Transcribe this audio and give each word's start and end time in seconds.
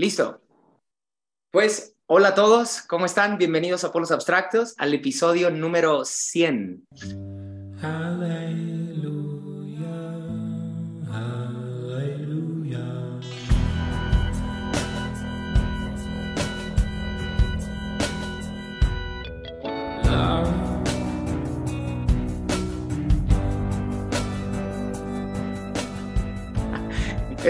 Listo. 0.00 0.40
Pues, 1.50 1.94
hola 2.06 2.28
a 2.28 2.34
todos, 2.34 2.80
¿cómo 2.88 3.04
están? 3.04 3.36
Bienvenidos 3.36 3.84
a 3.84 3.92
Polos 3.92 4.10
Abstractos, 4.10 4.72
al 4.78 4.94
episodio 4.94 5.50
número 5.50 6.06
100. 6.06 6.86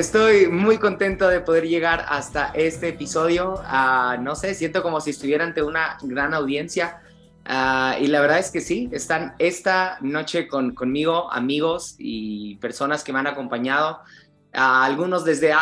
Estoy 0.00 0.46
muy 0.46 0.78
contento 0.78 1.28
de 1.28 1.40
poder 1.40 1.68
llegar 1.68 2.06
hasta 2.08 2.52
este 2.54 2.88
episodio. 2.88 3.56
Ah, 3.66 4.16
no 4.18 4.34
sé, 4.34 4.54
siento 4.54 4.82
como 4.82 4.98
si 5.02 5.10
estuviera 5.10 5.44
ante 5.44 5.62
una 5.62 5.98
gran 6.00 6.32
audiencia. 6.32 7.02
Ah, 7.44 7.98
y 8.00 8.06
la 8.06 8.22
verdad 8.22 8.38
es 8.38 8.50
que 8.50 8.62
sí, 8.62 8.88
están 8.92 9.34
esta 9.38 9.98
noche 10.00 10.48
con, 10.48 10.74
conmigo 10.74 11.30
amigos 11.30 11.96
y 11.98 12.56
personas 12.56 13.04
que 13.04 13.12
me 13.12 13.18
han 13.18 13.26
acompañado. 13.26 14.00
Ah, 14.54 14.86
algunos 14.86 15.22
desde, 15.26 15.52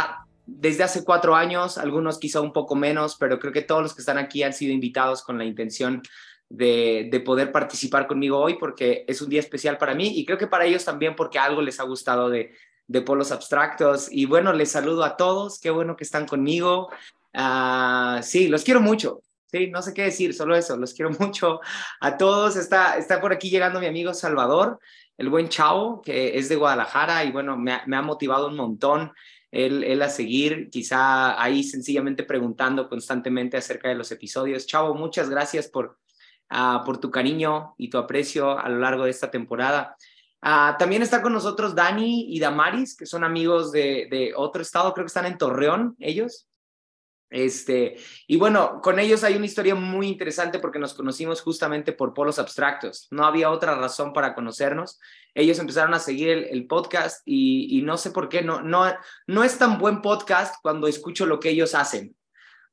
desde 0.47 0.85
hace 0.85 1.03
cuatro 1.03 1.35
años, 1.35 1.77
algunos 1.77 2.21
quizá 2.21 2.41
un 2.41 2.53
poco 2.53 2.77
menos, 2.77 3.17
pero 3.19 3.41
creo 3.41 3.53
que 3.53 3.63
todos 3.63 3.83
los 3.83 3.93
que 3.93 4.03
están 4.03 4.19
aquí 4.19 4.45
han 4.45 4.53
sido 4.53 4.73
invitados 4.73 5.25
con 5.25 5.37
la 5.37 5.47
intención 5.47 6.01
de, 6.49 7.09
de, 7.11 7.21
poder 7.21 7.51
participar 7.51 8.07
conmigo 8.07 8.39
hoy 8.39 8.55
porque 8.55 9.05
es 9.09 9.21
un 9.21 9.29
día 9.29 9.41
especial 9.41 9.79
para 9.79 9.95
mí 9.95 10.19
y 10.19 10.25
creo 10.25 10.39
que 10.39 10.47
para 10.47 10.65
ellos 10.65 10.83
también 10.83 11.15
porque 11.15 11.39
algo 11.39 11.61
les 11.61 11.79
ha 11.79 11.83
gustado 11.83 12.31
de, 12.31 12.55
de 12.89 13.03
Polos 13.03 13.31
Abstractos. 13.31 14.09
Y 14.11 14.25
bueno, 14.27 14.53
les 14.53 14.73
saludo 14.73 15.05
a 15.05 15.17
todos, 15.17 15.61
qué 15.61 15.71
bueno 15.71 15.95
que 15.97 16.05
están 16.05 16.27
conmigo. 16.27 16.89
Uh, 17.35 18.23
sí, 18.23 18.49
los 18.49 18.65
quiero 18.65 18.81
mucho. 18.81 19.23
Sí, 19.51 19.69
no 19.71 19.81
sé 19.81 19.95
qué 19.95 20.03
decir, 20.03 20.35
solo 20.35 20.57
eso, 20.57 20.77
los 20.77 20.93
quiero 20.93 21.11
mucho 21.21 21.61
a 22.01 22.17
todos. 22.17 22.57
Está, 22.57 22.97
está 22.97 23.21
por 23.21 23.33
aquí 23.33 23.51
llegando 23.51 23.79
mi 23.81 23.87
amigo 23.87 24.13
Salvador, 24.13 24.81
el 25.17 25.29
buen 25.29 25.49
Chavo, 25.49 26.03
que 26.03 26.37
es 26.39 26.49
de 26.49 26.57
Guadalajara 26.57 27.25
y 27.25 27.31
bueno, 27.31 27.57
me 27.57 27.73
ha, 27.73 27.83
me 27.87 27.97
ha 27.97 28.03
motivado 28.03 28.49
un 28.49 28.57
montón 28.57 29.13
él, 29.51 29.83
él, 29.85 30.03
a 30.03 30.11
seguir, 30.11 30.69
quizá 30.69 31.43
ahí 31.43 31.63
sencillamente 31.63 32.23
preguntando 32.23 32.89
constantemente 32.89 33.57
acerca 33.57 33.89
de 33.89 33.95
los 33.95 34.13
episodios. 34.13 34.67
Chavo, 34.67 34.95
muchas 34.95 35.31
gracias 35.31 35.69
por, 35.69 35.99
uh, 36.51 36.85
por 36.85 36.99
tu 36.99 37.11
cariño 37.11 37.75
y 37.79 37.89
tu 37.89 37.97
aprecio 37.97 38.59
a 38.59 38.69
lo 38.69 38.79
largo 38.79 39.05
de 39.05 39.11
esta 39.11 39.31
temporada. 39.31 39.97
Uh, 40.41 40.79
también 40.79 41.03
está 41.03 41.21
con 41.21 41.33
nosotros 41.33 41.75
Dani 41.75 42.27
y 42.29 42.39
Damaris, 42.39 42.97
que 42.97 43.07
son 43.07 43.25
amigos 43.25 43.73
de, 43.73 44.33
otro 44.37 44.63
estado, 44.63 44.95
creo 44.95 45.05
que 45.05 45.09
están 45.09 45.27
en 45.27 45.39
Torreón, 45.39 45.97
ellos. 45.99 46.47
Este, 47.31 47.97
y 48.27 48.39
bueno, 48.39 48.81
con 48.81 48.99
ellos 48.99 49.23
hay 49.23 49.35
una 49.35 49.45
historia 49.45 49.75
muy 49.75 50.09
interesante 50.09 50.59
porque 50.61 50.79
nos 50.79 50.95
conocimos 50.95 51.43
justamente 51.43 51.93
por 51.93 52.15
polos 52.15 52.39
abstractos. 52.39 53.09
No 53.11 53.27
había 53.27 53.51
otra 53.51 53.75
razón 53.75 54.13
para 54.13 54.35
conocernos. 54.35 54.99
Ellos 55.35 55.59
empezaron 55.59 55.93
a 55.93 55.99
seguir 55.99 56.31
el, 56.31 56.45
el 56.45 56.67
podcast 56.67 57.21
y, 57.27 57.77
y, 57.77 57.83
no 57.83 57.99
sé 57.99 58.13
por 58.13 58.29
qué, 58.29 58.43
no, 58.43 58.63
no, 58.63 58.87
no 59.27 59.45
es 59.45 59.59
tan 59.59 59.79
buen 59.79 60.01
podcast 60.01 60.55
cuando 60.63 60.87
escucho 60.87 61.27
lo 61.27 61.39
que 61.39 61.51
ellos 61.51 61.75
hacen. 61.75 62.17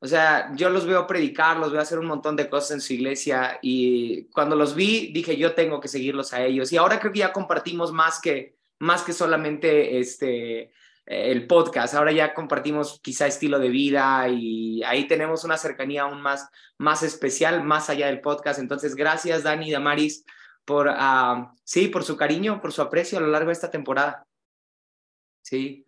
O 0.05 0.07
sea, 0.07 0.51
yo 0.55 0.69
los 0.69 0.85
veo 0.85 1.07
predicar, 1.07 1.57
los 1.57 1.71
veo 1.71 1.81
hacer 1.81 1.97
un 1.97 2.05
montón 2.05 2.35
de 2.35 2.47
cosas 2.47 2.71
en 2.71 2.81
su 2.81 2.93
iglesia 2.93 3.57
y 3.63 4.25
cuando 4.25 4.55
los 4.55 4.75
vi 4.75 5.11
dije 5.11 5.35
yo 5.35 5.55
tengo 5.55 5.79
que 5.79 5.87
seguirlos 5.87 6.31
a 6.31 6.45
ellos 6.45 6.71
y 6.71 6.77
ahora 6.77 6.99
creo 6.99 7.11
que 7.11 7.19
ya 7.19 7.33
compartimos 7.33 7.91
más 7.91 8.21
que 8.21 8.55
más 8.77 9.01
que 9.01 9.13
solamente 9.13 9.97
este 9.99 10.71
el 11.07 11.47
podcast, 11.47 11.95
ahora 11.95 12.11
ya 12.11 12.35
compartimos 12.35 12.99
quizá 13.01 13.25
estilo 13.25 13.57
de 13.57 13.69
vida 13.69 14.27
y 14.29 14.83
ahí 14.83 15.07
tenemos 15.07 15.43
una 15.43 15.57
cercanía 15.57 16.03
aún 16.03 16.21
más 16.21 16.49
más 16.77 17.01
especial 17.01 17.63
más 17.63 17.89
allá 17.89 18.05
del 18.05 18.21
podcast. 18.21 18.59
Entonces, 18.59 18.95
gracias 18.95 19.41
Dani 19.41 19.69
y 19.69 19.71
Damaris 19.71 20.23
por 20.65 20.87
uh, 20.87 21.49
sí, 21.63 21.87
por 21.87 22.03
su 22.03 22.15
cariño, 22.15 22.61
por 22.61 22.71
su 22.71 22.83
aprecio 22.83 23.17
a 23.17 23.21
lo 23.21 23.27
largo 23.27 23.47
de 23.47 23.53
esta 23.53 23.71
temporada. 23.71 24.27
Sí. 25.41 25.84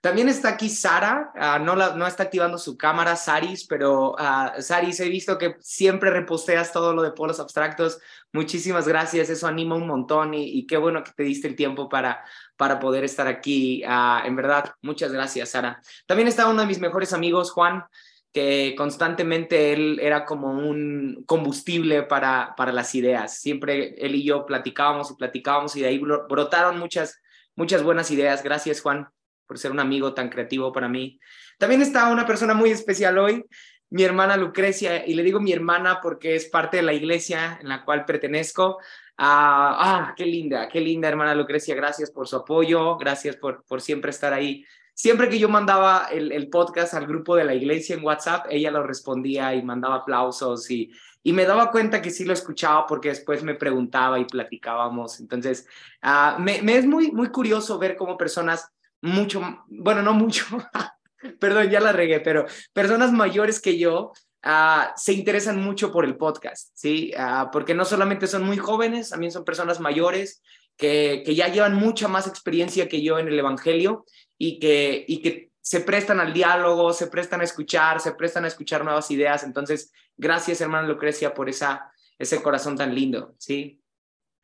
También 0.00 0.30
está 0.30 0.48
aquí 0.48 0.70
Sara, 0.70 1.30
uh, 1.34 1.62
no, 1.62 2.06
está 2.06 2.22
activando 2.22 2.56
su 2.56 2.78
cámara, 2.78 3.16
Saris, 3.16 3.66
pero 3.66 4.12
uh, 4.12 4.60
Saris, 4.60 4.98
he 5.00 5.10
visto 5.10 5.36
que 5.36 5.56
siempre 5.60 6.08
reposteas 6.08 6.72
todo 6.72 6.94
lo 6.94 7.02
de 7.02 7.10
polos 7.10 7.38
abstractos. 7.38 8.00
Muchísimas 8.32 8.88
gracias, 8.88 9.28
eso 9.28 9.46
anima 9.46 9.74
un 9.74 9.86
montón 9.86 10.32
y, 10.32 10.66
qué 10.66 10.78
bueno 10.78 11.04
que 11.04 11.12
te 11.12 11.22
diste 11.22 11.48
el 11.48 11.54
tiempo 11.54 11.90
para, 11.90 12.24
para 12.56 12.80
poder 12.80 13.04
estar 13.04 13.26
aquí. 13.26 13.82
Uh, 13.84 14.26
en 14.26 14.36
verdad, 14.36 14.72
muchas 14.80 15.12
gracias, 15.12 15.50
Sara. 15.50 15.82
También 16.06 16.28
está 16.28 16.48
uno 16.48 16.62
de 16.62 16.68
mis 16.68 16.80
mejores 16.80 17.12
amigos, 17.12 17.50
Juan, 17.50 17.84
que 18.32 18.74
constantemente 18.78 19.74
él 19.74 19.98
era 20.00 20.24
como 20.24 20.50
un 20.50 21.24
combustible 21.26 22.04
para, 22.04 22.54
para 22.56 22.72
las 22.72 22.94
ideas. 22.94 23.36
Siempre 23.36 23.94
él 23.98 24.14
y 24.14 24.24
yo 24.24 24.46
platicábamos 24.46 25.10
y 25.10 25.16
platicábamos 25.16 25.76
y 25.76 25.82
de 25.82 25.88
ahí 25.88 25.98
brotaron 25.98 26.78
muchas, 26.78 27.20
muchas 27.54 27.82
buenas 27.82 28.10
ideas. 28.10 28.42
Gracias, 28.42 28.80
Juan 28.80 29.10
por 29.50 29.58
ser 29.58 29.72
un 29.72 29.80
amigo 29.80 30.14
tan 30.14 30.28
creativo 30.28 30.70
para 30.70 30.88
mí. 30.88 31.18
También 31.58 31.82
está 31.82 32.08
una 32.12 32.24
persona 32.24 32.54
muy 32.54 32.70
especial 32.70 33.18
hoy, 33.18 33.44
mi 33.88 34.04
hermana 34.04 34.36
Lucrecia, 34.36 35.04
y 35.04 35.14
le 35.14 35.24
digo 35.24 35.40
mi 35.40 35.52
hermana 35.52 35.98
porque 36.00 36.36
es 36.36 36.44
parte 36.48 36.76
de 36.76 36.84
la 36.84 36.92
iglesia 36.92 37.58
en 37.60 37.68
la 37.68 37.84
cual 37.84 38.04
pertenezco. 38.04 38.78
Ah, 39.16 39.76
ah 39.80 40.14
qué 40.16 40.24
linda, 40.24 40.68
qué 40.68 40.80
linda 40.80 41.08
hermana 41.08 41.34
Lucrecia, 41.34 41.74
gracias 41.74 42.12
por 42.12 42.28
su 42.28 42.36
apoyo, 42.36 42.96
gracias 42.96 43.34
por, 43.34 43.64
por 43.64 43.80
siempre 43.80 44.12
estar 44.12 44.32
ahí. 44.32 44.64
Siempre 44.94 45.28
que 45.28 45.40
yo 45.40 45.48
mandaba 45.48 46.06
el, 46.12 46.30
el, 46.30 46.48
podcast 46.48 46.94
al 46.94 47.08
grupo 47.08 47.34
de 47.34 47.42
la 47.42 47.54
iglesia 47.54 47.96
en 47.96 48.04
WhatsApp, 48.04 48.46
ella 48.50 48.70
lo 48.70 48.84
respondía 48.84 49.52
y 49.56 49.64
mandaba 49.64 49.96
aplausos 49.96 50.70
y, 50.70 50.92
y 51.24 51.32
me 51.32 51.44
daba 51.44 51.72
cuenta 51.72 52.00
que 52.00 52.10
sí 52.10 52.24
lo 52.24 52.34
escuchaba 52.34 52.86
porque 52.86 53.08
después 53.08 53.42
me 53.42 53.56
preguntaba 53.56 54.20
y 54.20 54.26
platicábamos. 54.26 55.18
Entonces, 55.18 55.66
uh, 56.04 56.40
me, 56.40 56.62
me 56.62 56.76
es 56.76 56.86
muy, 56.86 57.10
muy 57.10 57.30
curioso 57.30 57.80
ver 57.80 57.96
cómo 57.96 58.16
personas 58.16 58.70
mucho, 59.02 59.64
bueno, 59.68 60.02
no 60.02 60.12
mucho, 60.12 60.44
perdón, 61.40 61.70
ya 61.70 61.80
la 61.80 61.92
regué, 61.92 62.20
pero 62.20 62.46
personas 62.72 63.12
mayores 63.12 63.60
que 63.60 63.78
yo 63.78 64.12
uh, 64.44 64.84
se 64.96 65.12
interesan 65.12 65.62
mucho 65.62 65.92
por 65.92 66.04
el 66.04 66.16
podcast, 66.16 66.70
¿sí? 66.74 67.12
Uh, 67.16 67.50
porque 67.50 67.74
no 67.74 67.84
solamente 67.84 68.26
son 68.26 68.44
muy 68.44 68.56
jóvenes, 68.56 69.10
también 69.10 69.32
son 69.32 69.44
personas 69.44 69.80
mayores 69.80 70.42
que, 70.76 71.22
que 71.24 71.34
ya 71.34 71.48
llevan 71.48 71.74
mucha 71.74 72.08
más 72.08 72.26
experiencia 72.26 72.88
que 72.88 73.02
yo 73.02 73.18
en 73.18 73.28
el 73.28 73.38
Evangelio 73.38 74.04
y 74.38 74.58
que, 74.58 75.04
y 75.06 75.20
que 75.20 75.50
se 75.60 75.80
prestan 75.80 76.20
al 76.20 76.32
diálogo, 76.32 76.92
se 76.92 77.08
prestan 77.08 77.42
a 77.42 77.44
escuchar, 77.44 78.00
se 78.00 78.12
prestan 78.12 78.44
a 78.44 78.48
escuchar 78.48 78.82
nuevas 78.84 79.10
ideas. 79.10 79.44
Entonces, 79.44 79.92
gracias, 80.16 80.60
hermana 80.60 80.88
Lucrecia, 80.88 81.34
por 81.34 81.48
esa, 81.48 81.92
ese 82.18 82.42
corazón 82.42 82.76
tan 82.76 82.94
lindo, 82.94 83.34
¿sí? 83.38 83.80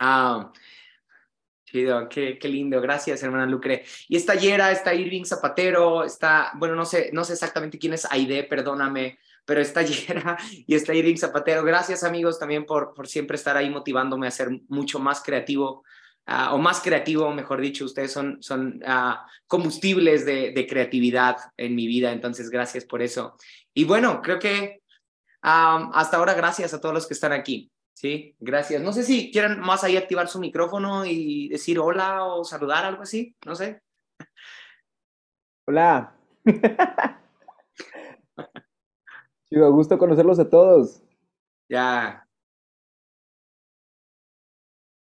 Uh, 0.00 0.50
qué, 2.10 2.38
qué, 2.38 2.48
lindo, 2.48 2.81
gracias 2.81 3.22
hermana 3.22 3.47
Lucre. 3.47 3.84
Y 4.09 4.16
está 4.16 4.34
Yera, 4.34 4.70
está 4.70 4.94
Irving 4.94 5.25
Zapatero, 5.25 6.04
está, 6.04 6.53
bueno, 6.56 6.75
no 6.75 6.84
sé, 6.84 7.10
no 7.12 7.25
sé 7.25 7.34
exactamente 7.34 7.78
quién 7.78 7.92
es 7.92 8.06
Aide, 8.10 8.44
perdóname, 8.44 9.19
pero 9.44 9.60
está 9.60 9.82
Yera 9.82 10.37
y 10.66 10.75
está 10.75 10.94
Irving 10.94 11.16
Zapatero. 11.16 11.62
Gracias 11.62 12.04
amigos 12.04 12.38
también 12.38 12.66
por, 12.66 12.94
por 12.94 13.06
siempre 13.06 13.37
estar 13.37 13.56
ahí 13.56 13.70
motivándome 13.70 14.26
a 14.26 14.31
ser 14.31 14.50
mucho 14.69 14.98
más 14.98 15.22
creativo, 15.22 15.84
uh, 16.26 16.54
o 16.54 16.59
más 16.59 16.81
creativo, 16.81 17.32
mejor 17.32 17.60
dicho, 17.60 17.84
ustedes 17.84 18.12
son, 18.12 18.43
son 18.43 18.82
uh, 18.87 19.14
combustibles 19.47 20.26
de, 20.26 20.53
de, 20.53 20.66
creatividad 20.66 21.37
en 21.56 21.75
mi 21.75 21.87
vida, 21.87 22.12
entonces 22.12 22.50
gracias 22.50 22.84
por 22.84 23.03
eso. 23.03 23.37
Y 23.72 23.84
bueno, 23.84 24.20
creo 24.22 24.38
que 24.38 24.82
um, 25.43 25.91
hasta 25.94 26.16
ahora 26.16 26.34
gracias 26.34 26.75
a 26.75 26.81
todos 26.81 26.94
los 26.94 27.06
que 27.06 27.14
están 27.14 27.32
aquí. 27.32 27.70
Sí, 27.97 28.37
gracias. 28.39 28.83
No 28.83 28.93
sé 28.93 29.03
si 29.05 29.33
quieren 29.33 29.59
más 29.59 29.83
ahí 29.83 29.97
activar 29.97 30.29
su 30.29 30.39
micrófono 30.39 31.07
y 31.07 31.49
decir 31.49 31.79
hola 31.79 32.25
o 32.25 32.45
saludar, 32.45 32.84
algo 32.84 33.03
así, 33.03 33.34
no 33.47 33.55
sé. 33.55 33.81
Hola. 35.67 36.15
Chido, 39.49 39.73
gusto 39.73 39.97
conocerlos 39.97 40.38
a 40.38 40.50
todos. 40.50 41.03
Ya. 41.70 42.29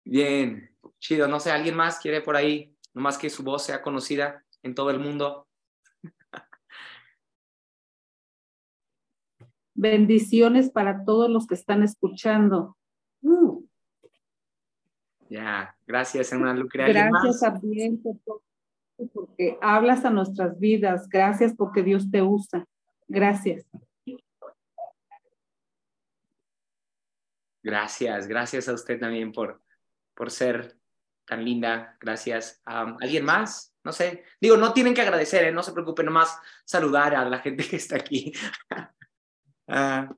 Bien, 0.05 0.71
chido. 0.99 1.29
No 1.29 1.41
sé, 1.41 1.51
¿alguien 1.53 1.77
más 1.77 1.99
quiere 1.99 2.21
por 2.21 2.37
ahí? 2.37 2.77
Nomás 2.93 3.17
que 3.17 3.31
su 3.31 3.43
voz 3.43 3.65
sea 3.65 3.81
conocida 3.81 4.45
en 4.63 4.75
todo 4.75 4.91
el 4.91 4.99
mundo. 4.99 5.49
Bendiciones 9.75 10.71
para 10.71 11.05
todos 11.05 11.31
los 11.31 11.47
que 11.47 11.55
están 11.55 11.83
escuchando. 11.83 12.76
Uh. 13.27 13.67
Ya, 15.29 15.77
gracias, 15.87 16.33
hermana 16.33 16.55
Lucre. 16.55 16.93
Gracias 16.93 17.41
también 17.41 18.01
porque 19.13 19.59
hablas 19.61 20.05
a 20.05 20.11
nuestras 20.11 20.59
vidas. 20.59 21.09
Gracias 21.09 21.55
porque 21.57 21.83
Dios 21.83 22.11
te 22.11 22.23
usa. 22.23 22.65
Gracias. 23.09 23.67
Gracias, 27.63 28.29
gracias 28.29 28.69
a 28.69 28.75
usted 28.75 29.01
también 29.01 29.33
por, 29.33 29.61
por 30.15 30.31
ser 30.31 30.79
tan 31.25 31.45
linda. 31.45 31.97
Gracias. 32.01 32.63
Um, 32.65 32.97
¿Alguien 33.01 33.25
más? 33.25 33.77
no 33.87 33.93
sé. 33.93 34.25
Digo, 34.41 34.57
no 34.57 34.73
tienen 34.73 34.93
que 34.93 35.01
agradecer, 35.01 35.45
¿eh? 35.45 35.53
no 35.53 35.63
se 35.63 35.73
preocupen, 35.73 36.07
nomás 36.07 36.37
saludar 36.65 37.15
a 37.15 37.25
la 37.25 37.39
gente 37.39 37.67
que 37.67 37.77
está 37.77 37.97
aquí. 37.97 38.33
Ah, 39.69 40.09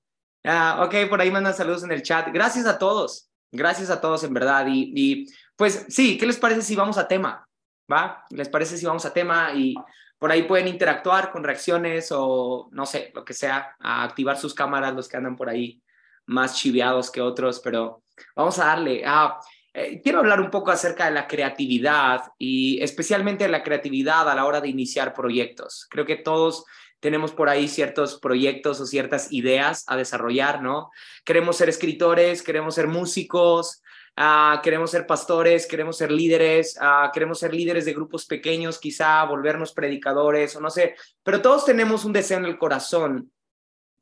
ah, 0.48 0.84
ok, 0.84 1.08
por 1.08 1.20
ahí 1.20 1.30
mandan 1.30 1.54
saludos 1.54 1.84
en 1.84 1.92
el 1.92 2.02
chat. 2.02 2.28
Gracias 2.32 2.66
a 2.66 2.78
todos, 2.78 3.30
gracias 3.52 3.90
a 3.90 4.00
todos 4.00 4.24
en 4.24 4.34
verdad. 4.34 4.66
Y, 4.66 4.92
y 4.94 5.26
pues 5.56 5.86
sí, 5.88 6.18
¿qué 6.18 6.26
les 6.26 6.38
parece 6.38 6.62
si 6.62 6.74
vamos 6.74 6.98
a 6.98 7.06
tema? 7.06 7.46
¿Va? 7.90 8.24
¿Les 8.30 8.48
parece 8.48 8.76
si 8.76 8.86
vamos 8.86 9.04
a 9.04 9.12
tema 9.12 9.52
y 9.54 9.74
por 10.18 10.32
ahí 10.32 10.42
pueden 10.42 10.68
interactuar 10.68 11.30
con 11.30 11.44
reacciones 11.44 12.08
o 12.10 12.68
no 12.72 12.86
sé, 12.86 13.12
lo 13.14 13.24
que 13.24 13.34
sea, 13.34 13.76
a 13.78 14.02
activar 14.02 14.36
sus 14.36 14.54
cámaras 14.54 14.94
los 14.94 15.08
que 15.08 15.16
andan 15.16 15.36
por 15.36 15.48
ahí 15.48 15.80
más 16.26 16.56
chiviados 16.56 17.10
que 17.10 17.20
otros, 17.20 17.60
pero 17.60 18.02
vamos 18.34 18.58
a 18.58 18.66
darle. 18.66 19.02
Ah, 19.06 19.40
eh, 19.72 20.00
quiero 20.02 20.18
hablar 20.18 20.40
un 20.40 20.50
poco 20.50 20.70
acerca 20.70 21.04
de 21.06 21.12
la 21.12 21.26
creatividad 21.26 22.32
y 22.36 22.82
especialmente 22.82 23.44
de 23.44 23.50
la 23.50 23.62
creatividad 23.62 24.28
a 24.28 24.34
la 24.34 24.44
hora 24.44 24.60
de 24.60 24.68
iniciar 24.68 25.14
proyectos. 25.14 25.86
Creo 25.88 26.04
que 26.04 26.16
todos 26.16 26.64
tenemos 27.00 27.32
por 27.32 27.48
ahí 27.48 27.68
ciertos 27.68 28.18
proyectos 28.18 28.80
o 28.80 28.86
ciertas 28.86 29.32
ideas 29.32 29.84
a 29.86 29.96
desarrollar, 29.96 30.62
¿no? 30.62 30.90
Queremos 31.24 31.56
ser 31.56 31.68
escritores, 31.68 32.42
queremos 32.42 32.74
ser 32.74 32.88
músicos, 32.88 33.82
Ah, 34.20 34.60
queremos 34.64 34.90
ser 34.90 35.06
pastores, 35.06 35.64
queremos 35.68 35.96
ser 35.96 36.10
líderes, 36.10 36.76
ah, 36.80 37.08
queremos 37.14 37.38
ser 37.38 37.54
líderes 37.54 37.84
de 37.84 37.92
grupos 37.92 38.26
pequeños, 38.26 38.80
quizá 38.80 39.22
volvernos 39.24 39.72
predicadores 39.72 40.56
o 40.56 40.60
no 40.60 40.70
sé, 40.70 40.96
pero 41.22 41.40
todos 41.40 41.64
tenemos 41.64 42.04
un 42.04 42.12
deseo 42.12 42.38
en 42.38 42.46
el 42.46 42.58
corazón 42.58 43.30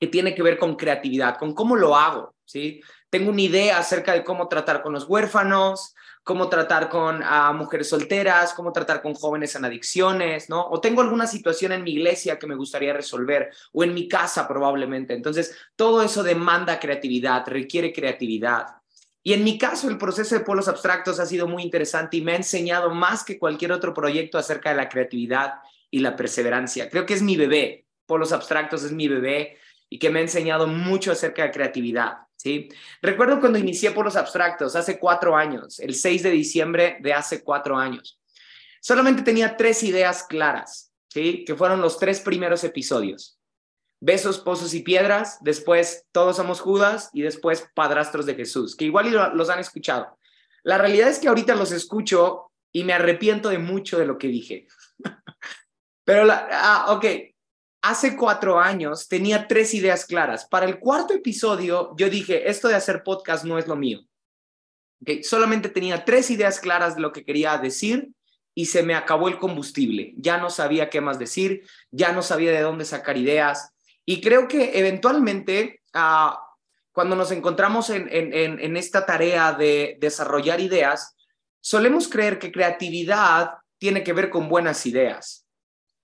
que 0.00 0.06
tiene 0.06 0.34
que 0.34 0.42
ver 0.42 0.56
con 0.56 0.74
creatividad, 0.74 1.36
con 1.36 1.52
cómo 1.52 1.76
lo 1.76 1.96
hago, 1.96 2.34
¿sí? 2.46 2.80
Tengo 3.10 3.30
una 3.30 3.42
idea 3.42 3.76
acerca 3.76 4.14
de 4.14 4.24
cómo 4.24 4.48
tratar 4.48 4.82
con 4.82 4.94
los 4.94 5.04
huérfanos, 5.04 5.94
cómo 6.26 6.48
tratar 6.48 6.88
con 6.88 7.22
mujeres 7.54 7.88
solteras, 7.88 8.52
cómo 8.52 8.72
tratar 8.72 9.00
con 9.00 9.14
jóvenes 9.14 9.54
en 9.54 9.64
adicciones, 9.64 10.50
¿no? 10.50 10.66
O 10.70 10.80
tengo 10.80 11.00
alguna 11.00 11.28
situación 11.28 11.70
en 11.70 11.84
mi 11.84 11.92
iglesia 11.92 12.36
que 12.36 12.48
me 12.48 12.56
gustaría 12.56 12.92
resolver, 12.92 13.52
o 13.72 13.84
en 13.84 13.94
mi 13.94 14.08
casa 14.08 14.48
probablemente. 14.48 15.14
Entonces, 15.14 15.56
todo 15.76 16.02
eso 16.02 16.24
demanda 16.24 16.80
creatividad, 16.80 17.46
requiere 17.46 17.92
creatividad. 17.92 18.66
Y 19.22 19.34
en 19.34 19.44
mi 19.44 19.56
caso, 19.56 19.88
el 19.88 19.98
proceso 19.98 20.34
de 20.34 20.40
polos 20.40 20.66
abstractos 20.66 21.20
ha 21.20 21.26
sido 21.26 21.46
muy 21.46 21.62
interesante 21.62 22.16
y 22.16 22.22
me 22.22 22.32
ha 22.32 22.36
enseñado 22.36 22.90
más 22.90 23.22
que 23.22 23.38
cualquier 23.38 23.70
otro 23.70 23.94
proyecto 23.94 24.36
acerca 24.36 24.70
de 24.70 24.76
la 24.76 24.88
creatividad 24.88 25.60
y 25.92 26.00
la 26.00 26.16
perseverancia. 26.16 26.90
Creo 26.90 27.06
que 27.06 27.14
es 27.14 27.22
mi 27.22 27.36
bebé. 27.36 27.86
Polos 28.04 28.32
abstractos 28.32 28.82
es 28.82 28.90
mi 28.90 29.06
bebé 29.06 29.58
y 29.88 30.00
que 30.00 30.10
me 30.10 30.18
ha 30.18 30.22
enseñado 30.22 30.66
mucho 30.66 31.12
acerca 31.12 31.44
de 31.44 31.52
creatividad. 31.52 32.25
Recuerdo 33.02 33.40
cuando 33.40 33.58
inicié 33.58 33.90
Polos 33.90 34.16
abstractos 34.16 34.76
hace 34.76 34.98
cuatro 34.98 35.36
años, 35.36 35.80
el 35.80 35.94
6 35.94 36.22
de 36.22 36.30
diciembre 36.30 36.98
de 37.00 37.12
hace 37.12 37.42
cuatro 37.42 37.76
años. 37.76 38.20
Solamente 38.80 39.22
tenía 39.22 39.56
tres 39.56 39.82
ideas 39.82 40.24
claras, 40.24 40.92
que 41.12 41.54
fueron 41.56 41.80
los 41.80 41.98
tres 41.98 42.20
primeros 42.20 42.62
episodios. 42.64 43.36
Besos, 44.00 44.38
Pozos 44.38 44.74
y 44.74 44.80
Piedras, 44.80 45.38
después 45.40 46.06
Todos 46.12 46.36
somos 46.36 46.60
Judas 46.60 47.10
y 47.12 47.22
después 47.22 47.68
Padrastros 47.74 48.26
de 48.26 48.34
Jesús, 48.34 48.76
que 48.76 48.84
igual 48.84 49.10
los 49.34 49.50
han 49.50 49.58
escuchado. 49.58 50.18
La 50.62 50.78
realidad 50.78 51.08
es 51.08 51.18
que 51.18 51.28
ahorita 51.28 51.54
los 51.54 51.72
escucho 51.72 52.52
y 52.72 52.84
me 52.84 52.92
arrepiento 52.92 53.48
de 53.48 53.58
mucho 53.58 53.98
de 53.98 54.06
lo 54.06 54.18
que 54.18 54.28
dije. 54.28 54.66
Pero, 56.04 56.24
la, 56.24 56.48
ah, 56.52 56.92
ok, 56.92 57.04
hace 57.88 58.16
cuatro 58.16 58.58
años 58.58 59.08
tenía 59.08 59.46
tres 59.46 59.72
ideas 59.74 60.04
claras. 60.04 60.46
Para 60.46 60.66
el 60.66 60.78
cuarto 60.78 61.14
episodio 61.14 61.94
yo 61.96 62.10
dije, 62.10 62.50
esto 62.50 62.68
de 62.68 62.74
hacer 62.74 63.02
podcast 63.02 63.44
no 63.44 63.58
es 63.58 63.66
lo 63.68 63.76
mío. 63.76 64.00
Okay, 65.02 65.22
solamente 65.22 65.68
tenía 65.68 66.04
tres 66.04 66.30
ideas 66.30 66.58
claras 66.58 66.96
de 66.96 67.02
lo 67.02 67.12
que 67.12 67.24
quería 67.24 67.56
decir 67.58 68.08
y 68.54 68.66
se 68.66 68.82
me 68.82 68.94
acabó 68.94 69.28
el 69.28 69.38
combustible. 69.38 70.14
Ya 70.16 70.38
no 70.38 70.50
sabía 70.50 70.90
qué 70.90 71.00
más 71.00 71.18
decir, 71.18 71.62
ya 71.90 72.12
no 72.12 72.22
sabía 72.22 72.50
de 72.50 72.60
dónde 72.60 72.84
sacar 72.84 73.16
ideas. 73.16 73.72
Y 74.04 74.20
creo 74.20 74.48
que 74.48 74.78
eventualmente, 74.78 75.82
ah, 75.92 76.40
cuando 76.92 77.14
nos 77.14 77.30
encontramos 77.30 77.90
en, 77.90 78.08
en, 78.10 78.76
esta 78.76 79.04
tarea 79.04 79.52
de 79.52 79.98
desarrollar 80.00 80.60
ideas, 80.60 81.14
solemos 81.60 82.08
creer 82.08 82.38
que 82.38 82.50
creatividad 82.50 83.50
tiene 83.78 84.02
que 84.02 84.14
ver 84.14 84.30
con 84.30 84.48
buenas 84.48 84.86
ideas. 84.86 85.45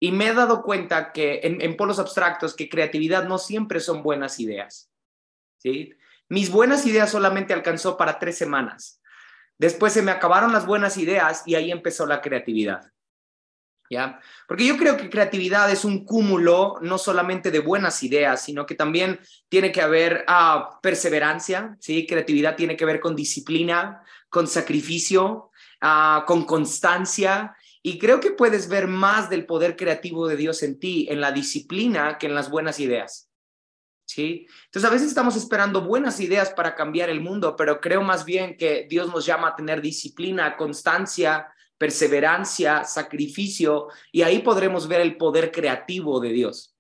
Y 0.03 0.11
me 0.11 0.27
he 0.27 0.35
dado 0.35 0.65
cuenta 0.65 1.13
que 1.13 1.43
en, 1.45 1.77
polos 1.77 2.01
abstractos, 2.01 2.57
que 2.57 2.69
creatividad 2.69 3.29
no 3.29 3.39
siempre 3.39 3.79
son 3.79 4.03
buenas 4.03 4.41
ideas. 4.41 4.91
¿sí? 5.59 5.95
Mis 6.29 6.51
buenas 6.51 6.85
ideas 6.87 7.09
solamente 7.09 7.55
alcanzó 7.55 7.97
para 7.97 8.19
tres 8.19 8.37
semanas. 8.37 9.01
Después 9.59 9.93
se 9.93 10.03
me 10.03 10.11
acabaron 10.11 10.53
las 10.53 10.67
buenas 10.67 10.97
ideas 10.97 11.45
y 11.47 11.55
ahí 11.55 11.71
empezó 11.71 12.05
la 12.05 12.21
creatividad. 12.21 12.93
Porque 14.47 14.67
yo 14.67 14.77
creo 14.77 14.97
que 14.97 15.11
creatividad 15.11 15.71
es 15.71 15.85
un 15.85 16.05
cúmulo 16.05 16.77
no 16.81 16.99
solamente 16.99 17.51
de 17.51 17.61
buenas 17.61 18.03
ideas, 18.03 18.43
sino 18.43 18.65
que 18.67 18.75
también 18.75 19.21
tiene 19.49 19.73
que 19.73 19.83
haber 19.83 20.25
ah, 20.27 20.79
perseverancia, 20.83 21.77
¿sí? 21.81 22.07
Creatividad 22.07 22.57
tiene 22.57 22.77
que 22.77 22.85
ver 22.85 23.01
con 23.01 23.15
disciplina, 23.15 24.03
con 24.29 24.47
sacrificio, 24.47 25.51
ah, 25.81 26.25
con 26.27 26.45
constancia. 26.45 27.57
Y 27.83 27.99
creo 27.99 28.21
que 28.21 28.31
puedes 28.31 28.69
ver 28.69 28.87
más 28.87 29.29
del 29.29 29.45
poder 29.45 29.77
creativo 29.77 30.29
de 30.29 30.37
Dios 30.37 30.63
en 30.63 30.79
ti, 30.79 31.09
en 31.11 31.21
la 31.21 31.33
disciplina, 31.33 32.17
que 32.19 32.27
en 32.27 32.35
las 32.35 32.49
buenas 32.49 32.79
ideas. 32.79 33.29
¿Sí? 34.05 34.47
Entonces 34.67 34.89
a 34.89 34.93
veces 34.93 35.09
estamos 35.09 35.37
esperando 35.37 35.83
buenas 35.83 36.21
ideas 36.21 36.51
para 36.51 36.75
cambiar 36.75 37.09
el 37.09 37.21
mundo, 37.21 37.57
pero 37.57 37.81
creo 37.81 38.03
más 38.03 38.25
bien 38.25 38.57
que 38.57 38.87
Dios 38.89 39.09
nos 39.09 39.25
llama 39.25 39.49
a 39.49 39.57
tener 39.57 39.81
disciplina, 39.81 40.57
constancia, 40.57 41.49
perseverancia, 41.79 42.85
sacrificio, 42.85 43.89
y 44.13 44.23
ahí 44.23 44.41
podremos 44.41 44.87
ver 44.87 45.01
el 45.01 45.17
poder 45.17 45.51
creativo 45.51 46.21
de 46.21 46.29
Dios. 46.29 46.72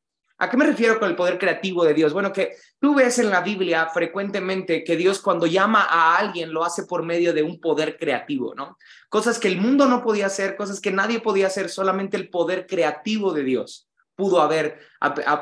¿A 0.43 0.51
qué 0.51 0.57
me 0.57 0.67
refiero 0.67 0.99
con 0.99 1.09
el 1.09 1.15
poder 1.15 1.39
creativo 1.39 1.85
de 1.85 1.95
Dios? 1.95 2.13
Bueno, 2.13 2.33
que 2.33 2.57
tú 2.81 2.97
ves 2.97 3.21
en 3.21 3.31
la 3.31 3.43
Biblia 3.43 3.89
frecuentemente 3.95 4.83
que 4.83 4.97
Dios 4.97 5.21
cuando 5.21 5.47
llama 5.47 5.87
a 5.89 6.17
alguien 6.17 6.53
lo 6.53 6.65
hace 6.65 6.83
por 6.83 7.05
medio 7.05 7.33
de 7.33 7.45
un 7.45 7.61
poder 7.61 7.97
creativo, 7.97 8.53
¿no? 8.53 8.77
Cosas 9.09 9.39
que 9.39 9.47
el 9.47 9.59
mundo 9.59 9.87
no 9.87 10.03
podía 10.03 10.27
hacer, 10.27 10.57
cosas 10.57 10.81
que 10.81 10.91
nadie 10.91 11.21
podía 11.21 11.47
hacer, 11.47 11.69
solamente 11.69 12.17
el 12.17 12.29
poder 12.29 12.67
creativo 12.67 13.33
de 13.33 13.45
Dios 13.45 13.89
pudo, 14.17 14.43
haber, 14.43 14.81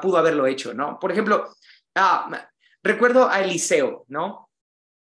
pudo 0.02 0.18
haberlo 0.18 0.46
hecho, 0.46 0.74
¿no? 0.74 0.98
Por 1.00 1.12
ejemplo, 1.12 1.48
ah, 1.94 2.50
recuerdo 2.82 3.26
a 3.30 3.40
Eliseo, 3.40 4.04
¿no? 4.08 4.50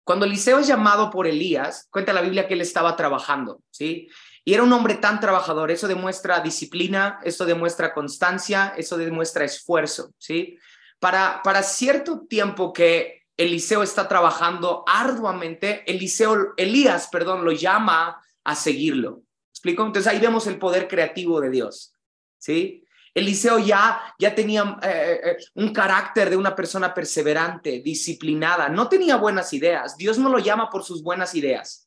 Cuando 0.03 0.25
Eliseo 0.25 0.59
es 0.59 0.67
llamado 0.67 1.09
por 1.09 1.27
Elías, 1.27 1.87
cuenta 1.89 2.11
la 2.11 2.21
Biblia 2.21 2.45
que 2.45 2.55
él 2.55 2.61
estaba 2.61 2.97
trabajando, 2.97 3.61
¿sí? 3.69 4.09
Y 4.47 4.53
era 4.53 4.63
un 4.63 4.71
hombre 4.71 4.95
tan 4.95 5.19
trabajador, 5.19 5.71
eso 5.71 5.89
demuestra 5.89 6.39
disciplina, 6.39 7.19
eso 7.21 7.45
demuestra 7.45 7.93
constancia, 7.93 8.73
eso 8.77 8.95
demuestra 8.95 9.43
esfuerzo, 9.43 10.13
¿sí? 10.17 10.57
Para, 11.01 11.41
para 11.43 11.61
cierto 11.61 12.21
tiempo 12.29 12.71
que 12.71 13.23
Eliseo 13.35 13.83
está 13.83 14.07
trabajando 14.07 14.85
arduamente, 14.87 15.83
Eliseo, 15.85 16.53
Elías, 16.55 17.09
perdón, 17.11 17.43
lo 17.43 17.51
llama 17.51 18.23
a 18.45 18.55
seguirlo. 18.55 19.23
¿Explico? 19.51 19.85
Entonces 19.85 20.09
ahí 20.09 20.19
vemos 20.21 20.47
el 20.47 20.57
poder 20.57 20.87
creativo 20.87 21.41
de 21.41 21.49
Dios, 21.49 21.93
¿sí? 22.37 22.85
Eliseo 23.13 23.59
ya, 23.59 24.01
ya 24.17 24.33
tenía 24.33 24.79
eh, 24.81 24.87
eh, 24.89 25.29
eh, 25.31 25.37
un 25.55 25.73
carácter 25.73 26.29
de 26.29 26.37
una 26.37 26.55
persona 26.55 26.93
perseverante, 26.93 27.81
disciplinada, 27.81 28.69
no 28.69 28.87
tenía 28.87 29.17
buenas 29.17 29.51
ideas. 29.51 29.97
Dios 29.97 30.17
no 30.17 30.29
lo 30.29 30.39
llama 30.39 30.69
por 30.69 30.85
sus 30.85 31.03
buenas 31.03 31.35
ideas. 31.35 31.86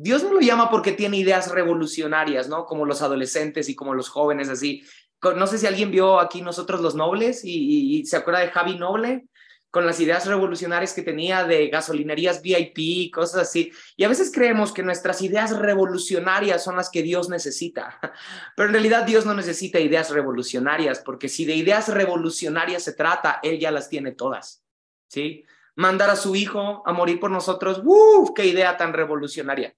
Dios 0.00 0.22
no 0.22 0.32
lo 0.32 0.40
llama 0.40 0.70
porque 0.70 0.92
tiene 0.92 1.16
ideas 1.16 1.50
revolucionarias, 1.50 2.48
¿no? 2.48 2.66
Como 2.66 2.86
los 2.86 3.02
adolescentes 3.02 3.68
y 3.68 3.74
como 3.74 3.94
los 3.94 4.08
jóvenes, 4.08 4.48
así. 4.48 4.84
No 5.20 5.48
sé 5.48 5.58
si 5.58 5.66
alguien 5.66 5.90
vio 5.90 6.20
aquí 6.20 6.40
nosotros 6.40 6.80
los 6.80 6.94
nobles 6.94 7.40
y, 7.44 8.04
se 8.06 8.16
acuerda 8.16 8.38
de 8.38 8.50
Javi 8.50 8.78
Noble 8.78 9.26
con 9.70 9.84
las 9.86 9.98
ideas 9.98 10.26
revolucionarias 10.26 10.94
que 10.94 11.02
tenía 11.02 11.42
de 11.44 11.66
gasolinerías 11.66 12.40
VIP, 12.42 13.12
cosas 13.12 13.48
así. 13.48 13.72
Y 13.96 14.04
a 14.04 14.08
veces 14.08 14.30
creemos 14.32 14.72
que 14.72 14.84
nuestras 14.84 15.20
ideas 15.20 15.58
revolucionarias 15.58 16.62
son 16.62 16.76
las 16.76 16.90
que 16.90 17.02
Dios 17.02 17.28
necesita, 17.28 17.98
pero 18.56 18.68
en 18.68 18.74
realidad 18.74 19.04
Dios 19.04 19.26
no 19.26 19.34
necesita 19.34 19.80
ideas 19.80 20.10
revolucionarias, 20.10 21.00
porque 21.00 21.28
si 21.28 21.44
de 21.44 21.56
ideas 21.56 21.88
revolucionarias 21.88 22.84
se 22.84 22.92
trata, 22.92 23.40
Él 23.42 23.58
ya 23.58 23.72
las 23.72 23.88
tiene 23.88 24.12
todas, 24.12 24.62
¿sí? 25.08 25.44
Mandar 25.74 26.10
a 26.10 26.16
su 26.16 26.36
hijo 26.36 26.84
a 26.86 26.92
morir 26.92 27.18
por 27.18 27.32
nosotros, 27.32 27.82
¡uf! 27.84 28.30
¡Qué 28.34 28.46
idea 28.46 28.76
tan 28.76 28.92
revolucionaria! 28.92 29.74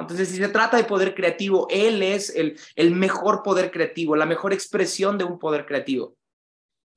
Entonces, 0.00 0.28
si 0.28 0.36
se 0.36 0.48
trata 0.48 0.76
de 0.76 0.84
poder 0.84 1.14
creativo, 1.14 1.66
Él 1.70 2.02
es 2.02 2.34
el, 2.34 2.90
mejor 2.94 3.42
poder 3.42 3.70
creativo, 3.70 4.16
la 4.16 4.26
mejor 4.26 4.52
expresión 4.52 5.16
de 5.16 5.24
un 5.24 5.38
poder 5.38 5.66
creativo. 5.66 6.16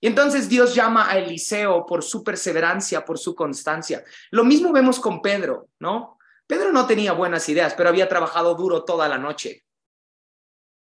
Y 0.03 0.07
entonces 0.07 0.50
Dios 0.50 0.74
llama 0.74 1.10
a 1.10 1.17
Eliseo 1.17 1.86
por 1.86 2.03
su 2.03 2.24
perseverancia, 2.24 3.05
por 3.05 3.19
su 3.19 3.36
constancia. 3.36 4.03
Lo 4.31 4.43
mismo 4.43 4.71
vemos 4.71 5.00
con 5.00 5.21
Pedro, 5.21 5.69
¿no? 5.79 6.17
Pedro 6.48 6.71
no 6.71 6.88
tenía 6.88 7.13
buenas 7.13 7.48
ideas, 7.50 7.75
pero 7.75 7.89
había 7.89 8.10
trabajado 8.10 8.55
duro 8.55 8.83
toda 8.83 9.07
la 9.07 9.19
noche. 9.19 9.63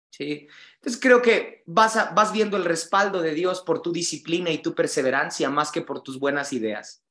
¿Sí? 0.09 0.47
Entonces 0.75 0.99
creo 0.99 1.21
que 1.21 1.63
vas, 1.67 1.95
vas 2.15 2.33
viendo 2.33 2.57
el 2.57 2.65
respaldo 2.65 3.21
de 3.21 3.33
Dios 3.33 3.61
por 3.61 3.81
tu 3.81 3.91
disciplina 3.91 4.49
y 4.49 4.61
tu 4.61 4.73
perseverancia 4.73 5.49
más 5.49 5.71
que 5.71 5.81
por 5.81 6.01
tus 6.01 6.19
buenas 6.19 6.51
ideas. 6.51 7.02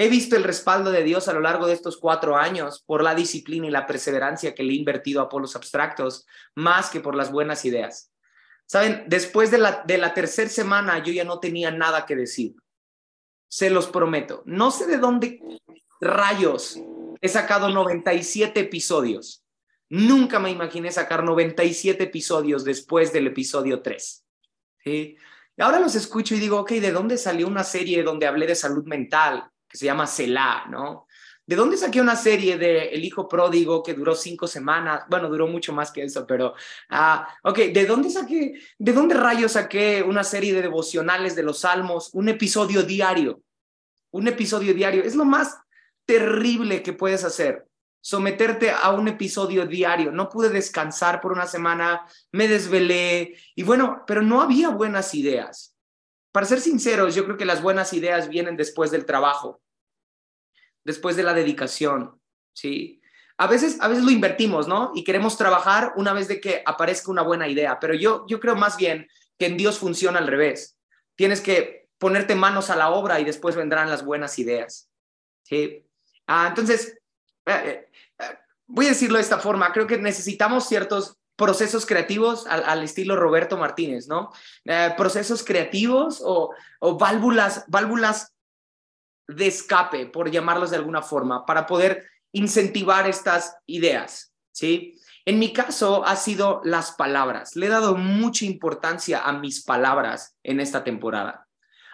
He 0.00 0.08
visto 0.08 0.36
el 0.36 0.44
respaldo 0.44 0.92
de 0.92 1.02
Dios 1.02 1.26
a 1.26 1.32
lo 1.32 1.40
largo 1.40 1.66
de 1.66 1.72
estos 1.72 1.96
cuatro 1.96 2.36
años 2.36 2.84
por 2.86 3.02
la 3.02 3.16
disciplina 3.16 3.66
y 3.66 3.70
la 3.70 3.84
perseverancia 3.84 4.54
que 4.54 4.62
le 4.62 4.72
he 4.72 4.76
invertido 4.76 5.20
a 5.20 5.28
polos 5.28 5.56
abstractos, 5.56 6.24
más 6.54 6.88
que 6.88 7.00
por 7.00 7.16
las 7.16 7.32
buenas 7.32 7.64
ideas. 7.64 8.12
Saben, 8.64 9.06
después 9.08 9.50
de 9.50 9.58
la, 9.58 9.82
de 9.84 9.98
la 9.98 10.14
tercera 10.14 10.48
semana 10.48 11.02
yo 11.02 11.12
ya 11.12 11.24
no 11.24 11.40
tenía 11.40 11.72
nada 11.72 12.06
que 12.06 12.14
decir. 12.14 12.54
Se 13.48 13.70
los 13.70 13.88
prometo. 13.88 14.44
No 14.46 14.70
sé 14.70 14.86
de 14.86 14.98
dónde 14.98 15.40
rayos 16.00 16.78
he 17.20 17.28
sacado 17.28 17.68
97 17.68 18.60
episodios. 18.60 19.42
Nunca 19.88 20.38
me 20.38 20.52
imaginé 20.52 20.92
sacar 20.92 21.24
97 21.24 22.04
episodios 22.04 22.62
después 22.62 23.12
del 23.12 23.26
episodio 23.26 23.82
3. 23.82 24.24
¿sí? 24.84 25.16
Y 25.56 25.60
ahora 25.60 25.80
los 25.80 25.96
escucho 25.96 26.36
y 26.36 26.38
digo, 26.38 26.60
ok, 26.60 26.70
¿de 26.70 26.92
dónde 26.92 27.18
salió 27.18 27.48
una 27.48 27.64
serie 27.64 28.04
donde 28.04 28.28
hablé 28.28 28.46
de 28.46 28.54
salud 28.54 28.84
mental 28.84 29.50
que 29.68 29.76
se 29.76 29.86
llama 29.86 30.06
Selah, 30.06 30.66
¿no? 30.68 31.06
¿De 31.46 31.56
dónde 31.56 31.78
saqué 31.78 32.00
una 32.00 32.14
serie 32.14 32.58
de 32.58 32.88
El 32.88 33.04
Hijo 33.04 33.26
Pródigo 33.26 33.82
que 33.82 33.94
duró 33.94 34.14
cinco 34.14 34.46
semanas? 34.46 35.04
Bueno, 35.08 35.30
duró 35.30 35.46
mucho 35.46 35.72
más 35.72 35.90
que 35.90 36.02
eso, 36.02 36.26
pero, 36.26 36.54
ah, 36.90 37.26
ok, 37.42 37.58
¿de 37.72 37.86
dónde 37.86 38.10
saqué, 38.10 38.60
de 38.78 38.92
dónde 38.92 39.14
rayos 39.14 39.52
saqué 39.52 40.02
una 40.02 40.24
serie 40.24 40.52
de 40.52 40.60
devocionales 40.60 41.34
de 41.34 41.42
los 41.42 41.60
Salmos, 41.60 42.10
un 42.12 42.28
episodio 42.28 42.82
diario? 42.82 43.40
Un 44.10 44.28
episodio 44.28 44.74
diario. 44.74 45.02
Es 45.02 45.14
lo 45.14 45.24
más 45.24 45.58
terrible 46.04 46.82
que 46.82 46.92
puedes 46.92 47.24
hacer 47.24 47.68
someterte 48.00 48.70
a 48.70 48.90
un 48.92 49.08
episodio 49.08 49.66
diario. 49.66 50.12
No 50.12 50.28
pude 50.28 50.50
descansar 50.50 51.20
por 51.20 51.32
una 51.32 51.46
semana, 51.46 52.06
me 52.32 52.48
desvelé 52.48 53.36
y 53.54 53.62
bueno, 53.62 54.04
pero 54.06 54.22
no 54.22 54.40
había 54.40 54.68
buenas 54.70 55.14
ideas. 55.14 55.74
Para 56.38 56.46
ser 56.46 56.60
sinceros, 56.60 57.16
yo 57.16 57.24
creo 57.24 57.36
que 57.36 57.44
las 57.44 57.62
buenas 57.62 57.92
ideas 57.92 58.28
vienen 58.28 58.56
después 58.56 58.92
del 58.92 59.04
trabajo, 59.04 59.60
después 60.84 61.16
de 61.16 61.24
la 61.24 61.34
dedicación, 61.34 62.22
¿sí? 62.52 63.02
A 63.38 63.48
veces, 63.48 63.76
a 63.80 63.88
veces 63.88 64.04
lo 64.04 64.12
invertimos, 64.12 64.68
¿no? 64.68 64.92
Y 64.94 65.02
queremos 65.02 65.36
trabajar 65.36 65.94
una 65.96 66.12
vez 66.12 66.28
de 66.28 66.40
que 66.40 66.62
aparezca 66.64 67.10
una 67.10 67.22
buena 67.22 67.48
idea, 67.48 67.80
pero 67.80 67.92
yo, 67.92 68.24
yo 68.28 68.38
creo 68.38 68.54
más 68.54 68.76
bien 68.76 69.08
que 69.36 69.46
en 69.46 69.56
Dios 69.56 69.80
funciona 69.80 70.20
al 70.20 70.28
revés. 70.28 70.78
Tienes 71.16 71.40
que 71.40 71.88
ponerte 71.98 72.36
manos 72.36 72.70
a 72.70 72.76
la 72.76 72.90
obra 72.90 73.18
y 73.18 73.24
después 73.24 73.56
vendrán 73.56 73.90
las 73.90 74.04
buenas 74.04 74.38
ideas, 74.38 74.88
¿sí? 75.42 75.84
Ah, 76.28 76.46
entonces, 76.50 77.00
eh, 77.46 77.88
eh, 78.16 78.38
voy 78.68 78.86
a 78.86 78.90
decirlo 78.90 79.16
de 79.16 79.22
esta 79.22 79.40
forma, 79.40 79.72
creo 79.72 79.88
que 79.88 79.98
necesitamos 79.98 80.68
ciertos 80.68 81.17
procesos 81.38 81.86
creativos 81.86 82.48
al, 82.48 82.82
estilo 82.82 83.14
Roberto 83.14 83.56
Martínez, 83.56 84.08
¿no? 84.08 84.32
Eh, 84.64 84.92
procesos 84.96 85.44
creativos 85.44 86.20
o, 86.22 86.50
o, 86.80 86.98
válvulas, 86.98 87.64
válvulas 87.68 88.34
de 89.28 89.46
escape, 89.46 90.06
por 90.06 90.32
llamarlos 90.32 90.70
de 90.70 90.76
alguna 90.76 91.00
forma, 91.00 91.46
para 91.46 91.64
poder 91.64 92.08
incentivar 92.32 93.08
estas 93.08 93.56
ideas, 93.66 94.34
¿sí? 94.50 94.96
En 95.24 95.38
mi 95.38 95.52
caso 95.52 96.04
ha 96.04 96.16
sido 96.16 96.60
las 96.64 96.92
palabras. 96.92 97.54
Le 97.54 97.66
he 97.66 97.68
dado 97.68 97.94
mucha 97.94 98.44
importancia 98.44 99.20
a 99.20 99.32
mis 99.32 99.62
palabras 99.62 100.36
en 100.42 100.58
esta 100.58 100.82
temporada. 100.82 101.47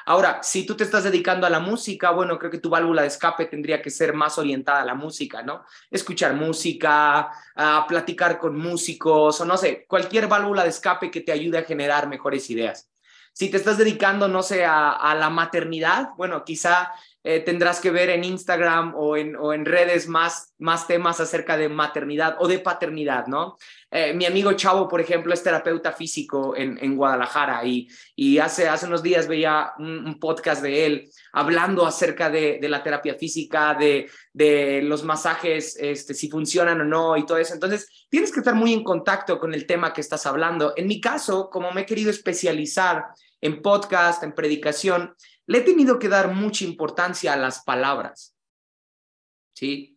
Ahora, 0.07 0.43
si 0.43 0.67
tú 0.67 0.77
te 0.77 0.85
estás 0.85 1.05
dedicando 1.05 1.47
a 1.47 1.51
la 1.51 1.61
música, 1.61 2.11
bueno, 2.11 2.39
creo 2.39 2.51
que 2.51 2.59
tu 2.59 2.69
válvula 2.69 3.03
de 3.03 3.09
escape 3.09 3.47
tendría 3.47 3.81
que 3.81 3.91
ser 3.91 4.13
más 4.13 4.39
orientada 4.39 4.83
a 4.83 4.85
la 4.85 4.95
música, 4.95 5.43
¿no? 5.43 5.65
Escuchar 5.91 6.35
música, 6.35 7.31
a 7.55 7.87
platicar 7.87 8.39
con 8.39 8.57
músicos 8.57 9.41
o 9.41 9.45
no 9.45 9.57
sé, 9.57 9.87
cualquier 9.89 10.29
válvula 10.29 10.63
de 10.63 10.71
escape 10.71 11.11
que 11.11 11.21
te 11.23 11.33
ayude 11.33 11.59
a 11.59 11.65
generar 11.65 12.09
mejores 12.09 12.51
ideas. 12.51 12.91
Si 13.33 13.51
te 13.51 13.57
estás 13.57 13.79
dedicando, 13.79 14.29
no 14.29 14.43
sé, 14.43 14.65
a, 14.65 14.91
a 14.91 15.15
la 15.15 15.31
maternidad, 15.31 16.11
bueno, 16.17 16.45
quizá 16.45 16.93
eh, 17.27 17.41
tendrás 17.41 17.81
que 17.81 17.91
ver 17.91 18.11
en 18.11 18.23
Instagram 18.23 18.95
o 18.99 19.17
en, 19.17 19.65
redes 19.65 20.07
más, 20.09 20.53
temas 20.87 21.21
acerca 21.21 21.57
de 21.57 21.71
maternidad 21.71 22.37
o 22.39 22.47
de 22.47 22.59
paternidad, 22.59 23.27
¿no? 23.29 23.57
Eh, 23.91 24.13
mi 24.13 24.27
amigo 24.27 24.53
Chavo, 24.53 24.87
por 24.87 25.01
ejemplo, 25.01 25.33
es 25.33 25.43
terapeuta 25.43 25.93
físico 25.93 26.55
en, 26.55 26.97
Guadalajara 26.97 27.63
y, 27.65 28.39
hace, 28.39 28.69
hace 28.69 28.85
unos 28.85 29.03
días 29.03 29.27
veía 29.27 29.73
un, 29.79 30.19
podcast 30.21 30.63
de 30.63 30.85
él 30.85 31.11
hablando 31.33 31.87
acerca 31.87 32.29
de, 32.29 32.59
la 32.61 32.83
terapia 32.83 33.15
física, 33.15 33.73
de, 33.73 34.11
de, 34.35 34.83
los 34.83 35.03
masajes, 35.03 35.79
este, 35.81 36.13
si 36.13 36.29
funcionan 36.29 36.83
o 36.83 36.85
no 36.85 37.17
y 37.17 37.25
todo 37.25 37.39
eso. 37.39 37.55
Entonces, 37.55 38.07
tienes 38.11 38.33
que 38.33 38.41
estar 38.41 38.55
muy 38.55 38.75
en 38.75 38.85
contacto 38.85 39.39
con 39.39 39.55
el 39.55 39.67
tema 39.67 39.95
que 39.95 40.03
estás 40.03 40.27
hablando. 40.27 40.75
En 40.77 40.87
mi 40.87 41.01
caso, 41.01 41.49
como 41.49 41.73
me 41.73 41.83
he 41.83 41.87
querido 41.87 42.11
especializar 42.11 43.07
en 43.41 43.61
podcast, 43.61 44.23
en 44.23 44.33
predicación, 44.33 45.15
le 45.47 45.59
he 45.59 45.61
tenido 45.63 45.99
que 45.99 46.09
dar 46.09 46.33
mucha 46.33 46.65
importancia 46.65 47.33
a 47.33 47.37
las 47.37 47.63
palabras. 47.63 48.35
¿Sí? 49.55 49.95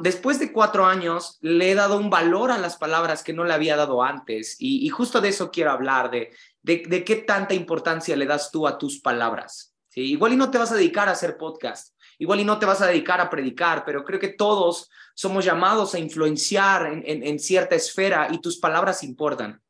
después 0.00 0.38
de 0.38 0.52
cuatro 0.52 0.86
años, 0.86 1.36
le 1.40 1.70
he 1.70 1.74
dado 1.74 1.98
un 1.98 2.08
valor 2.08 2.50
a 2.50 2.58
las 2.58 2.76
palabras 2.76 3.22
que 3.22 3.32
no 3.32 3.44
le 3.44 3.52
había 3.52 3.76
dado 3.76 4.02
antes. 4.02 4.56
Y, 4.58 4.88
justo 4.88 5.20
de 5.20 5.28
eso 5.28 5.50
quiero 5.50 5.70
hablar, 5.70 6.10
de, 6.10 6.32
de, 6.62 7.04
qué 7.04 7.16
tanta 7.16 7.54
importancia 7.54 8.16
le 8.16 8.26
das 8.26 8.50
tú 8.50 8.66
a 8.66 8.78
tus 8.78 9.00
palabras. 9.00 9.74
¿sí? 9.88 10.12
Igual 10.12 10.32
y 10.32 10.36
no 10.36 10.50
te 10.50 10.58
vas 10.58 10.72
a 10.72 10.76
dedicar 10.76 11.08
a 11.08 11.12
hacer 11.12 11.36
podcast, 11.36 11.94
igual 12.18 12.40
y 12.40 12.44
no 12.44 12.58
te 12.58 12.66
vas 12.66 12.80
a 12.80 12.86
dedicar 12.86 13.20
a 13.20 13.28
predicar, 13.28 13.84
pero 13.84 14.04
creo 14.04 14.18
que 14.18 14.28
todos 14.28 14.88
somos 15.14 15.44
llamados 15.44 15.94
a 15.94 15.98
influenciar 15.98 16.86
en, 16.86 17.22
en 17.26 17.38
cierta 17.38 17.74
esfera 17.74 18.28
y 18.30 18.40
tus 18.40 18.58
palabras 18.58 19.02
importan. 19.02 19.60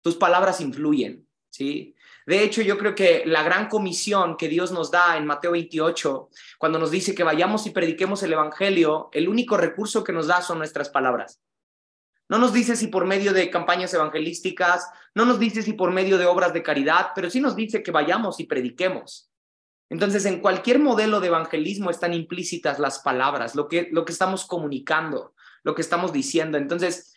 Tus 0.00 0.16
palabras 0.16 0.60
influyen. 0.62 1.26
¿sí? 1.50 1.93
De 2.26 2.42
hecho, 2.42 2.62
yo 2.62 2.78
creo 2.78 2.94
que 2.94 3.22
la 3.26 3.42
gran 3.42 3.68
comisión 3.68 4.36
que 4.36 4.48
Dios 4.48 4.72
nos 4.72 4.90
da 4.90 5.16
en 5.16 5.26
Mateo 5.26 5.52
28, 5.52 6.30
cuando 6.58 6.78
nos 6.78 6.90
dice 6.90 7.14
que 7.14 7.22
vayamos 7.22 7.66
y 7.66 7.70
prediquemos 7.70 8.22
el 8.22 8.32
Evangelio, 8.32 9.10
el 9.12 9.28
único 9.28 9.56
recurso 9.56 10.02
que 10.02 10.12
nos 10.12 10.26
da 10.26 10.40
son 10.40 10.58
nuestras 10.58 10.88
palabras. 10.88 11.40
No 12.28 12.38
nos 12.38 12.54
dice 12.54 12.76
si 12.76 12.86
por 12.86 13.04
medio 13.04 13.34
de 13.34 13.50
campañas 13.50 13.92
evangelísticas, 13.92 14.88
no 15.14 15.26
nos 15.26 15.38
dice 15.38 15.62
si 15.62 15.74
por 15.74 15.90
medio 15.90 16.16
de 16.16 16.24
obras 16.24 16.54
de 16.54 16.62
caridad, 16.62 17.08
pero 17.14 17.28
sí 17.28 17.40
nos 17.40 17.54
dice 17.54 17.82
que 17.82 17.90
vayamos 17.90 18.40
y 18.40 18.44
prediquemos. 18.44 19.30
Entonces, 19.90 20.24
en 20.24 20.40
cualquier 20.40 20.78
modelo 20.78 21.20
de 21.20 21.26
evangelismo 21.26 21.90
están 21.90 22.14
implícitas 22.14 22.78
las 22.78 23.00
palabras, 23.00 23.54
lo 23.54 23.68
que, 23.68 23.88
lo 23.92 24.06
que 24.06 24.12
estamos 24.12 24.46
comunicando, 24.46 25.34
lo 25.62 25.74
que 25.74 25.82
estamos 25.82 26.12
diciendo. 26.12 26.56
Entonces, 26.56 27.14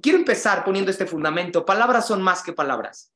quiero 0.00 0.18
empezar 0.18 0.64
poniendo 0.64 0.90
este 0.90 1.06
fundamento. 1.06 1.66
Palabras 1.66 2.06
son 2.06 2.22
más 2.22 2.42
que 2.42 2.54
palabras. 2.54 3.12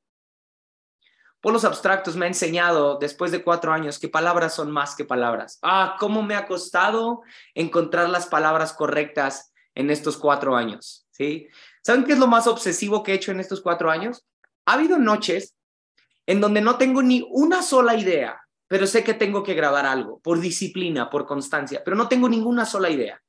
Polos 1.40 1.64
abstractos 1.64 2.16
me 2.16 2.26
ha 2.26 2.28
enseñado 2.28 2.98
después 2.98 3.32
de 3.32 3.42
cuatro 3.42 3.72
años 3.72 3.98
que 3.98 4.08
palabras 4.08 4.54
son 4.54 4.70
más 4.70 4.94
que 4.94 5.06
palabras. 5.06 5.58
Ah, 5.62 5.96
cómo 5.98 6.22
me 6.22 6.34
ha 6.34 6.46
costado 6.46 7.22
encontrar 7.54 8.10
las 8.10 8.26
palabras 8.26 8.74
correctas 8.74 9.52
en 9.74 9.90
estos 9.90 10.18
cuatro 10.18 10.54
años. 10.54 11.06
¿sí? 11.10 11.48
¿Saben 11.82 12.04
qué 12.04 12.12
es 12.12 12.18
lo 12.18 12.26
más 12.26 12.46
obsesivo 12.46 13.02
que 13.02 13.12
he 13.12 13.14
hecho 13.14 13.32
en 13.32 13.40
estos 13.40 13.62
cuatro 13.62 13.90
años? 13.90 14.26
Ha 14.66 14.74
habido 14.74 14.98
noches 14.98 15.56
en 16.26 16.40
donde 16.40 16.60
no 16.60 16.76
tengo 16.76 17.02
ni 17.02 17.26
una 17.30 17.62
sola 17.62 17.94
idea, 17.94 18.40
pero 18.68 18.86
sé 18.86 19.02
que 19.02 19.14
tengo 19.14 19.42
que 19.42 19.54
grabar 19.54 19.86
algo 19.86 20.20
por 20.20 20.40
disciplina, 20.40 21.08
por 21.08 21.26
constancia, 21.26 21.82
pero 21.84 21.96
no 21.96 22.08
tengo 22.08 22.28
ninguna 22.28 22.66
sola 22.66 22.90
idea. 22.90 23.20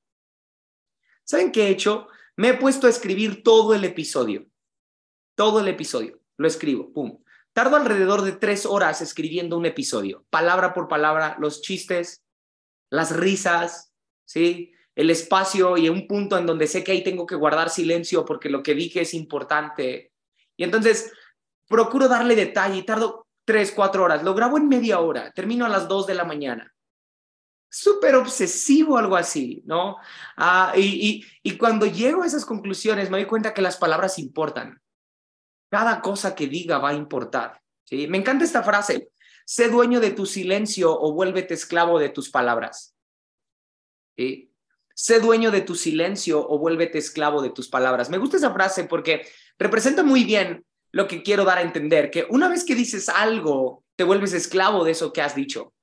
¿Saben 1.24 1.52
qué 1.52 1.68
he 1.68 1.70
hecho? 1.70 2.08
Me 2.36 2.50
he 2.50 2.54
puesto 2.56 2.88
a 2.88 2.90
escribir 2.90 3.42
todo 3.42 3.74
el 3.74 3.86
episodio. 3.86 4.46
Todo 5.36 5.62
el 5.62 5.70
episodio. 5.70 6.20
Lo 6.38 6.48
escribo, 6.48 6.92
pum. 6.92 7.18
Tardo 7.54 7.76
alrededor 7.76 8.22
de 8.22 8.32
tres 8.32 8.66
horas 8.66 9.02
escribiendo 9.02 9.58
un 9.58 9.66
episodio, 9.66 10.26
palabra 10.30 10.74
por 10.74 10.88
palabra, 10.88 11.36
los 11.40 11.62
chistes, 11.62 12.24
las 12.90 13.16
risas, 13.16 13.92
¿sí? 14.24 14.72
El 14.96 15.10
espacio 15.10 15.78
y 15.78 15.90
un 15.90 16.08
punto 16.08 16.38
en 16.38 16.46
donde 16.46 16.68
sé 16.68 16.84
que 16.84 16.94
ahí 16.94 17.04
tengo 17.04 17.26
que 17.26 17.36
guardar 17.36 17.70
silencio 17.70 18.24
porque 18.24 18.50
lo 18.50 18.64
que 18.64 18.74
dije 18.74 19.02
es 19.02 19.14
importante. 19.14 20.14
Y 20.56 20.64
entonces 20.64 21.12
procuro 21.68 22.08
darle 22.08 22.36
detalle 22.36 22.78
y 22.78 22.84
tardo 22.84 23.28
tres, 23.44 23.74
cuatro 23.74 24.04
horas. 24.04 24.24
Lo 24.24 24.34
grabo 24.34 24.58
en 24.58 24.70
media 24.70 25.00
hora, 25.00 25.32
termino 25.32 25.66
a 25.66 25.70
las 25.70 25.90
dos 25.90 26.08
de 26.08 26.16
la 26.16 26.24
mañana. 26.24 26.74
Súper 27.70 28.16
obsesivo, 28.16 28.98
algo 28.98 29.18
así, 29.18 29.62
¿no? 29.66 29.98
Ah, 30.38 30.74
y, 30.78 31.26
y 31.44 31.58
cuando 31.58 31.86
llego 31.86 32.24
a 32.24 32.28
esas 32.28 32.46
conclusiones 32.46 33.10
me 33.10 33.18
doy 33.18 33.28
cuenta 33.28 33.54
que 33.54 33.62
las 33.62 33.76
palabras 33.76 34.20
importan 34.20 34.82
cada 35.72 36.02
cosa 36.02 36.36
que 36.36 36.48
diga 36.48 36.78
va 36.78 36.90
a 36.90 36.94
importar. 36.94 37.62
¿sí? 37.86 38.06
Me 38.08 38.18
encanta 38.18 38.44
esta 38.44 38.62
frase. 38.62 39.10
Sé 39.46 39.70
dueño 39.70 40.00
de 40.00 40.12
tu 40.12 40.26
silencio 40.26 40.92
o 40.92 41.14
vuélvete 41.14 41.54
esclavo 41.54 41.98
de 41.98 42.10
tus 42.10 42.30
palabras. 42.30 42.94
¿sí? 44.18 44.54
Sé 44.94 45.22
dueño 45.22 45.50
de 45.50 45.62
tu 45.62 45.76
silencio 45.76 46.46
o 46.46 46.60
vuélvete 46.60 46.98
esclavo 46.98 47.42
de 47.42 47.50
tus 47.50 47.70
palabras. 47.70 48.10
Me 48.10 48.18
gusta 48.18 48.38
esa 48.38 48.54
frase 48.54 48.84
porque 48.84 49.26
representa 49.58 50.04
muy 50.04 50.26
bien 50.26 50.66
lo 50.92 51.08
que 51.08 51.24
quiero 51.24 51.46
dar 51.46 51.58
a 51.58 51.62
entender, 51.62 52.12
que 52.12 52.28
una 52.30 52.50
vez 52.50 52.66
que 52.66 52.76
dices 52.76 53.08
algo, 53.08 53.86
te 53.96 54.04
vuelves 54.04 54.34
esclavo 54.34 54.84
de 54.84 54.92
eso 54.92 55.14
que 55.14 55.22
has 55.22 55.36
dicho. 55.36 55.74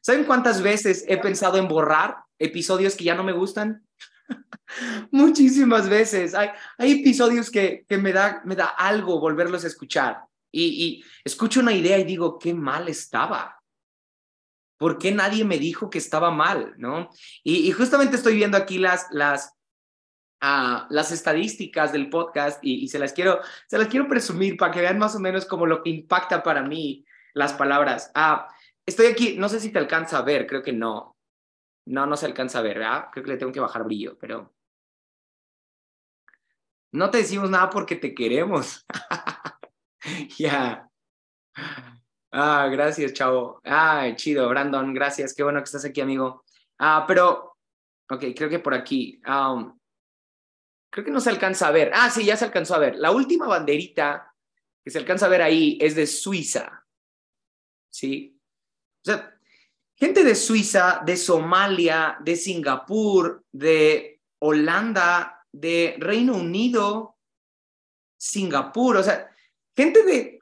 ¿Saben 0.00 0.24
cuántas 0.24 0.62
veces 0.62 1.04
he 1.06 1.18
pensado 1.18 1.58
en 1.58 1.68
borrar 1.68 2.16
episodios 2.38 2.96
que 2.96 3.04
ya 3.04 3.14
no 3.14 3.24
me 3.24 3.32
gustan? 3.32 3.86
Muchísimas 5.10 5.88
veces. 5.88 6.34
Hay, 6.34 6.50
hay 6.76 7.00
episodios 7.00 7.50
que, 7.50 7.84
que, 7.88 7.98
me, 7.98 8.12
da, 8.12 8.42
me 8.44 8.56
da 8.56 8.66
algo 8.66 9.20
volverlos 9.20 9.64
a 9.64 9.68
escuchar 9.68 10.28
y, 10.52 11.04
escucho 11.24 11.60
una 11.60 11.72
idea 11.72 11.98
y 11.98 12.04
digo, 12.04 12.38
qué 12.38 12.54
mal 12.54 12.88
estaba. 12.88 13.62
¿Por 14.78 14.98
qué 14.98 15.12
nadie 15.12 15.44
me 15.44 15.58
dijo 15.58 15.90
que 15.90 15.98
estaba 15.98 16.30
mal? 16.30 16.74
¿No? 16.78 17.10
Y, 17.42 17.70
justamente 17.72 18.16
estoy 18.16 18.36
viendo 18.36 18.56
aquí 18.56 18.78
las, 18.78 19.06
las, 19.10 19.54
ah, 20.40 20.86
las 20.90 21.12
estadísticas 21.12 21.92
del 21.92 22.08
podcast 22.08 22.58
y, 22.62 22.88
se, 22.88 22.98
las 22.98 23.12
quiero, 23.12 23.40
se 23.66 23.78
las 23.78 23.88
quiero 23.88 24.08
presumir 24.08 24.56
para 24.56 24.72
que 24.72 24.80
vean 24.80 24.98
más 24.98 25.14
o 25.14 25.20
menos 25.20 25.44
como 25.44 25.66
lo 25.66 25.82
que 25.82 25.90
impacta 25.90 26.42
para 26.42 26.62
mí 26.62 27.04
las 27.34 27.52
palabras. 27.52 28.10
Ah, 28.14 28.48
estoy 28.86 29.06
aquí, 29.06 29.36
no 29.36 29.48
sé 29.48 29.60
si 29.60 29.70
te 29.70 29.78
alcanza 29.78 30.18
a 30.18 30.22
ver, 30.22 30.46
creo 30.46 30.62
que 30.62 30.72
no. 30.72 31.17
No, 31.88 32.04
no 32.04 32.18
se 32.18 32.26
alcanza 32.26 32.58
a 32.58 32.62
ver, 32.62 32.78
¿verdad? 32.78 33.08
Creo 33.10 33.24
que 33.24 33.30
le 33.30 33.38
tengo 33.38 33.50
que 33.50 33.60
bajar 33.60 33.82
brillo, 33.82 34.18
pero... 34.18 34.54
No 36.92 37.10
te 37.10 37.18
decimos 37.18 37.48
nada 37.48 37.70
porque 37.70 37.96
te 37.96 38.14
queremos. 38.14 38.84
ya. 40.38 40.86
Ah, 42.30 42.68
gracias, 42.70 43.14
chavo. 43.14 43.60
Ah, 43.64 44.06
chido, 44.16 44.48
Brandon, 44.50 44.92
gracias. 44.92 45.34
Qué 45.34 45.42
bueno 45.42 45.60
que 45.60 45.64
estás 45.64 45.86
aquí, 45.86 46.02
amigo. 46.02 46.44
Ah, 46.78 47.04
pero, 47.08 47.56
ok, 48.10 48.24
creo 48.36 48.50
que 48.50 48.58
por 48.58 48.74
aquí. 48.74 49.20
Um, 49.26 49.78
creo 50.90 51.06
que 51.06 51.10
no 51.10 51.20
se 51.20 51.30
alcanza 51.30 51.68
a 51.68 51.72
ver. 51.72 51.90
Ah, 51.94 52.10
sí, 52.10 52.24
ya 52.24 52.36
se 52.36 52.44
alcanzó 52.44 52.74
a 52.74 52.80
ver. 52.80 52.96
La 52.96 53.12
última 53.12 53.46
banderita 53.46 54.34
que 54.84 54.90
se 54.90 54.98
alcanza 54.98 55.24
a 55.24 55.30
ver 55.30 55.40
ahí 55.40 55.78
es 55.80 55.94
de 55.94 56.06
Suiza. 56.06 56.86
¿Sí? 57.90 58.38
O 59.02 59.10
sea, 59.10 59.37
gente 59.98 60.24
de 60.24 60.34
Suiza, 60.34 61.02
de 61.04 61.16
Somalia, 61.16 62.16
de 62.20 62.36
Singapur, 62.36 63.44
de 63.52 64.20
Holanda, 64.40 65.44
de 65.52 65.96
Reino 65.98 66.34
Unido, 66.34 67.16
Singapur, 68.18 68.96
o 68.96 69.02
sea, 69.02 69.30
gente 69.76 70.02
de 70.04 70.38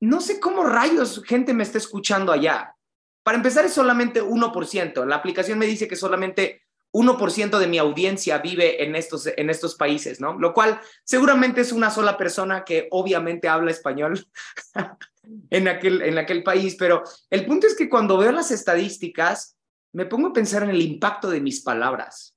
no 0.00 0.20
sé 0.20 0.40
cómo 0.40 0.64
rayos 0.64 1.22
gente 1.24 1.54
me 1.54 1.62
está 1.62 1.78
escuchando 1.78 2.32
allá. 2.32 2.74
Para 3.22 3.36
empezar, 3.36 3.64
es 3.64 3.72
solamente 3.72 4.20
1%. 4.20 5.06
La 5.06 5.14
aplicación 5.14 5.60
me 5.60 5.66
dice 5.66 5.86
que 5.86 5.94
solamente 5.94 6.62
1% 6.92 7.58
de 7.58 7.66
mi 7.68 7.78
audiencia 7.78 8.38
vive 8.38 8.82
en 8.82 8.96
estos, 8.96 9.28
en 9.28 9.48
estos 9.48 9.76
países, 9.76 10.20
¿no? 10.20 10.36
Lo 10.38 10.52
cual 10.52 10.80
seguramente 11.04 11.60
es 11.60 11.70
una 11.70 11.90
sola 11.90 12.18
persona 12.18 12.64
que 12.64 12.88
obviamente 12.90 13.48
habla 13.48 13.70
español 13.70 14.26
en, 15.50 15.68
aquel, 15.68 16.02
en 16.02 16.18
aquel 16.18 16.42
país, 16.42 16.76
pero 16.78 17.02
el 17.30 17.46
punto 17.46 17.66
es 17.66 17.76
que 17.76 17.88
cuando 17.88 18.18
veo 18.18 18.32
las 18.32 18.50
estadísticas, 18.50 19.56
me 19.92 20.06
pongo 20.06 20.28
a 20.28 20.32
pensar 20.32 20.62
en 20.62 20.70
el 20.70 20.80
impacto 20.80 21.28
de 21.30 21.40
mis 21.40 21.62
palabras. 21.62 22.36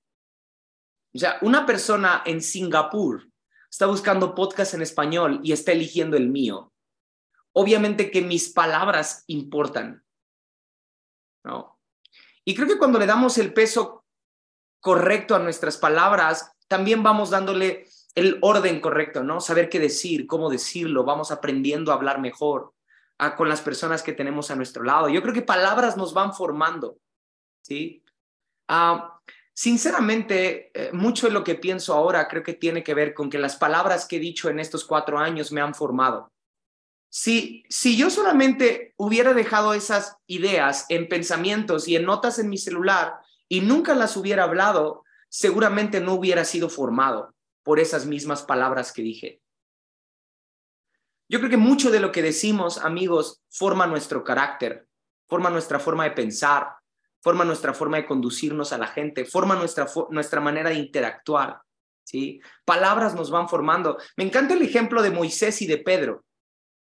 O 1.14 1.18
sea, 1.18 1.38
una 1.42 1.66
persona 1.66 2.24
en 2.26 2.42
Singapur 2.42 3.30
está 3.70 3.86
buscando 3.86 4.36
podcast 4.36 4.74
en 4.74 4.82
español 4.82 5.40
y 5.44 5.54
está 5.54 5.72
eligiendo 5.72 6.18
el 6.18 6.30
mío 6.30 6.74
obviamente 7.56 8.12
que 8.12 8.22
mis 8.22 8.50
palabras 8.50 9.24
importan. 9.28 10.04
¿no? 11.44 11.80
Y 12.44 12.54
creo 12.54 12.68
que 12.68 12.78
cuando 12.78 13.00
le 13.00 13.06
damos 13.06 13.38
el 13.38 13.54
peso 13.54 14.06
correcto 14.82 15.36
a 15.36 15.40
nuestras 15.40 15.78
palabras, 15.78 16.52
también 16.68 17.02
vamos 17.02 17.30
dándole 17.30 17.88
el 18.14 18.40
orden 18.42 18.80
correcto, 18.82 19.24
¿no? 19.24 19.42
Saber 19.42 19.70
qué 19.70 19.80
decir, 19.80 20.28
cómo 20.28 20.50
decirlo, 20.50 21.04
vamos 21.04 21.32
aprendiendo 21.32 21.92
a 21.92 21.96
hablar 21.96 22.20
mejor 22.20 22.74
con 23.38 23.50
las 23.50 23.62
personas 23.62 24.04
que 24.04 24.14
tenemos 24.14 24.52
a 24.52 24.56
nuestro 24.56 24.84
lado. 24.84 25.10
Yo 25.10 25.22
creo 25.22 25.34
que 25.34 25.42
palabras 25.42 25.98
nos 25.98 26.14
van 26.14 26.34
formando, 26.34 26.98
¿sí? 27.62 28.04
Ah, 28.68 29.20
sinceramente, 29.54 30.72
eh, 30.74 30.92
mucho 30.92 31.28
de 31.28 31.34
lo 31.34 31.44
que 31.44 31.56
pienso 31.56 31.94
ahora 31.94 32.28
creo 32.28 32.44
que 32.44 32.54
tiene 32.54 32.84
que 32.84 32.94
ver 32.94 33.14
con 33.14 33.30
que 33.30 33.38
las 33.38 33.56
palabras 33.56 34.06
que 34.06 34.18
he 34.18 34.20
dicho 34.20 34.50
en 34.50 34.60
estos 34.60 34.84
cuatro 34.86 35.18
años 35.18 35.52
me 35.52 35.62
han 35.62 35.74
formado. 35.74 36.32
Si, 37.10 37.64
si 37.70 37.96
yo 37.96 38.10
solamente 38.10 38.94
hubiera 38.98 39.34
dejado 39.34 39.74
esas 39.74 40.18
ideas 40.28 40.86
en 40.90 41.08
pensamientos 41.08 41.88
y 41.88 41.96
en 41.96 42.04
notas 42.04 42.40
en 42.40 42.50
mi 42.50 42.58
celular 42.58 43.20
y 43.48 43.62
nunca 43.62 43.96
las 43.96 44.18
hubiera 44.18 44.44
hablado, 44.44 45.06
seguramente 45.30 46.02
no 46.02 46.14
hubiera 46.14 46.44
sido 46.44 46.68
formado 46.68 47.34
por 47.64 47.80
esas 47.80 48.06
mismas 48.06 48.44
palabras 48.44 48.92
que 48.92 49.02
dije. 49.02 49.42
Yo 51.28 51.40
creo 51.40 51.50
que 51.50 51.58
mucho 51.58 51.92
de 51.92 52.00
lo 52.00 52.12
que 52.12 52.22
decimos, 52.22 52.78
amigos, 52.78 53.42
forma 53.50 53.88
nuestro 53.88 54.24
carácter, 54.24 54.88
forma 55.28 55.50
nuestra 55.50 55.80
forma 55.80 56.04
de 56.04 56.12
pensar, 56.12 56.76
forma 57.22 57.44
nuestra 57.44 57.74
forma 57.74 57.98
de 57.98 58.06
conducirnos 58.06 58.72
a 58.72 58.78
la 58.78 58.88
gente, 58.88 59.26
forma 59.26 59.56
nuestra, 59.56 59.88
nuestra 60.12 60.40
manera 60.40 60.70
de 60.70 60.76
interactuar. 60.76 61.62
¿sí? 62.04 62.40
Palabras 62.66 63.16
nos 63.16 63.32
van 63.32 63.50
formando. 63.50 63.98
Me 64.16 64.24
encanta 64.24 64.54
el 64.54 64.62
ejemplo 64.62 65.02
de 65.02 65.10
Moisés 65.10 65.62
y 65.64 65.68
de 65.68 65.80
Pedro. 65.80 66.24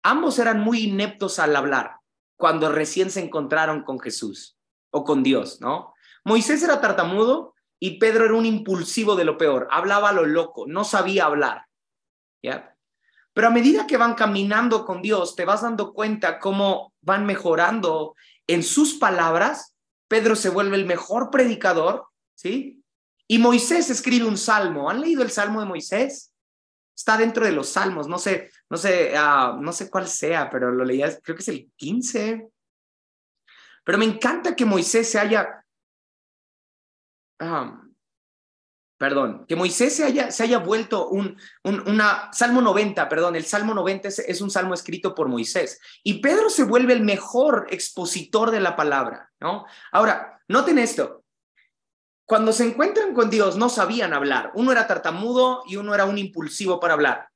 Ambos 0.02 0.38
eran 0.38 0.60
muy 0.60 0.84
ineptos 0.84 1.38
al 1.38 1.54
hablar 1.54 1.96
cuando 2.36 2.72
recién 2.72 3.10
se 3.10 3.20
encontraron 3.20 3.82
con 3.84 4.00
Jesús 4.00 4.56
o 4.90 5.04
con 5.04 5.22
Dios, 5.22 5.60
¿no? 5.60 5.94
Moisés 6.24 6.62
era 6.62 6.80
tartamudo 6.80 7.54
y 7.78 7.98
Pedro 7.98 8.24
era 8.24 8.34
un 8.34 8.46
impulsivo 8.46 9.16
de 9.16 9.24
lo 9.24 9.38
peor, 9.38 9.68
hablaba 9.70 10.12
lo 10.12 10.24
loco, 10.24 10.66
no 10.66 10.84
sabía 10.84 11.26
hablar, 11.26 11.66
¿ya? 12.42 12.71
Pero 13.34 13.48
a 13.48 13.50
medida 13.50 13.86
que 13.86 13.96
van 13.96 14.14
caminando 14.14 14.84
con 14.84 15.02
Dios, 15.02 15.34
te 15.36 15.44
vas 15.44 15.62
dando 15.62 15.92
cuenta 15.92 16.38
cómo 16.38 16.92
van 17.00 17.24
mejorando 17.24 18.14
en 18.46 18.62
sus 18.62 18.94
palabras. 18.94 19.74
Pedro 20.08 20.36
se 20.36 20.50
vuelve 20.50 20.76
el 20.76 20.84
mejor 20.84 21.30
predicador, 21.30 22.06
¿sí? 22.34 22.82
Y 23.26 23.38
Moisés 23.38 23.88
escribe 23.88 24.26
un 24.26 24.36
salmo. 24.36 24.90
¿Han 24.90 25.00
leído 25.00 25.22
el 25.22 25.30
salmo 25.30 25.60
de 25.60 25.66
Moisés? 25.66 26.32
está 27.02 27.16
dentro 27.16 27.44
de 27.44 27.52
los 27.52 27.68
salmos, 27.68 28.06
no 28.06 28.18
sé, 28.18 28.50
no 28.70 28.76
sé, 28.76 29.14
ah, 29.16 29.58
no 29.60 29.72
sé 29.72 29.90
cuál 29.90 30.06
sea, 30.06 30.48
pero 30.48 30.70
lo 30.70 30.84
leía, 30.84 31.08
creo 31.20 31.36
que 31.36 31.42
es 31.42 31.48
el 31.48 31.70
15. 31.76 32.48
Pero 33.84 33.98
me 33.98 34.04
encanta 34.04 34.54
que 34.54 34.64
Moisés 34.64 35.10
se 35.10 35.18
haya, 35.18 35.64
ah, 37.40 37.81
perdón, 39.02 39.46
que 39.48 39.56
Moisés 39.56 39.96
se 39.96 40.04
haya, 40.04 40.30
se 40.30 40.44
haya 40.44 40.58
vuelto 40.58 41.08
un, 41.08 41.36
un, 41.64 41.80
una, 41.88 42.30
Salmo 42.32 42.60
90, 42.60 43.08
perdón, 43.08 43.34
el 43.34 43.44
Salmo 43.44 43.74
90 43.74 44.06
es, 44.06 44.20
es 44.20 44.40
un 44.40 44.48
salmo 44.48 44.74
escrito 44.74 45.12
por 45.12 45.26
Moisés. 45.26 45.80
Y 46.04 46.20
Pedro 46.20 46.48
se 46.48 46.62
vuelve 46.62 46.92
el 46.92 47.00
mejor 47.00 47.66
expositor 47.70 48.52
de 48.52 48.60
la 48.60 48.76
palabra, 48.76 49.32
¿no? 49.40 49.66
Ahora, 49.90 50.40
noten 50.46 50.78
esto, 50.78 51.24
cuando 52.24 52.52
se 52.52 52.64
encuentran 52.64 53.12
con 53.12 53.28
Dios 53.28 53.56
no 53.56 53.68
sabían 53.68 54.14
hablar. 54.14 54.52
Uno 54.54 54.70
era 54.70 54.86
tartamudo 54.86 55.64
y 55.66 55.74
uno 55.74 55.96
era 55.96 56.04
un 56.04 56.16
impulsivo 56.16 56.78
para 56.78 56.94
hablar. 56.94 57.28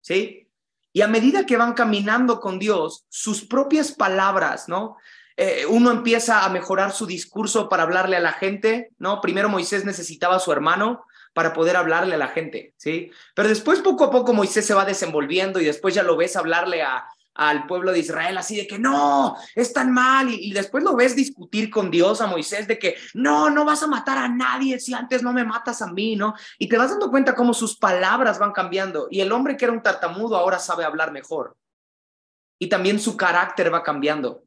¿Sí? 0.00 0.48
Y 0.92 1.02
a 1.02 1.06
medida 1.06 1.46
que 1.46 1.56
van 1.56 1.74
caminando 1.74 2.40
con 2.40 2.58
Dios, 2.58 3.06
sus 3.08 3.46
propias 3.46 3.92
palabras, 3.92 4.68
¿no? 4.68 4.96
Eh, 5.36 5.66
uno 5.68 5.92
empieza 5.92 6.44
a 6.44 6.48
mejorar 6.48 6.90
su 6.90 7.06
discurso 7.06 7.68
para 7.68 7.84
hablarle 7.84 8.16
a 8.16 8.20
la 8.20 8.32
gente, 8.32 8.90
¿no? 8.98 9.20
Primero 9.20 9.48
Moisés 9.48 9.84
necesitaba 9.84 10.34
a 10.34 10.40
su 10.40 10.50
hermano 10.50 11.04
para 11.32 11.52
poder 11.52 11.76
hablarle 11.76 12.14
a 12.14 12.18
la 12.18 12.28
gente, 12.28 12.74
¿sí? 12.76 13.10
Pero 13.34 13.48
después 13.48 13.80
poco 13.80 14.04
a 14.04 14.10
poco 14.10 14.32
Moisés 14.32 14.66
se 14.66 14.74
va 14.74 14.84
desenvolviendo 14.84 15.60
y 15.60 15.64
después 15.64 15.94
ya 15.94 16.02
lo 16.02 16.16
ves 16.16 16.36
hablarle 16.36 16.82
a, 16.82 17.06
al 17.34 17.66
pueblo 17.66 17.92
de 17.92 18.00
Israel 18.00 18.36
así 18.36 18.56
de 18.56 18.66
que 18.66 18.78
no, 18.78 19.36
es 19.54 19.72
tan 19.72 19.92
mal 19.92 20.28
y, 20.30 20.52
después 20.52 20.84
lo 20.84 20.94
ves 20.94 21.16
discutir 21.16 21.70
con 21.70 21.90
Dios 21.90 22.20
a 22.20 22.26
Moisés 22.26 22.68
de 22.68 22.78
que 22.78 22.96
no, 23.14 23.50
no 23.50 23.64
vas 23.64 23.82
a 23.82 23.86
matar 23.86 24.18
a 24.18 24.28
nadie 24.28 24.78
si 24.78 24.92
antes 24.92 25.22
no 25.22 25.32
me 25.32 25.44
matas 25.44 25.82
a 25.82 25.86
mí, 25.86 26.16
¿no? 26.16 26.34
Y 26.58 26.68
te 26.68 26.76
vas 26.76 26.90
dando 26.90 27.10
cuenta 27.10 27.34
cómo 27.34 27.54
sus 27.54 27.76
palabras 27.76 28.38
van 28.38 28.52
cambiando 28.52 29.08
y 29.10 29.20
el 29.20 29.32
hombre 29.32 29.56
que 29.56 29.64
era 29.64 29.72
un 29.72 29.82
tartamudo 29.82 30.36
ahora 30.36 30.58
sabe 30.58 30.84
hablar 30.84 31.12
mejor 31.12 31.56
y 32.58 32.68
también 32.68 33.00
su 33.00 33.16
carácter 33.16 33.72
va 33.72 33.82
cambiando. 33.82 34.44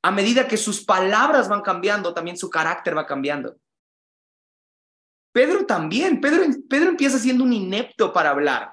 A 0.00 0.12
medida 0.12 0.46
que 0.46 0.56
sus 0.56 0.84
palabras 0.84 1.48
van 1.48 1.60
cambiando, 1.60 2.14
también 2.14 2.36
su 2.36 2.48
carácter 2.48 2.96
va 2.96 3.04
cambiando. 3.04 3.56
Pedro 5.32 5.66
también, 5.66 6.20
Pedro, 6.20 6.44
Pedro 6.68 6.90
empieza 6.90 7.18
siendo 7.18 7.44
un 7.44 7.52
inepto 7.52 8.12
para 8.12 8.30
hablar, 8.30 8.72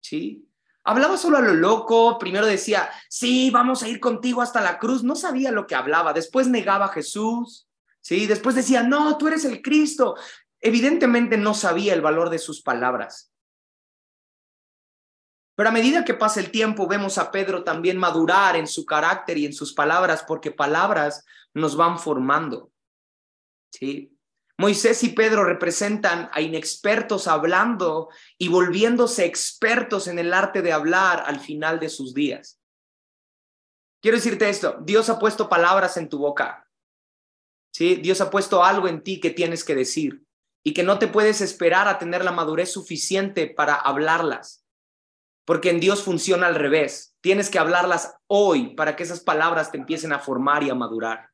¿sí? 0.00 0.48
Hablaba 0.84 1.16
solo 1.16 1.38
a 1.38 1.42
lo 1.42 1.54
loco, 1.54 2.18
primero 2.18 2.46
decía, 2.46 2.90
sí, 3.08 3.50
vamos 3.50 3.82
a 3.82 3.88
ir 3.88 4.00
contigo 4.00 4.42
hasta 4.42 4.60
la 4.60 4.78
cruz, 4.78 5.04
no 5.04 5.14
sabía 5.14 5.52
lo 5.52 5.66
que 5.66 5.76
hablaba, 5.76 6.12
después 6.12 6.48
negaba 6.48 6.86
a 6.86 6.92
Jesús, 6.92 7.68
sí, 8.00 8.26
después 8.26 8.56
decía, 8.56 8.82
no, 8.82 9.16
tú 9.16 9.28
eres 9.28 9.44
el 9.44 9.62
Cristo. 9.62 10.16
Evidentemente 10.60 11.36
no 11.36 11.54
sabía 11.54 11.94
el 11.94 12.00
valor 12.00 12.30
de 12.30 12.38
sus 12.38 12.62
palabras. 12.62 13.32
Pero 15.54 15.68
a 15.68 15.72
medida 15.72 16.04
que 16.04 16.14
pasa 16.14 16.40
el 16.40 16.50
tiempo, 16.50 16.88
vemos 16.88 17.18
a 17.18 17.30
Pedro 17.30 17.62
también 17.62 17.98
madurar 17.98 18.56
en 18.56 18.66
su 18.66 18.84
carácter 18.84 19.38
y 19.38 19.46
en 19.46 19.52
sus 19.52 19.74
palabras, 19.74 20.24
porque 20.26 20.50
palabras 20.50 21.24
nos 21.54 21.76
van 21.76 21.98
formando. 21.98 22.72
¿sí? 23.70 24.11
Moisés 24.62 25.02
y 25.02 25.08
Pedro 25.08 25.42
representan 25.42 26.30
a 26.32 26.40
inexpertos 26.40 27.26
hablando 27.26 28.10
y 28.38 28.46
volviéndose 28.46 29.24
expertos 29.24 30.06
en 30.06 30.20
el 30.20 30.32
arte 30.32 30.62
de 30.62 30.72
hablar 30.72 31.24
al 31.26 31.40
final 31.40 31.80
de 31.80 31.88
sus 31.88 32.14
días. 32.14 32.60
Quiero 34.00 34.18
decirte 34.18 34.48
esto, 34.48 34.78
Dios 34.84 35.08
ha 35.08 35.18
puesto 35.18 35.48
palabras 35.48 35.96
en 35.96 36.08
tu 36.08 36.18
boca. 36.18 36.70
¿Sí? 37.74 37.96
Dios 37.96 38.20
ha 38.20 38.30
puesto 38.30 38.62
algo 38.62 38.86
en 38.86 39.02
ti 39.02 39.18
que 39.18 39.30
tienes 39.30 39.64
que 39.64 39.74
decir 39.74 40.22
y 40.62 40.74
que 40.74 40.84
no 40.84 41.00
te 41.00 41.08
puedes 41.08 41.40
esperar 41.40 41.88
a 41.88 41.98
tener 41.98 42.24
la 42.24 42.30
madurez 42.30 42.70
suficiente 42.70 43.48
para 43.48 43.74
hablarlas. 43.74 44.64
Porque 45.44 45.70
en 45.70 45.80
Dios 45.80 46.04
funciona 46.04 46.46
al 46.46 46.54
revés. 46.54 47.16
Tienes 47.20 47.50
que 47.50 47.58
hablarlas 47.58 48.14
hoy 48.28 48.76
para 48.76 48.94
que 48.94 49.02
esas 49.02 49.18
palabras 49.18 49.72
te 49.72 49.78
empiecen 49.78 50.12
a 50.12 50.20
formar 50.20 50.62
y 50.62 50.70
a 50.70 50.76
madurar. 50.76 51.30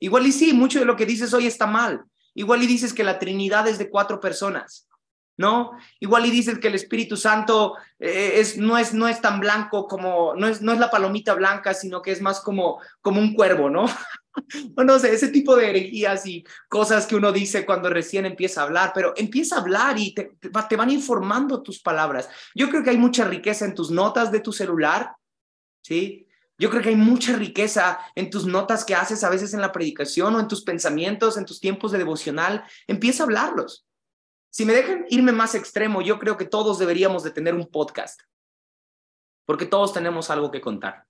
Igual 0.00 0.26
y 0.26 0.32
sí, 0.32 0.52
mucho 0.52 0.80
de 0.80 0.84
lo 0.84 0.96
que 0.96 1.06
dices 1.06 1.32
hoy 1.32 1.46
está 1.46 1.68
mal. 1.68 2.04
Igual 2.34 2.62
y 2.62 2.66
dices 2.66 2.92
que 2.92 3.04
la 3.04 3.18
Trinidad 3.18 3.66
es 3.68 3.78
de 3.78 3.88
cuatro 3.88 4.20
personas, 4.20 4.88
¿no? 5.36 5.72
Igual 6.00 6.26
y 6.26 6.30
dices 6.30 6.58
que 6.58 6.68
el 6.68 6.74
Espíritu 6.74 7.16
Santo 7.16 7.74
eh, 7.98 8.34
es, 8.36 8.56
no, 8.56 8.76
es, 8.78 8.92
no 8.92 9.08
es 9.08 9.20
tan 9.20 9.40
blanco 9.40 9.86
como, 9.86 10.34
no 10.34 10.46
es, 10.48 10.62
no 10.62 10.72
es 10.72 10.78
la 10.78 10.90
palomita 10.90 11.34
blanca, 11.34 11.74
sino 11.74 12.02
que 12.02 12.12
es 12.12 12.20
más 12.20 12.40
como, 12.40 12.80
como 13.00 13.20
un 13.20 13.34
cuervo, 13.34 13.70
¿no? 13.70 13.86
o 14.76 14.84
no 14.84 14.98
sé, 14.98 15.12
ese 15.12 15.28
tipo 15.28 15.56
de 15.56 15.70
herejías 15.70 16.26
y 16.26 16.44
cosas 16.68 17.06
que 17.06 17.16
uno 17.16 17.32
dice 17.32 17.64
cuando 17.64 17.88
recién 17.88 18.26
empieza 18.26 18.60
a 18.60 18.64
hablar, 18.64 18.92
pero 18.94 19.12
empieza 19.16 19.56
a 19.56 19.60
hablar 19.60 19.98
y 19.98 20.12
te, 20.12 20.36
te 20.40 20.76
van 20.76 20.90
informando 20.90 21.62
tus 21.62 21.80
palabras. 21.80 22.28
Yo 22.54 22.68
creo 22.68 22.82
que 22.82 22.90
hay 22.90 22.98
mucha 22.98 23.24
riqueza 23.24 23.64
en 23.64 23.74
tus 23.74 23.90
notas 23.90 24.30
de 24.32 24.40
tu 24.40 24.52
celular, 24.52 25.12
¿sí? 25.82 26.23
Yo 26.56 26.70
creo 26.70 26.82
que 26.82 26.90
hay 26.90 26.96
mucha 26.96 27.34
riqueza 27.34 27.98
en 28.14 28.30
tus 28.30 28.46
notas 28.46 28.84
que 28.84 28.94
haces 28.94 29.24
a 29.24 29.30
veces 29.30 29.54
en 29.54 29.60
la 29.60 29.72
predicación 29.72 30.34
o 30.34 30.40
en 30.40 30.46
tus 30.46 30.62
pensamientos, 30.62 31.36
en 31.36 31.44
tus 31.44 31.60
tiempos 31.60 31.90
de 31.90 31.98
devocional. 31.98 32.64
Empieza 32.86 33.22
a 33.22 33.26
hablarlos. 33.26 33.86
Si 34.50 34.64
me 34.64 34.72
dejan 34.72 35.04
irme 35.08 35.32
más 35.32 35.56
extremo, 35.56 36.00
yo 36.00 36.20
creo 36.20 36.36
que 36.36 36.44
todos 36.44 36.78
deberíamos 36.78 37.24
de 37.24 37.32
tener 37.32 37.54
un 37.54 37.66
podcast, 37.66 38.20
porque 39.46 39.66
todos 39.66 39.92
tenemos 39.92 40.30
algo 40.30 40.52
que 40.52 40.60
contar. 40.60 41.06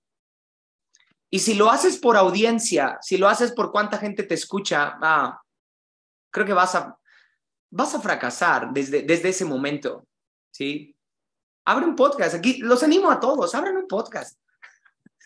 Y 1.31 1.41
si 1.41 1.55
lo 1.55 1.71
haces 1.71 1.99
por 1.99 2.17
audiencia, 2.17 2.97
si 3.03 3.19
lo 3.19 3.29
haces 3.29 3.53
por 3.53 3.71
cuánta 3.71 3.99
gente 3.99 4.23
te 4.23 4.35
escucha, 4.35 4.97
ah, 5.03 5.43
creo 6.31 6.47
que 6.47 6.55
vas 6.55 6.75
a, 6.75 6.99
vas 7.71 7.95
a 7.95 8.01
fracasar 8.01 8.73
desde, 8.73 9.03
desde 9.03 9.29
ese 9.29 9.45
momento, 9.45 10.07
¿sí? 10.51 10.97
Abre 11.67 11.85
un 11.85 11.97
podcast. 11.97 12.37
Aquí 12.37 12.59
los 12.59 12.83
animo 12.83 13.11
a 13.11 13.21
todos, 13.21 13.55
abran 13.55 13.77
un 13.77 13.89
podcast 13.89 14.39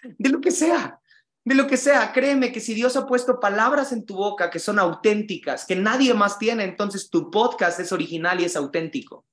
de 0.02 0.28
lo 0.30 0.40
que 0.40 0.50
sea, 0.50 1.00
de 1.44 1.54
lo 1.54 1.66
que 1.66 1.76
sea. 1.76 2.12
Créeme 2.12 2.52
que 2.52 2.60
si 2.60 2.74
Dios 2.74 2.96
ha 2.96 3.06
puesto 3.06 3.40
palabras 3.40 3.92
en 3.92 4.04
tu 4.04 4.16
boca 4.16 4.50
que 4.50 4.58
son 4.58 4.78
auténticas, 4.78 5.64
que 5.64 5.76
nadie 5.76 6.14
más 6.14 6.38
tiene, 6.38 6.64
entonces 6.64 7.10
tu 7.10 7.30
podcast 7.30 7.80
es 7.80 7.92
original 7.92 8.40
y 8.40 8.44
es 8.44 8.56
auténtico. 8.56 9.24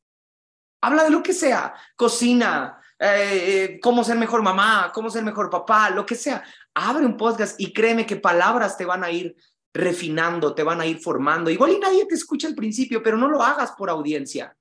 Habla 0.81 1.03
de 1.03 1.09
lo 1.09 1.23
que 1.23 1.33
sea, 1.33 1.73
cocina, 1.95 2.79
eh, 2.99 3.07
eh, 3.07 3.79
cómo 3.81 4.03
ser 4.03 4.17
mejor 4.17 4.41
mamá, 4.41 4.91
cómo 4.93 5.09
ser 5.09 5.23
mejor 5.23 5.49
papá, 5.49 5.89
lo 5.89 6.05
que 6.05 6.15
sea. 6.15 6.43
Abre 6.73 7.05
un 7.05 7.17
podcast 7.17 7.59
y 7.59 7.73
créeme 7.73 8.05
que 8.05 8.17
palabras 8.17 8.77
te 8.77 8.85
van 8.85 9.03
a 9.03 9.11
ir 9.11 9.35
refinando, 9.73 10.55
te 10.55 10.63
van 10.63 10.79
a 10.79 10.85
ir 10.85 10.99
formando. 10.99 11.49
Igual 11.49 11.71
y 11.71 11.79
nadie 11.79 12.05
te 12.05 12.15
escucha 12.15 12.47
al 12.47 12.55
principio, 12.55 13.03
pero 13.03 13.17
no 13.17 13.27
lo 13.27 13.41
hagas 13.41 13.73
por 13.73 13.89
audiencia. 13.89 14.55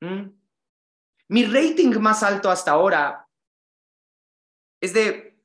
¿Mm? 0.00 0.30
Mi 1.28 1.44
rating 1.44 1.98
más 1.98 2.22
alto 2.22 2.50
hasta 2.50 2.70
ahora 2.70 3.27
es 4.80 4.92
de... 4.92 5.38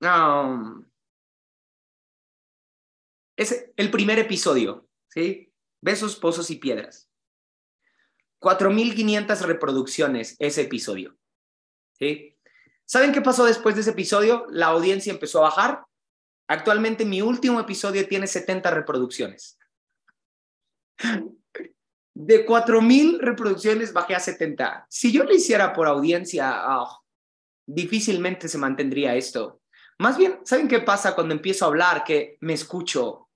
Um, 0.00 0.84
es 3.36 3.70
el 3.76 3.90
primer 3.90 4.18
episodio, 4.18 4.88
¿sí? 5.08 5.52
Besos, 5.80 6.16
pozos 6.16 6.50
y 6.50 6.56
piedras. 6.56 7.10
4.500 8.40 9.40
reproducciones 9.40 10.36
ese 10.38 10.62
episodio, 10.62 11.16
¿sí? 11.98 12.36
¿Saben 12.84 13.12
qué 13.12 13.22
pasó 13.22 13.44
después 13.44 13.74
de 13.74 13.80
ese 13.80 13.90
episodio? 13.90 14.46
La 14.50 14.66
audiencia 14.66 15.12
empezó 15.12 15.38
a 15.38 15.48
bajar. 15.48 15.84
Actualmente 16.46 17.06
mi 17.06 17.22
último 17.22 17.58
episodio 17.58 18.06
tiene 18.06 18.26
70 18.26 18.70
reproducciones. 18.70 19.58
De 22.14 22.46
4.000 22.46 23.18
reproducciones 23.20 23.92
bajé 23.92 24.14
a 24.14 24.20
70. 24.20 24.86
Si 24.88 25.10
yo 25.10 25.24
lo 25.24 25.34
hiciera 25.34 25.72
por 25.72 25.88
audiencia, 25.88 26.62
oh, 26.78 27.03
difícilmente 27.66 28.48
se 28.48 28.58
mantendría 28.58 29.14
esto. 29.14 29.60
Más 29.98 30.18
bien, 30.18 30.40
¿saben 30.44 30.68
qué 30.68 30.80
pasa 30.80 31.14
cuando 31.14 31.34
empiezo 31.34 31.64
a 31.64 31.68
hablar? 31.68 32.04
Que 32.04 32.36
me 32.40 32.52
escucho, 32.52 33.28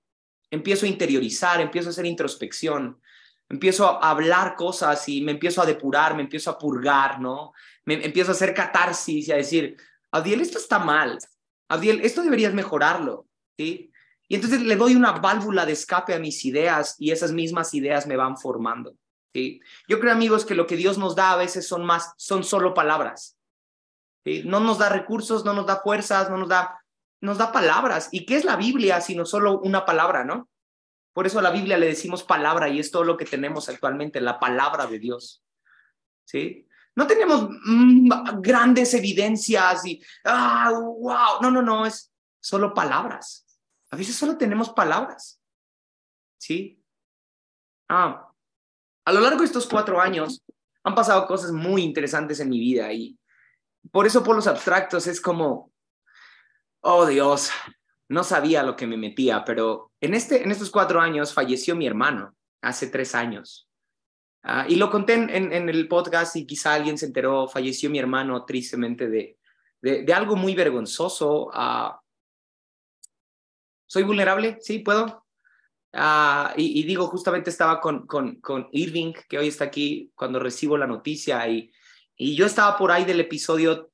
empiezo 0.51 0.85
a 0.85 0.89
interiorizar, 0.89 1.61
empiezo 1.61 1.89
a 1.89 1.91
hacer 1.91 2.05
introspección, 2.05 2.99
empiezo 3.47 3.87
a 3.87 4.09
hablar 4.09 4.55
cosas 4.55 5.07
y 5.09 5.21
me 5.21 5.31
empiezo 5.31 5.61
a 5.61 5.65
depurar, 5.65 6.15
me 6.15 6.23
empiezo 6.23 6.51
a 6.51 6.57
purgar, 6.57 7.19
¿no? 7.19 7.53
Me 7.85 8.05
empiezo 8.05 8.31
a 8.31 8.33
hacer 8.33 8.53
catarsis 8.53 9.27
y 9.27 9.31
a 9.31 9.37
decir, 9.37 9.77
Adiel, 10.11 10.41
esto 10.41 10.57
está 10.57 10.79
mal. 10.79 11.17
Adiel, 11.69 12.01
esto 12.03 12.23
deberías 12.23 12.53
mejorarlo, 12.53 13.27
¿sí? 13.57 13.91
Y 14.27 14.35
entonces 14.35 14.61
le 14.61 14.75
doy 14.75 14.95
una 14.95 15.13
válvula 15.13 15.65
de 15.65 15.73
escape 15.73 16.13
a 16.13 16.19
mis 16.19 16.45
ideas 16.45 16.95
y 16.99 17.11
esas 17.11 17.31
mismas 17.31 17.73
ideas 17.73 18.05
me 18.05 18.15
van 18.15 18.37
formando, 18.37 18.95
¿sí? 19.33 19.59
Yo 19.87 19.99
creo, 19.99 20.11
amigos, 20.11 20.45
que 20.45 20.55
lo 20.55 20.67
que 20.67 20.75
Dios 20.75 20.97
nos 20.97 21.15
da 21.15 21.31
a 21.31 21.37
veces 21.37 21.67
son 21.67 21.85
más, 21.85 22.13
son 22.17 22.43
solo 22.43 22.73
palabras. 22.73 23.38
No 24.25 24.59
nos 24.59 24.77
da 24.77 24.89
recursos, 24.89 25.45
no 25.45 25.53
nos 25.53 25.65
da 25.65 25.81
fuerzas, 25.81 26.29
no 26.29 26.37
nos 26.37 26.49
da, 26.49 26.83
nos 27.21 27.37
da 27.37 27.51
palabras. 27.51 28.09
¿Y 28.11 28.25
qué 28.25 28.35
es 28.35 28.45
la 28.45 28.55
Biblia 28.55 29.01
sino 29.01 29.25
solo 29.25 29.59
una 29.59 29.85
palabra, 29.85 30.23
no? 30.23 30.49
Por 31.13 31.25
eso 31.25 31.39
a 31.39 31.41
la 31.41 31.51
Biblia 31.51 31.77
le 31.77 31.87
decimos 31.87 32.23
palabra 32.23 32.69
y 32.69 32.79
es 32.79 32.91
todo 32.91 33.03
lo 33.03 33.17
que 33.17 33.25
tenemos 33.25 33.67
actualmente, 33.69 34.21
la 34.21 34.39
palabra 34.39 34.87
de 34.87 34.99
Dios. 34.99 35.43
¿Sí? 36.25 36.67
No 36.95 37.07
tenemos 37.07 37.49
mm, 37.65 38.39
grandes 38.41 38.93
evidencias 38.93 39.85
y, 39.85 40.01
ah, 40.25 40.71
wow, 40.71 41.41
no, 41.41 41.49
no, 41.51 41.61
no, 41.61 41.85
es 41.85 42.11
solo 42.39 42.73
palabras. 42.73 43.45
A 43.91 43.95
veces 43.95 44.15
solo 44.15 44.37
tenemos 44.37 44.69
palabras. 44.69 45.41
¿Sí? 46.37 46.81
Ah, 47.89 48.29
a 49.05 49.11
lo 49.11 49.21
largo 49.21 49.39
de 49.39 49.45
estos 49.45 49.67
cuatro 49.67 49.99
años 49.99 50.43
han 50.83 50.93
pasado 50.93 51.25
cosas 51.25 51.51
muy 51.51 51.81
interesantes 51.81 52.39
en 52.39 52.49
mi 52.49 52.59
vida 52.59 52.93
y 52.93 53.17
por 53.91 54.05
eso 54.05 54.23
por 54.23 54.35
los 54.35 54.47
abstractos 54.47 55.07
es 55.07 55.21
como, 55.21 55.71
oh 56.81 57.05
Dios, 57.05 57.51
no 58.07 58.23
sabía 58.23 58.63
lo 58.63 58.75
que 58.75 58.87
me 58.87 58.97
metía, 58.97 59.45
pero 59.45 59.91
en, 60.01 60.13
este, 60.13 60.43
en 60.43 60.51
estos 60.51 60.71
cuatro 60.71 60.99
años 60.99 61.33
falleció 61.33 61.75
mi 61.75 61.87
hermano, 61.87 62.35
hace 62.61 62.87
tres 62.87 63.15
años. 63.15 63.67
Ah, 64.41 64.65
y 64.67 64.75
lo 64.75 64.89
conté 64.89 65.13
en, 65.13 65.69
el 65.69 65.87
podcast 65.87 66.35
y 66.37 66.45
quizá 66.45 66.73
alguien 66.73 66.97
se 66.97 67.07
enteró, 67.07 67.47
falleció 67.47 67.89
mi 67.89 67.99
hermano 67.99 68.45
tristemente 68.45 69.09
de, 69.09 69.37
de, 69.81 70.13
algo 70.13 70.35
muy 70.35 70.55
vergonzoso. 70.55 71.51
Ah, 71.53 71.99
¿Soy 73.85 74.03
vulnerable? 74.03 74.57
Sí, 74.61 74.79
puedo. 74.79 75.25
Ah, 75.91 76.53
y, 76.55 76.79
y, 76.79 76.83
digo, 76.83 77.07
justamente 77.07 77.49
estaba 77.49 77.81
con, 77.81 78.07
con, 78.07 78.39
con 78.39 78.69
Irving, 78.71 79.13
que 79.27 79.37
hoy 79.37 79.49
está 79.49 79.65
aquí, 79.65 80.11
cuando 80.15 80.39
recibo 80.39 80.77
la 80.77 80.87
noticia 80.87 81.47
y 81.47 81.71
y 82.21 82.35
yo 82.35 82.45
estaba 82.45 82.77
por 82.77 82.91
ahí 82.91 83.05
del 83.05 83.21
episodio 83.21 83.91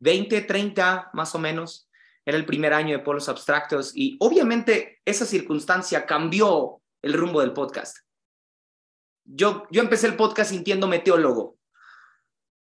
20, 0.00 0.40
30 0.40 1.10
más 1.12 1.34
o 1.34 1.38
menos. 1.38 1.86
Era 2.24 2.38
el 2.38 2.46
primer 2.46 2.72
año 2.72 2.96
de 2.96 3.04
Polos 3.04 3.28
Abstractos 3.28 3.92
y 3.94 4.16
obviamente 4.20 5.02
esa 5.04 5.26
circunstancia 5.26 6.06
cambió 6.06 6.80
el 7.02 7.12
rumbo 7.12 7.42
del 7.42 7.52
podcast. 7.52 7.98
Yo, 9.24 9.66
yo 9.70 9.82
empecé 9.82 10.06
el 10.06 10.16
podcast 10.16 10.50
sintiéndome 10.50 11.00
teólogo. 11.00 11.58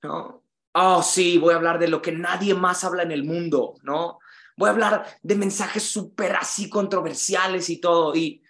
¿no? 0.02 0.42
Oh, 0.72 1.02
sí, 1.02 1.36
voy 1.36 1.52
a 1.52 1.56
hablar 1.56 1.78
de 1.78 1.88
lo 1.88 2.00
que 2.00 2.12
nadie 2.12 2.54
más 2.54 2.82
habla 2.82 3.02
en 3.02 3.12
el 3.12 3.24
mundo, 3.24 3.74
¿no? 3.82 4.20
Voy 4.56 4.68
a 4.68 4.72
hablar 4.72 5.18
de 5.22 5.34
mensajes 5.34 5.82
súper 5.82 6.34
así 6.36 6.70
controversiales 6.70 7.68
y 7.68 7.78
todo. 7.78 8.16
Y 8.16 8.42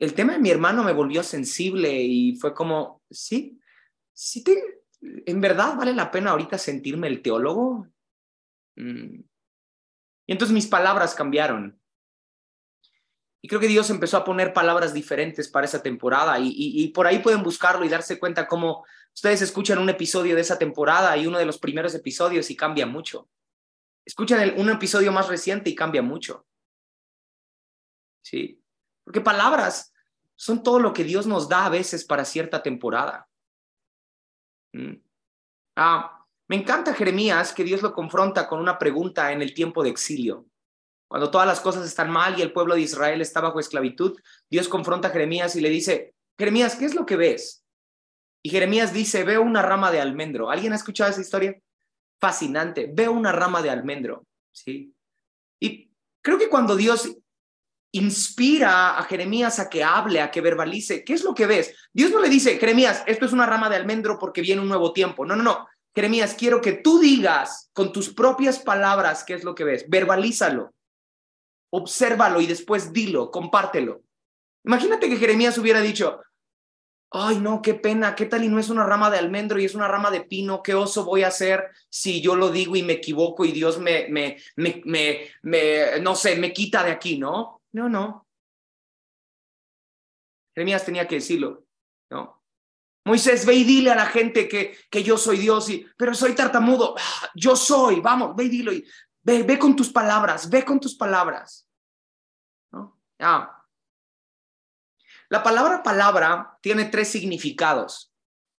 el 0.00 0.14
tema 0.14 0.32
de 0.32 0.40
mi 0.40 0.50
hermano 0.50 0.82
me 0.82 0.92
volvió 0.92 1.22
sensible 1.22 1.92
y 2.02 2.34
fue 2.34 2.54
como, 2.54 3.02
sí, 3.08 3.60
sí 4.12 4.42
¿en 5.00 5.40
verdad 5.40 5.76
vale 5.76 5.92
la 5.92 6.10
pena 6.10 6.30
ahorita 6.30 6.58
sentirme 6.58 7.08
el 7.08 7.22
teólogo? 7.22 7.86
Mm. 8.76 9.20
Y 10.26 10.32
entonces 10.32 10.54
mis 10.54 10.66
palabras 10.66 11.14
cambiaron. 11.14 11.80
Y 13.42 13.48
creo 13.48 13.60
que 13.60 13.68
Dios 13.68 13.88
empezó 13.88 14.18
a 14.18 14.24
poner 14.24 14.52
palabras 14.52 14.92
diferentes 14.92 15.48
para 15.48 15.64
esa 15.64 15.82
temporada 15.82 16.36
y, 16.38 16.88
por 16.88 17.06
ahí 17.06 17.20
pueden 17.20 17.42
buscarlo 17.42 17.86
y 17.86 17.88
darse 17.88 18.18
cuenta 18.18 18.46
cómo 18.46 18.84
ustedes 19.14 19.40
escuchan 19.40 19.78
un 19.78 19.88
episodio 19.88 20.34
de 20.34 20.42
esa 20.42 20.58
temporada 20.58 21.16
y 21.16 21.26
uno 21.26 21.38
de 21.38 21.46
los 21.46 21.58
primeros 21.58 21.94
episodios 21.94 22.50
y 22.50 22.56
cambia 22.56 22.84
mucho. 22.84 23.30
Escuchan 24.04 24.58
un 24.58 24.68
episodio 24.68 25.10
más 25.10 25.28
reciente 25.28 25.70
y 25.70 25.74
cambia 25.74 26.02
mucho. 26.02 26.46
Sí, 28.22 28.62
porque 29.04 29.22
palabras 29.22 29.94
son 30.36 30.62
todo 30.62 30.78
lo 30.78 30.92
que 30.92 31.04
Dios 31.04 31.26
nos 31.26 31.48
da 31.48 31.64
a 31.64 31.70
veces 31.70 32.04
para 32.04 32.26
cierta 32.26 32.62
temporada. 32.62 33.29
Mm. 34.72 34.94
Ah, 35.76 36.26
me 36.48 36.56
encanta 36.56 36.94
Jeremías 36.94 37.52
que 37.52 37.64
Dios 37.64 37.82
lo 37.82 37.92
confronta 37.92 38.48
con 38.48 38.60
una 38.60 38.78
pregunta 38.78 39.32
en 39.32 39.42
el 39.42 39.54
tiempo 39.54 39.82
de 39.82 39.90
exilio. 39.90 40.46
Cuando 41.08 41.30
todas 41.30 41.46
las 41.46 41.60
cosas 41.60 41.86
están 41.86 42.10
mal 42.10 42.38
y 42.38 42.42
el 42.42 42.52
pueblo 42.52 42.74
de 42.74 42.82
Israel 42.82 43.20
está 43.20 43.40
bajo 43.40 43.58
esclavitud, 43.58 44.18
Dios 44.48 44.68
confronta 44.68 45.08
a 45.08 45.10
Jeremías 45.10 45.56
y 45.56 45.60
le 45.60 45.70
dice, 45.70 46.14
Jeremías, 46.38 46.76
¿qué 46.76 46.84
es 46.84 46.94
lo 46.94 47.04
que 47.04 47.16
ves? 47.16 47.64
Y 48.42 48.50
Jeremías 48.50 48.92
dice, 48.92 49.24
veo 49.24 49.42
una 49.42 49.62
rama 49.62 49.90
de 49.90 50.00
almendro. 50.00 50.50
¿Alguien 50.50 50.72
ha 50.72 50.76
escuchado 50.76 51.10
esa 51.10 51.20
historia? 51.20 51.58
Fascinante. 52.20 52.90
Veo 52.92 53.12
una 53.12 53.32
rama 53.32 53.60
de 53.60 53.70
almendro. 53.70 54.26
¿sí? 54.52 54.94
Y 55.60 55.90
creo 56.22 56.38
que 56.38 56.48
cuando 56.48 56.76
Dios 56.76 57.16
inspira 57.92 58.98
a 58.98 59.02
Jeremías 59.04 59.58
a 59.58 59.68
que 59.68 59.82
hable, 59.82 60.20
a 60.20 60.30
que 60.30 60.40
verbalice. 60.40 61.04
¿Qué 61.04 61.14
es 61.14 61.24
lo 61.24 61.34
que 61.34 61.46
ves? 61.46 61.74
Dios 61.92 62.10
no 62.12 62.20
le 62.20 62.28
dice, 62.28 62.58
Jeremías, 62.58 63.02
esto 63.06 63.26
es 63.26 63.32
una 63.32 63.46
rama 63.46 63.68
de 63.68 63.76
almendro 63.76 64.18
porque 64.18 64.42
viene 64.42 64.62
un 64.62 64.68
nuevo 64.68 64.92
tiempo. 64.92 65.26
No, 65.26 65.36
no, 65.36 65.42
no. 65.42 65.68
Jeremías, 65.94 66.34
quiero 66.38 66.60
que 66.60 66.72
tú 66.72 67.00
digas 67.00 67.68
con 67.72 67.92
tus 67.92 68.14
propias 68.14 68.60
palabras 68.60 69.24
qué 69.24 69.34
es 69.34 69.44
lo 69.44 69.54
que 69.54 69.64
ves. 69.64 69.86
Verbalízalo. 69.88 70.72
obsérvalo 71.72 72.40
y 72.40 72.46
después 72.46 72.92
dilo, 72.92 73.30
compártelo. 73.30 74.02
Imagínate 74.64 75.08
que 75.08 75.16
Jeremías 75.16 75.56
hubiera 75.58 75.80
dicho, 75.80 76.20
ay 77.12 77.38
no, 77.38 77.62
qué 77.62 77.74
pena, 77.74 78.14
qué 78.14 78.26
tal 78.26 78.44
y 78.44 78.48
no 78.48 78.58
es 78.58 78.68
una 78.70 78.84
rama 78.84 79.10
de 79.10 79.18
almendro 79.18 79.58
y 79.58 79.64
es 79.64 79.74
una 79.74 79.88
rama 79.88 80.10
de 80.10 80.22
pino, 80.22 80.62
qué 80.62 80.74
oso 80.74 81.04
voy 81.04 81.22
a 81.22 81.28
hacer 81.28 81.68
si 81.88 82.20
yo 82.20 82.36
lo 82.36 82.50
digo 82.50 82.76
y 82.76 82.82
me 82.82 82.94
equivoco 82.94 83.44
y 83.44 83.52
Dios 83.52 83.78
me, 83.78 84.06
me, 84.08 84.36
me, 84.56 84.82
me, 84.84 85.28
me 85.42 86.00
no 86.00 86.14
sé, 86.14 86.36
me 86.36 86.52
quita 86.52 86.84
de 86.84 86.92
aquí, 86.92 87.18
¿no? 87.18 87.59
No, 87.72 87.88
no. 87.88 88.26
Jeremías 90.54 90.84
tenía 90.84 91.06
que 91.06 91.16
decirlo, 91.16 91.66
¿no? 92.10 92.42
Moisés, 93.04 93.46
ve 93.46 93.54
y 93.54 93.64
dile 93.64 93.90
a 93.90 93.94
la 93.94 94.06
gente 94.06 94.46
que, 94.48 94.76
que 94.90 95.02
yo 95.02 95.16
soy 95.16 95.38
Dios, 95.38 95.70
y, 95.70 95.86
pero 95.96 96.14
soy 96.14 96.34
tartamudo. 96.34 96.94
Ah, 96.98 97.30
yo 97.34 97.56
soy, 97.56 98.00
vamos, 98.00 98.36
ve 98.36 98.44
y 98.44 98.48
dilo. 98.48 98.72
Ve, 99.22 99.42
ve 99.42 99.58
con 99.58 99.74
tus 99.74 99.90
palabras, 99.90 100.50
ve 100.50 100.64
con 100.64 100.80
tus 100.80 100.96
palabras. 100.96 101.66
¿no? 102.72 103.00
Ah. 103.18 103.64
La 105.28 105.42
palabra 105.42 105.82
palabra 105.82 106.58
tiene 106.60 106.86
tres 106.86 107.08
significados 107.08 108.12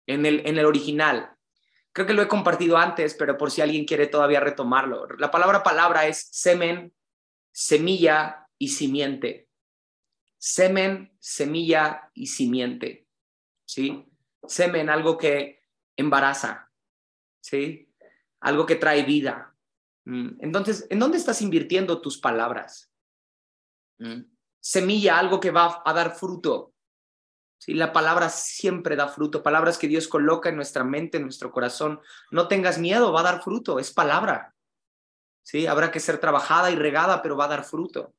en 0.06 0.24
el, 0.24 0.46
en 0.46 0.58
el 0.58 0.64
original. 0.64 1.36
Creo 1.92 2.06
que 2.06 2.14
lo 2.14 2.22
he 2.22 2.28
compartido 2.28 2.76
antes, 2.78 3.14
pero 3.14 3.36
por 3.36 3.50
si 3.50 3.60
alguien 3.60 3.84
quiere 3.84 4.06
todavía 4.06 4.40
retomarlo. 4.40 5.06
La 5.18 5.30
palabra 5.30 5.62
palabra 5.62 6.06
es 6.06 6.28
semen, 6.30 6.94
semilla 7.52 8.48
y 8.60 8.68
simiente. 8.68 9.48
Semen, 10.38 11.16
semilla 11.18 12.12
y 12.14 12.28
simiente. 12.28 13.08
¿Sí? 13.66 14.06
Semen, 14.46 14.88
algo 14.88 15.18
que 15.18 15.64
embaraza. 15.96 16.70
¿Sí? 17.40 17.92
Algo 18.40 18.66
que 18.66 18.76
trae 18.76 19.02
vida. 19.02 19.56
Mm, 20.04 20.38
entonces, 20.40 20.86
¿en 20.90 21.00
dónde 21.00 21.18
estás 21.18 21.42
invirtiendo 21.42 22.00
tus 22.00 22.18
palabras? 22.18 22.92
Mm 23.98 24.22
semilla, 24.60 25.18
algo 25.18 25.40
que 25.40 25.50
va 25.50 25.82
a 25.84 25.92
dar 25.92 26.14
fruto. 26.14 26.74
¿Sí? 27.58 27.74
La 27.74 27.92
palabra 27.92 28.28
siempre 28.28 28.96
da 28.96 29.08
fruto, 29.08 29.42
palabras 29.42 29.76
que 29.76 29.88
Dios 29.88 30.08
coloca 30.08 30.48
en 30.48 30.56
nuestra 30.56 30.84
mente, 30.84 31.18
en 31.18 31.24
nuestro 31.24 31.50
corazón. 31.50 32.00
No 32.30 32.48
tengas 32.48 32.78
miedo, 32.78 33.12
va 33.12 33.20
a 33.20 33.24
dar 33.24 33.42
fruto, 33.42 33.78
es 33.78 33.92
palabra. 33.92 34.54
¿Sí? 35.42 35.66
Habrá 35.66 35.90
que 35.90 36.00
ser 36.00 36.18
trabajada 36.18 36.70
y 36.70 36.76
regada, 36.76 37.20
pero 37.22 37.36
va 37.36 37.46
a 37.46 37.48
dar 37.48 37.64
fruto. 37.64 38.14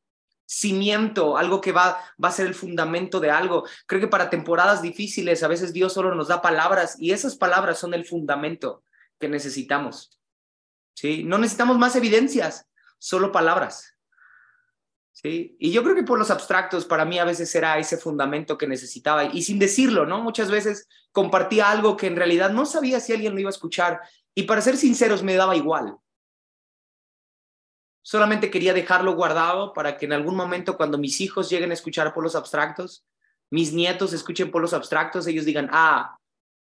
Cimiento, 0.53 1.37
algo 1.37 1.61
que 1.61 1.71
va, 1.71 1.97
va 2.21 2.27
a 2.27 2.33
ser 2.33 2.45
el 2.45 2.53
fundamento 2.53 3.21
de 3.21 3.31
algo. 3.31 3.63
Creo 3.85 4.01
que 4.01 4.09
para 4.09 4.29
temporadas 4.29 4.81
difíciles 4.81 5.43
a 5.43 5.47
veces 5.47 5.71
Dios 5.71 5.93
solo 5.93 6.13
nos 6.13 6.27
da 6.27 6.41
palabras 6.41 6.97
y 6.99 7.13
esas 7.13 7.37
palabras 7.37 7.79
son 7.79 7.93
el 7.93 8.03
fundamento 8.03 8.83
que 9.17 9.29
necesitamos. 9.29 10.19
¿Sí? 10.93 11.23
No 11.23 11.37
necesitamos 11.37 11.77
más 11.77 11.95
evidencias, 11.95 12.67
solo 12.99 13.31
palabras. 13.31 13.95
¿sí? 15.13 15.55
Y 15.57 15.71
yo 15.71 15.83
creo 15.83 15.95
que 15.95 16.03
por 16.03 16.19
los 16.19 16.31
abstractos, 16.31 16.83
para 16.83 17.05
mí 17.05 17.17
a 17.17 17.23
veces 17.23 17.55
era 17.55 17.79
ese 17.79 17.95
fundamento 17.95 18.57
que 18.57 18.67
necesitaba, 18.67 19.23
y 19.23 19.43
sin 19.43 19.57
decirlo, 19.57 20.05
¿no? 20.05 20.21
Muchas 20.21 20.51
veces 20.51 20.89
compartía 21.13 21.71
algo 21.71 21.95
que 21.95 22.07
en 22.07 22.17
realidad 22.17 22.49
no 22.49 22.65
sabía 22.65 22.99
si 22.99 23.13
alguien 23.13 23.35
lo 23.35 23.39
iba 23.39 23.49
a 23.49 23.51
escuchar, 23.51 24.01
y 24.35 24.43
para 24.43 24.59
ser 24.59 24.75
sinceros, 24.75 25.23
me 25.23 25.35
daba 25.35 25.55
igual. 25.55 25.95
Solamente 28.01 28.49
quería 28.49 28.73
dejarlo 28.73 29.15
guardado 29.15 29.73
para 29.73 29.97
que 29.97 30.05
en 30.05 30.13
algún 30.13 30.35
momento 30.35 30.77
cuando 30.77 30.97
mis 30.97 31.21
hijos 31.21 31.49
lleguen 31.49 31.71
a 31.71 31.75
escuchar 31.75 32.13
por 32.13 32.23
los 32.23 32.35
abstractos, 32.35 33.05
mis 33.49 33.73
nietos 33.73 34.13
escuchen 34.13 34.49
por 34.49 34.61
los 34.61 34.73
abstractos, 34.73 35.27
ellos 35.27 35.45
digan, 35.45 35.69
ah, 35.71 36.17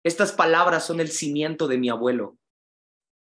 estas 0.03 0.31
palabras 0.31 0.85
son 0.85 0.99
el 0.99 1.09
cimiento 1.09 1.67
de 1.67 1.77
mi 1.77 1.89
abuelo, 1.89 2.37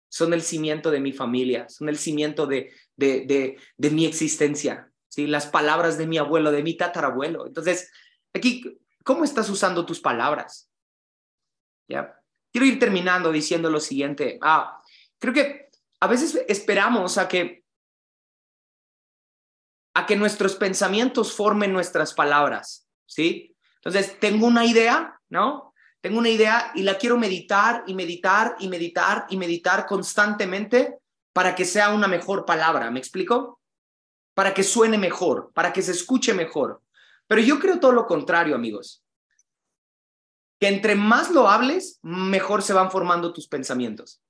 son 0.10 0.34
el 0.34 0.42
cimiento 0.42 0.92
de 0.92 1.00
mi 1.00 1.14
familia, 1.14 1.68
son 1.70 1.90
el 1.90 1.98
cimiento 1.98 2.48
de, 2.48 2.72
de, 2.96 3.26
de, 3.26 3.58
de 3.78 3.90
mi 3.90 4.06
existencia. 4.06 4.92
¿sí? 5.16 5.28
las 5.28 5.48
palabras 5.48 5.98
de 5.98 6.08
mi 6.08 6.18
abuelo, 6.18 6.52
de 6.52 6.62
mi 6.62 6.76
tatarabuelo. 6.76 7.48
Entonces, 7.48 7.90
aquí, 8.34 8.78
¿cómo 9.04 9.24
estás 9.24 9.50
usando 9.50 9.86
tus 9.86 10.02
palabras? 10.02 10.70
¿Ya? 11.88 12.20
Quiero 12.52 12.68
ir 12.68 12.80
terminando 12.80 13.32
diciendo 13.32 13.70
lo 13.70 13.80
siguiente. 13.80 14.38
Ah, 14.42 14.82
creo 15.18 15.34
que 15.34 15.70
a 16.02 16.08
veces 16.08 16.44
esperamos 16.50 17.18
a 17.18 17.30
que 17.30 17.64
a 19.96 20.06
que 20.06 20.16
nuestros 20.16 20.56
pensamientos 20.56 21.34
formen 21.34 21.74
nuestras 21.74 22.14
palabras, 22.14 22.88
¿sí? 23.08 23.56
Entonces, 23.78 24.20
tengo 24.20 24.46
una 24.46 24.66
idea, 24.66 25.20
¿no? 25.30 25.74
Tengo 26.02 26.20
una 26.20 26.30
idea 26.30 26.72
y 26.76 26.84
la 26.84 27.00
quiero 27.00 27.18
meditar 27.18 27.84
y 27.88 27.96
meditar 27.96 28.56
y 28.60 28.68
meditar 28.68 29.26
y 29.30 29.38
meditar 29.38 29.88
constantemente 29.88 31.00
para 31.34 31.56
que 31.56 31.66
sea 31.66 31.90
una 31.90 32.08
mejor 32.08 32.46
palabra, 32.46 32.92
¿me 32.92 33.00
explico? 33.00 33.60
para 34.36 34.54
que 34.54 34.64
suene 34.64 35.00
mejor, 35.00 35.52
para 35.54 35.74
que 35.74 35.82
se 35.82 35.92
escuche 35.92 36.34
mejor. 36.36 36.82
Pero 37.26 37.42
yo 37.42 37.58
creo 37.60 37.80
todo 37.80 37.94
lo 37.94 38.06
contrario, 38.06 38.54
amigos. 38.54 39.04
Que 40.60 40.68
entre 40.68 40.96
más 40.96 41.32
lo 41.32 41.48
hables, 41.48 42.00
mejor 42.04 42.62
se 42.62 42.74
van 42.74 42.92
formando 42.92 43.34
tus 43.34 43.48
pensamientos. 43.48 44.22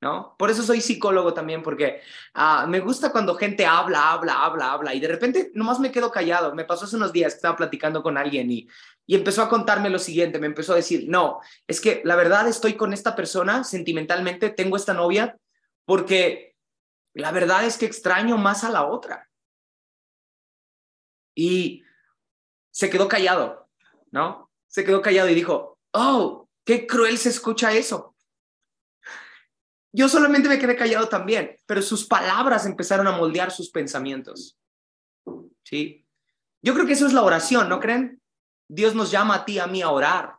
¿No? 0.00 0.36
Por 0.38 0.48
eso 0.48 0.62
soy 0.62 0.80
psicólogo 0.80 1.34
también, 1.34 1.60
porque 1.62 2.00
ah, 2.34 2.66
me 2.68 2.78
gusta 2.78 3.10
cuando 3.10 3.34
gente 3.34 3.66
habla, 3.66 4.12
habla, 4.12 4.44
habla, 4.44 4.72
habla, 4.72 4.94
y 4.94 5.00
de 5.00 5.08
repente 5.08 5.50
nomás 5.54 5.80
me 5.80 5.90
quedo 5.90 6.12
callado. 6.12 6.54
Me 6.54 6.64
pasó 6.64 6.84
hace 6.84 6.94
unos 6.94 7.12
días 7.12 7.32
que 7.32 7.38
estaba 7.38 7.56
platicando 7.56 8.00
con 8.00 8.16
alguien 8.16 8.48
y, 8.48 8.68
y 9.06 9.16
empezó 9.16 9.42
a 9.42 9.48
contarme 9.48 9.90
lo 9.90 9.98
siguiente, 9.98 10.38
me 10.38 10.46
empezó 10.46 10.74
a 10.74 10.76
decir, 10.76 11.06
no, 11.08 11.40
es 11.66 11.80
que 11.80 12.00
la 12.04 12.14
verdad 12.14 12.46
estoy 12.46 12.74
con 12.74 12.92
esta 12.92 13.16
persona 13.16 13.64
sentimentalmente, 13.64 14.50
tengo 14.50 14.76
esta 14.76 14.94
novia, 14.94 15.36
porque 15.84 16.54
la 17.14 17.32
verdad 17.32 17.64
es 17.64 17.76
que 17.76 17.86
extraño 17.86 18.36
más 18.36 18.62
a 18.64 18.70
la 18.70 18.86
otra. 18.86 19.28
Y 21.34 21.82
se 22.70 22.90
quedó 22.90 23.08
callado, 23.08 23.68
¿no? 24.10 24.50
Se 24.66 24.84
quedó 24.84 25.02
callado 25.02 25.28
y 25.28 25.34
dijo, 25.34 25.78
oh, 25.92 26.48
qué 26.64 26.86
cruel 26.86 27.18
se 27.18 27.30
escucha 27.30 27.72
eso. 27.72 28.14
Yo 29.92 30.08
solamente 30.08 30.48
me 30.48 30.58
quedé 30.58 30.76
callado 30.76 31.08
también, 31.08 31.56
pero 31.66 31.82
sus 31.82 32.06
palabras 32.06 32.66
empezaron 32.66 33.06
a 33.06 33.12
moldear 33.12 33.50
sus 33.50 33.70
pensamientos. 33.70 34.58
¿Sí? 35.64 36.06
Yo 36.62 36.74
creo 36.74 36.86
que 36.86 36.92
eso 36.92 37.06
es 37.06 37.12
la 37.12 37.22
oración, 37.22 37.68
¿no 37.68 37.80
creen? 37.80 38.20
Dios 38.68 38.94
nos 38.94 39.10
llama 39.10 39.36
a 39.36 39.44
ti, 39.44 39.58
a 39.58 39.66
mí 39.66 39.82
a 39.82 39.90
orar 39.90 40.38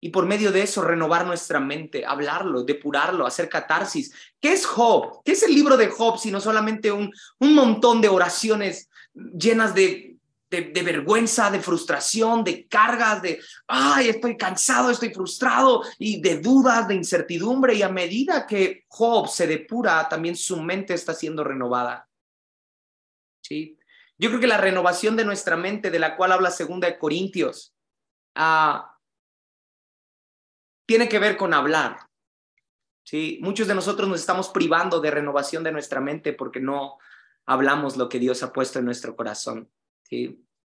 y 0.00 0.10
por 0.10 0.26
medio 0.26 0.52
de 0.52 0.62
eso 0.62 0.82
renovar 0.82 1.26
nuestra 1.26 1.58
mente, 1.58 2.04
hablarlo, 2.04 2.62
depurarlo, 2.62 3.26
hacer 3.26 3.48
catarsis. 3.48 4.12
¿Qué 4.40 4.52
es 4.52 4.66
Job? 4.66 5.22
¿Qué 5.24 5.32
es 5.32 5.42
el 5.42 5.54
libro 5.54 5.76
de 5.76 5.88
Job 5.88 6.18
sino 6.18 6.40
solamente 6.40 6.92
un, 6.92 7.12
un 7.40 7.54
montón 7.54 8.00
de 8.00 8.08
oraciones 8.08 8.88
llenas 9.14 9.74
de, 9.74 10.15
de, 10.48 10.82
vergüenza, 10.82 11.50
de 11.50 11.60
frustración, 11.60 12.44
de 12.44 12.66
cargas, 12.68 13.20
de, 13.22 13.40
ay, 13.66 14.10
estoy 14.10 14.36
cansado, 14.36 14.90
estoy 14.90 15.12
frustrado 15.12 15.82
y 15.98 16.20
de 16.20 16.38
dudas, 16.40 16.86
de 16.86 16.94
incertidumbre 16.94 17.74
y 17.74 17.82
a 17.82 17.88
medida 17.88 18.46
que 18.46 18.84
Job 18.88 19.28
se 19.28 19.46
depura, 19.46 20.08
también 20.08 20.36
su 20.36 20.60
mente 20.62 20.94
está 20.94 21.14
siendo 21.14 21.42
renovada. 21.42 22.08
¿Sí? 23.42 23.78
Yo 24.18 24.30
creo 24.30 24.40
que 24.40 24.46
la 24.46 24.56
renovación 24.56 25.16
de 25.16 25.24
nuestra 25.24 25.56
mente, 25.56 25.90
de 25.90 25.98
la 25.98 26.16
cual 26.16 26.32
habla 26.32 26.50
segunda 26.50 26.88
de 26.88 26.98
Corintios, 26.98 27.74
ah, 28.34 28.96
tiene 30.86 31.08
que 31.08 31.18
ver 31.18 31.36
con 31.36 31.52
hablar. 31.52 31.98
¿sí? 33.02 33.38
Muchos 33.42 33.66
de 33.66 33.74
nosotros 33.74 34.08
nos 34.08 34.20
estamos 34.20 34.48
privando 34.48 35.00
de 35.00 35.10
renovación 35.10 35.64
de 35.64 35.72
nuestra 35.72 36.00
mente 36.00 36.32
porque 36.32 36.60
no 36.60 36.98
hablamos 37.44 37.96
lo 37.96 38.08
que 38.08 38.20
Dios 38.20 38.42
ha 38.42 38.52
puesto 38.52 38.78
en 38.78 38.84
nuestro 38.84 39.16
corazón. 39.16 39.70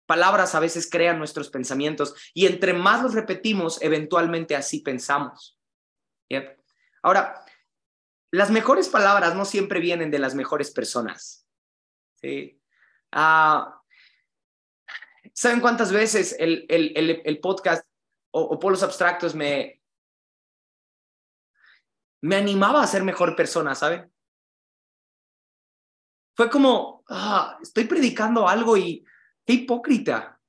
Palabras 0.06 0.56
a 0.56 0.60
veces 0.60 0.90
crean 0.90 1.20
nuestros 1.20 1.50
pensamientos 1.50 2.16
y 2.34 2.48
entre 2.48 2.74
más 2.74 3.04
los 3.04 3.14
repetimos, 3.14 3.82
eventualmente 3.82 4.56
así 4.56 4.82
pensamos. 4.82 5.60
Ahora, 7.04 7.46
las 8.32 8.52
mejores 8.52 8.90
palabras 8.90 9.36
no 9.36 9.46
siempre 9.46 9.80
vienen 9.80 10.12
de 10.12 10.20
las 10.20 10.36
mejores 10.36 10.72
personas. 10.72 11.48
¿sí? 12.16 12.60
Ah, 13.12 13.82
¿Saben 15.34 15.62
cuántas 15.62 15.92
veces 15.92 16.36
el, 16.40 16.66
el, 16.70 17.22
el, 17.24 17.40
podcast 17.40 17.86
o, 18.32 18.42
o 18.42 18.60
polos 18.60 18.84
abstractos 18.84 19.34
me, 19.36 19.80
me 22.22 22.36
animaba 22.36 22.84
a 22.84 22.88
ser 22.88 23.04
mejor 23.04 23.36
persona, 23.36 23.76
¿sabe? 23.76 24.10
Fue 26.36 26.50
como, 26.50 27.04
ah, 27.10 27.58
estoy 27.62 27.86
predicando 27.86 28.48
algo 28.48 28.78
y 28.78 29.06
qué 29.50 29.54
hipócrita. 29.54 30.40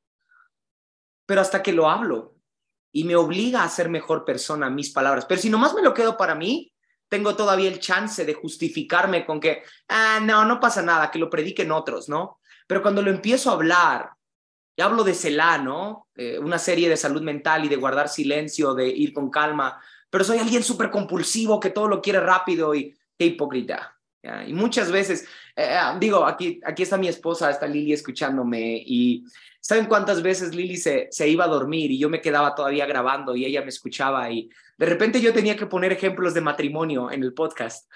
Pero 1.24 1.40
hasta 1.40 1.62
que 1.62 1.72
lo 1.72 1.88
hablo 1.88 2.36
y 2.92 3.04
me 3.04 3.16
obliga 3.16 3.64
a 3.64 3.68
ser 3.70 3.88
mejor 3.88 4.26
persona, 4.26 4.68
mis 4.68 4.90
palabras. 4.90 5.24
Pero 5.24 5.40
si 5.40 5.48
nomás 5.48 5.72
me 5.72 5.80
lo 5.80 5.94
quedo 5.94 6.18
para 6.18 6.34
mí, 6.34 6.74
tengo 7.08 7.34
todavía 7.34 7.70
el 7.70 7.80
chance 7.80 8.26
de 8.26 8.34
justificarme 8.34 9.24
con 9.24 9.40
que, 9.40 9.62
ah, 9.88 10.20
no, 10.22 10.44
no 10.44 10.60
pasa 10.60 10.82
nada, 10.82 11.10
que 11.10 11.18
lo 11.18 11.30
prediquen 11.30 11.72
otros, 11.72 12.10
¿no? 12.10 12.40
Pero 12.66 12.82
cuando 12.82 13.00
lo 13.00 13.10
empiezo 13.10 13.48
a 13.48 13.54
hablar, 13.54 14.10
y 14.76 14.82
hablo 14.82 15.02
de 15.02 15.14
CELA, 15.14 15.56
¿no? 15.56 16.08
Eh, 16.14 16.38
una 16.38 16.58
serie 16.58 16.90
de 16.90 16.98
salud 16.98 17.22
mental 17.22 17.64
y 17.64 17.68
de 17.68 17.76
guardar 17.76 18.10
silencio, 18.10 18.74
de 18.74 18.86
ir 18.86 19.14
con 19.14 19.30
calma, 19.30 19.82
pero 20.10 20.24
soy 20.24 20.36
alguien 20.36 20.62
súper 20.62 20.90
compulsivo 20.90 21.58
que 21.58 21.70
todo 21.70 21.88
lo 21.88 22.02
quiere 22.02 22.20
rápido 22.20 22.74
y 22.74 22.94
qué 23.16 23.24
hipócrita. 23.24 23.98
Y 24.46 24.52
muchas 24.52 24.92
veces, 24.92 25.26
eh, 25.56 25.68
ah, 25.70 25.96
digo, 25.98 26.26
aquí, 26.26 26.60
aquí 26.64 26.82
está 26.82 26.98
mi 26.98 27.08
esposa, 27.08 27.50
está 27.50 27.66
Lili 27.66 27.92
escuchándome 27.92 28.82
y 28.84 29.24
¿saben 29.60 29.86
cuántas 29.86 30.22
veces 30.22 30.54
Lili 30.54 30.76
se, 30.76 31.08
se 31.10 31.26
iba 31.26 31.44
a 31.44 31.48
dormir 31.48 31.90
y 31.90 31.98
yo 31.98 32.10
me 32.10 32.20
quedaba 32.20 32.54
todavía 32.54 32.84
grabando 32.84 33.34
y 33.34 33.46
ella 33.46 33.62
me 33.62 33.68
escuchaba 33.68 34.30
y 34.30 34.50
de 34.76 34.86
repente 34.86 35.20
yo 35.20 35.32
tenía 35.32 35.56
que 35.56 35.66
poner 35.66 35.92
ejemplos 35.92 36.34
de 36.34 36.42
matrimonio 36.42 37.10
en 37.10 37.22
el 37.22 37.32
podcast 37.32 37.90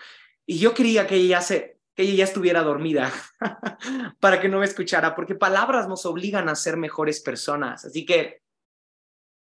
y 0.47 0.59
yo 0.59 0.73
quería 0.73 1.07
que 1.07 1.17
ella 1.17 1.41
se, 1.41 1.79
que 1.95 2.03
ella 2.03 2.15
ya 2.15 2.25
estuviera 2.25 2.63
dormida 2.63 3.13
para 4.21 4.41
que 4.41 4.49
no 4.49 4.59
me 4.59 4.67
escuchara, 4.67 5.15
porque 5.15 5.35
palabras 5.35 5.89
nos 5.89 6.05
obligan 6.07 6.49
a 6.49 6.57
ser 6.57 6.77
mejores 6.77 7.21
personas. 7.21 7.85
Así 7.85 8.05
que 8.05 8.43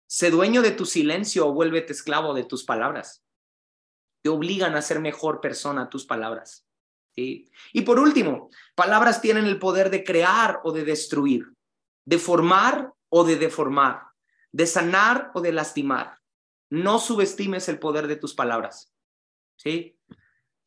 sé 0.08 0.30
dueño 0.30 0.62
de 0.62 0.72
tu 0.72 0.86
silencio 0.86 1.48
o 1.48 1.54
vuélvete 1.54 1.94
esclavo 1.94 2.34
de 2.34 2.44
tus 2.44 2.64
palabras. 2.64 3.24
Te 4.22 4.30
obligan 4.30 4.76
a 4.76 4.82
ser 4.82 5.00
mejor 5.00 5.42
persona 5.42 5.90
tus 5.90 6.06
palabras. 6.06 6.63
Y 7.16 7.82
por 7.82 8.00
último, 8.00 8.50
palabras 8.76 9.22
tienen 9.22 9.46
el 9.46 9.60
poder 9.60 9.90
de 9.90 10.04
crear 10.04 10.60
o 10.64 10.72
de 10.72 10.84
destruir, 10.84 11.54
de 12.06 12.18
formar 12.18 12.92
o 13.10 13.24
de 13.24 13.36
deformar, 13.36 14.02
de 14.52 14.66
sanar 14.66 15.32
o 15.34 15.42
de 15.42 15.52
lastimar. 15.52 16.20
No 16.70 17.00
subestimes 17.00 17.70
el 17.70 17.80
poder 17.80 18.08
de 18.08 18.16
tus 18.16 18.34
palabras. 18.34 18.94
¿sí? 19.56 19.98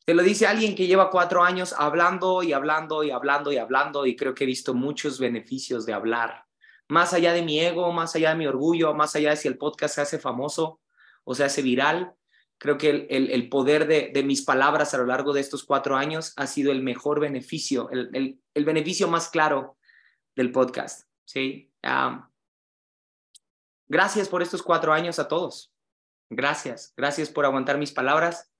Te 0.05 0.13
lo 0.13 0.23
dice 0.23 0.47
alguien 0.47 0.75
que 0.75 0.87
lleva 0.87 1.09
cuatro 1.09 1.43
años 1.43 1.75
hablando 1.77 2.41
y 2.41 2.53
hablando 2.53 3.03
y 3.03 3.11
hablando 3.11 3.51
y 3.51 3.57
hablando 3.57 4.05
y 4.05 4.15
creo 4.15 4.33
que 4.33 4.45
he 4.45 4.47
visto 4.47 4.73
muchos 4.73 5.19
beneficios 5.19 5.85
de 5.85 5.93
hablar. 5.93 6.45
Más 6.87 7.13
allá 7.13 7.33
de 7.33 7.41
mi 7.41 7.59
ego, 7.59 7.91
más 7.91 8.15
allá 8.15 8.29
de 8.29 8.37
mi 8.37 8.47
orgullo, 8.47 8.93
más 8.93 9.15
allá 9.15 9.31
de 9.31 9.35
si 9.35 9.49
el 9.49 9.57
podcast 9.57 9.95
se 9.95 10.01
hace 10.01 10.19
famoso 10.19 10.79
o 11.25 11.35
se 11.35 11.43
hace 11.43 11.61
viral, 11.61 12.13
creo 12.57 12.77
que 12.77 13.07
el, 13.09 13.49
poder 13.49 13.87
de, 13.87 14.23
mis 14.23 14.41
palabras 14.41 14.93
a 14.93 14.97
lo 14.97 15.05
largo 15.05 15.33
de 15.33 15.41
estos 15.41 15.63
cuatro 15.63 15.95
años 15.95 16.33
ha 16.37 16.47
sido 16.47 16.71
el 16.71 16.81
mejor 16.81 17.19
beneficio, 17.19 17.89
el, 17.91 18.39
beneficio 18.53 19.07
más 19.07 19.29
claro 19.29 19.77
del 20.35 20.51
podcast. 20.51 21.07
¿sí? 21.25 21.71
gracias 23.87 24.27
por 24.27 24.41
estos 24.41 24.63
cuatro 24.63 24.93
años 24.93 25.19
a 25.19 25.27
todos. 25.27 25.71
Gracias, 26.29 26.93
gracias 26.97 27.29
por 27.29 27.45
aguantar 27.45 27.77
mis 27.77 27.91
palabras. 27.91 28.51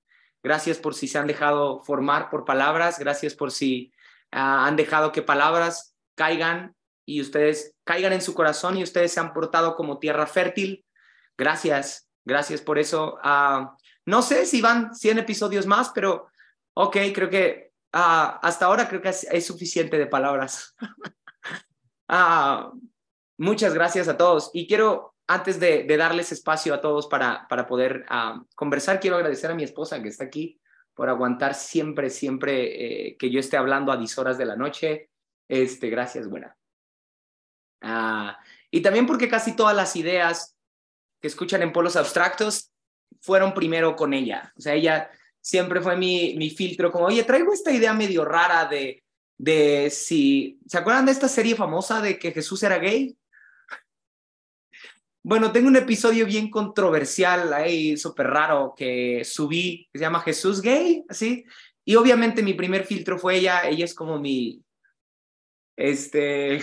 Gracias 0.42 0.78
por 0.78 0.94
si 0.94 1.08
se 1.08 1.18
han 1.18 1.26
dejado 1.26 1.80
formar 1.80 2.30
por 2.30 2.44
palabras. 2.44 2.98
Gracias 2.98 3.34
por 3.34 3.50
si 3.50 3.92
ah, 4.30 4.66
han 4.66 4.76
dejado 4.76 5.12
que 5.12 5.22
palabras 5.22 5.96
caigan 6.14 6.74
y 7.04 7.20
ustedes 7.20 7.74
caigan 7.84 8.12
en 8.12 8.22
su 8.22 8.34
corazón 8.34 8.76
y 8.76 8.82
ustedes 8.82 9.12
se 9.12 9.20
han 9.20 9.32
portado 9.32 9.74
como 9.76 9.98
tierra 9.98 10.26
fértil. 10.26 10.86
Gracias, 11.36 12.08
gracias 12.24 12.60
por 12.60 12.78
eso. 12.78 13.18
Ah, 13.22 13.76
no 14.08 14.22
sé 14.22 14.46
si 14.46 14.62
van 14.62 14.94
100 14.94 15.18
episodios 15.18 15.66
más, 15.66 15.90
pero 15.90 16.28
ok, 16.72 16.96
creo 17.14 17.28
que 17.28 17.72
ah, 17.92 18.40
hasta 18.42 18.64
ahora 18.64 18.88
creo 18.88 19.02
que 19.02 19.10
es, 19.10 19.46
suficiente 19.46 19.98
de 19.98 20.06
palabras. 20.06 20.74
muchas 23.36 23.74
gracias 23.74 24.08
a 24.08 24.16
todos 24.16 24.50
y 24.54 24.66
quiero 24.66 25.14
antes 25.26 25.60
de, 25.60 25.84
darles 25.98 26.32
espacio 26.32 26.72
a 26.72 26.80
todos 26.80 27.06
para, 27.06 27.46
poder 27.68 28.06
ah, 28.08 28.42
conversar, 28.54 28.98
quiero 28.98 29.16
agradecer 29.16 29.50
a 29.50 29.54
mi 29.54 29.62
esposa 29.62 30.02
que 30.02 30.08
está 30.08 30.24
aquí 30.24 30.58
por 30.94 31.10
aguantar 31.10 31.54
siempre, 31.54 32.08
siempre 32.08 33.10
eh, 33.10 33.16
que 33.18 33.30
yo 33.30 33.38
esté 33.38 33.58
hablando 33.58 33.92
a 33.92 33.98
10 33.98 34.18
horas 34.18 34.38
de 34.38 34.46
la 34.46 34.56
noche. 34.56 35.10
Este, 35.48 35.90
gracias, 35.90 36.28
buena. 36.28 36.56
Ah, 37.82 38.38
y 38.70 38.80
también 38.80 39.06
porque 39.06 39.28
casi 39.28 39.54
todas 39.54 39.76
las 39.76 39.96
ideas 39.96 40.56
que 41.20 41.28
escuchan 41.28 41.60
en 41.60 41.74
polos 41.74 41.96
abstractos 41.96 42.72
fueron 43.20 43.54
primero 43.54 43.96
con 43.96 44.14
ella. 44.14 44.52
O 44.56 44.60
sea, 44.60 44.74
ella 44.74 45.10
siempre 45.40 45.80
fue 45.80 45.96
mi, 45.96 46.34
mi 46.36 46.50
filtro, 46.50 46.90
como, 46.90 47.06
oye, 47.06 47.24
traigo 47.24 47.52
esta 47.52 47.72
idea 47.72 47.94
medio 47.94 48.24
rara 48.24 48.66
de, 48.66 49.02
de 49.38 49.90
si, 49.90 50.58
¿se 50.66 50.78
acuerdan 50.78 51.06
de 51.06 51.12
esta 51.12 51.28
serie 51.28 51.54
famosa 51.54 52.00
de 52.00 52.18
que 52.18 52.32
Jesús 52.32 52.62
era 52.62 52.78
gay? 52.78 53.16
Bueno, 55.22 55.52
tengo 55.52 55.68
un 55.68 55.76
episodio 55.76 56.26
bien 56.26 56.50
controversial 56.50 57.52
ahí, 57.52 57.96
súper 57.96 58.28
raro, 58.28 58.74
que 58.76 59.24
subí, 59.24 59.88
que 59.92 59.98
se 59.98 60.04
llama 60.04 60.20
Jesús 60.20 60.62
Gay, 60.62 61.04
así. 61.08 61.44
Y 61.84 61.96
obviamente 61.96 62.42
mi 62.42 62.54
primer 62.54 62.84
filtro 62.86 63.18
fue 63.18 63.36
ella, 63.36 63.68
ella 63.68 63.84
es 63.84 63.94
como 63.94 64.18
mi, 64.18 64.62
este, 65.76 66.60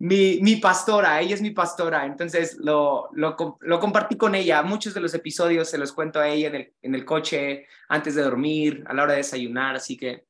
mi, 0.00 0.40
mi 0.40 0.56
pastora, 0.56 1.20
ella 1.20 1.34
es 1.34 1.42
mi 1.42 1.50
pastora, 1.50 2.06
entonces 2.06 2.56
lo, 2.58 3.10
lo, 3.12 3.36
lo, 3.60 3.80
compartí 3.80 4.16
con 4.16 4.34
ella. 4.34 4.62
Muchos 4.62 4.94
de 4.94 5.00
los 5.00 5.12
episodios 5.12 5.68
se 5.68 5.76
los 5.76 5.92
cuento 5.92 6.18
a 6.18 6.28
ella 6.28 6.48
en 6.48 6.54
el, 6.54 6.74
en 6.80 6.94
el 6.94 7.04
coche, 7.04 7.66
antes 7.86 8.14
de 8.14 8.22
dormir, 8.22 8.82
a 8.86 8.94
la 8.94 9.02
hora 9.02 9.12
de 9.12 9.18
desayunar, 9.18 9.76
así 9.76 9.98
que 9.98 10.26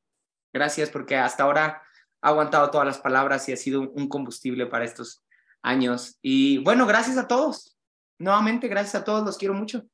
gracias 0.52 0.90
porque 0.90 1.16
hasta 1.16 1.44
ahora 1.44 1.82
ha 2.20 2.28
aguantado 2.28 2.68
todas 2.70 2.86
las 2.86 2.98
palabras 2.98 3.48
y 3.48 3.52
ha 3.52 3.56
sido 3.56 3.82
un 3.82 4.08
combustible 4.08 4.66
para 4.66 4.84
estos 4.84 5.22
años. 5.62 6.18
Y 6.20 6.58
bueno, 6.58 6.84
gracias 6.84 7.16
a 7.16 7.28
todos. 7.28 7.78
Nuevamente, 8.18 8.66
gracias 8.66 8.96
a 8.96 9.04
todos, 9.04 9.24
los 9.24 9.38
quiero 9.38 9.54
mucho. 9.54 9.84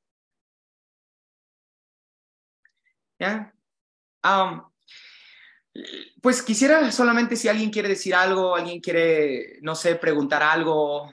¿Ya? 3.19 3.53
Pues 6.21 6.43
quisiera 6.43 6.91
solamente 6.93 7.37
si 7.37 7.49
alguien 7.49 7.71
quiere 7.71 7.89
decir 7.89 8.15
algo, 8.15 8.57
alguien 8.57 8.81
quiere, 8.81 9.59
no 9.63 9.75
sé, 9.75 9.97
preguntar 9.97 10.43
algo, 10.43 11.11